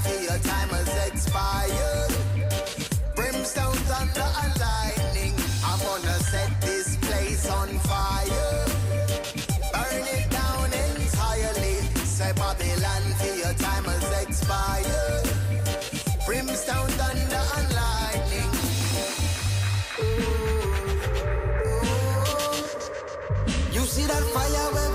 see 24.39 24.86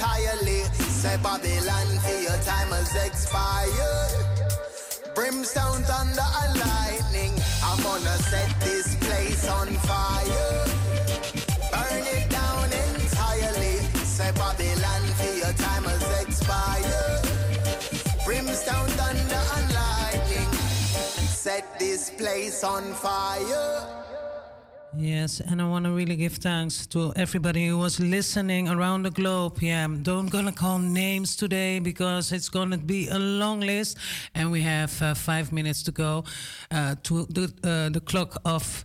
entirely. 0.00 0.62
Say 0.88 1.16
Babylon 1.22 1.88
for 2.00 2.20
your 2.20 2.38
time 2.42 2.72
has 2.72 2.94
expired. 3.04 4.24
Brimstone, 5.14 5.82
thunder, 5.82 6.28
and 6.42 6.58
lightning. 6.58 7.32
I'm 7.62 7.82
gonna 7.82 8.16
set 8.30 8.48
this 8.60 8.94
place 8.96 9.46
on 9.48 9.68
fire. 9.88 10.64
Burn 11.72 12.04
it 12.16 12.30
down 12.30 12.64
entirely. 12.64 13.76
Say 14.04 14.32
Babylon 14.32 15.02
for 15.20 15.34
your 15.36 15.52
time 15.52 15.84
has 15.84 16.06
expired. 16.22 17.20
Brimstone, 18.24 18.88
thunder, 18.96 19.44
and 19.56 19.68
lightning. 19.74 20.50
Set 21.28 21.78
this 21.78 22.08
place 22.08 22.64
on 22.64 22.84
fire. 22.94 24.09
Yes, 24.96 25.40
and 25.40 25.62
I 25.62 25.68
want 25.68 25.84
to 25.84 25.92
really 25.92 26.16
give 26.16 26.34
thanks 26.34 26.84
to 26.88 27.12
everybody 27.14 27.68
who 27.68 27.78
was 27.78 28.00
listening 28.00 28.68
around 28.68 29.04
the 29.04 29.10
globe. 29.10 29.58
Yeah, 29.62 29.84
I'm 29.84 30.02
don't 30.02 30.28
gonna 30.28 30.50
call 30.52 30.80
names 30.80 31.36
today 31.36 31.78
because 31.78 32.32
it's 32.32 32.48
gonna 32.48 32.76
be 32.76 33.06
a 33.06 33.18
long 33.18 33.60
list, 33.60 33.98
and 34.34 34.50
we 34.50 34.62
have 34.62 35.00
uh, 35.00 35.14
five 35.14 35.52
minutes 35.52 35.84
to 35.84 35.92
go 35.92 36.24
uh, 36.72 36.96
to 37.04 37.24
the 37.26 37.52
uh, 37.62 37.90
the 37.90 38.00
clock 38.00 38.40
of 38.44 38.84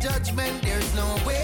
Judgment, 0.00 0.62
there's 0.62 0.79
no 1.00 1.16
way 1.24 1.39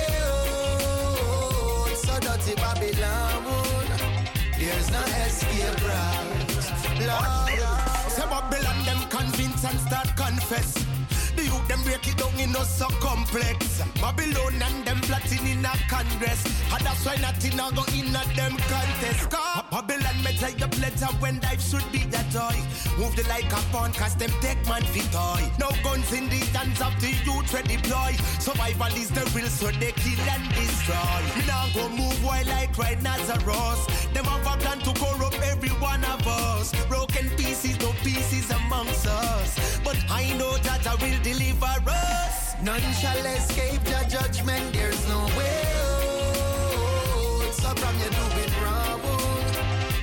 them 11.68 11.82
break 11.82 12.06
it 12.06 12.16
down 12.16 12.38
in 12.38 12.52
no 12.52 12.62
so 12.62 12.86
complex. 13.01 13.82
Babylon 14.01 14.62
and 14.62 14.84
them 14.86 15.01
plotting 15.02 15.47
in 15.47 15.64
a 15.64 15.74
congress. 15.88 16.44
And 16.72 16.84
that's 16.84 17.05
why 17.05 17.16
nothing 17.16 17.59
a 17.59 17.70
go 17.74 17.84
in 17.94 18.14
a 18.14 18.22
them 18.34 18.56
contest. 18.70 19.30
Cause 19.30 19.64
Babylon 19.70 20.18
me 20.24 20.32
tell 20.38 20.51
you 20.51 20.68
pleasure 20.68 21.12
when 21.20 21.40
life 21.40 21.62
should 21.62 21.86
be 21.93 22.02
a 22.02 22.22
toy. 22.32 22.56
Move 22.98 23.14
the 23.16 23.24
like 23.28 23.51
a 23.52 23.60
pawn 23.72 23.93
cause 23.93 24.14
them 24.16 24.30
take 24.40 24.62
man 24.68 24.82
toy. 25.10 25.43
No 25.59 25.70
guns 25.82 26.12
in 26.12 26.28
the 26.28 26.40
hands 26.56 26.80
of 26.80 26.94
the 27.01 27.10
youth 27.24 27.52
we 27.52 27.62
deploy. 27.76 28.12
Survival 28.38 28.94
is 28.97 29.10
the 29.10 29.24
real 29.34 29.48
so 29.48 29.70
they 29.78 29.93
kill 29.93 30.20
and 30.30 30.47
destroy. 30.55 31.20
Me 31.36 31.47
now 31.47 31.66
go 31.74 31.88
move 31.88 32.24
while 32.24 32.47
like 32.47 32.76
right 32.78 33.01
Nazareth. 33.02 34.12
Them 34.12 34.24
have 34.24 34.47
a 34.47 34.56
plan 34.60 34.78
to 34.80 34.93
corrupt 35.01 35.40
every 35.43 35.70
one 35.80 36.05
of 36.05 36.26
us. 36.26 36.72
Broken 36.86 37.28
pieces, 37.36 37.78
no 37.80 37.93
pieces 38.02 38.51
amongst 38.51 39.06
us. 39.06 39.80
But 39.84 39.98
I 40.10 40.36
know 40.36 40.56
that 40.59 40.86
I 40.86 40.94
will 40.94 41.22
deliver 41.22 41.55
us. 41.62 42.54
None 42.62 42.80
shall 42.92 43.24
escape 43.26 43.82
the 43.84 44.04
judgment, 44.08 44.72
there's 44.72 45.08
no 45.08 45.26
way 45.36 45.62
out. 45.76 47.54
So 47.54 47.68
from 47.74 47.94
you 47.98 48.10
doing 48.10 48.52
wrong, 48.62 49.00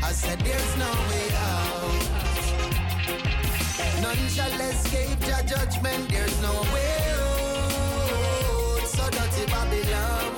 I 0.03 0.11
said 0.11 0.39
there's 0.39 0.77
no 0.77 0.91
way 1.09 1.27
out. 1.35 2.03
None 4.01 4.27
shall 4.29 4.61
escape 4.69 5.19
the 5.19 5.43
judgment, 5.47 6.09
there's 6.09 6.41
no 6.41 6.53
way 6.73 6.95
out. 7.19 8.87
So 8.87 9.09
dirty 9.09 9.45
Babylon, 9.51 10.32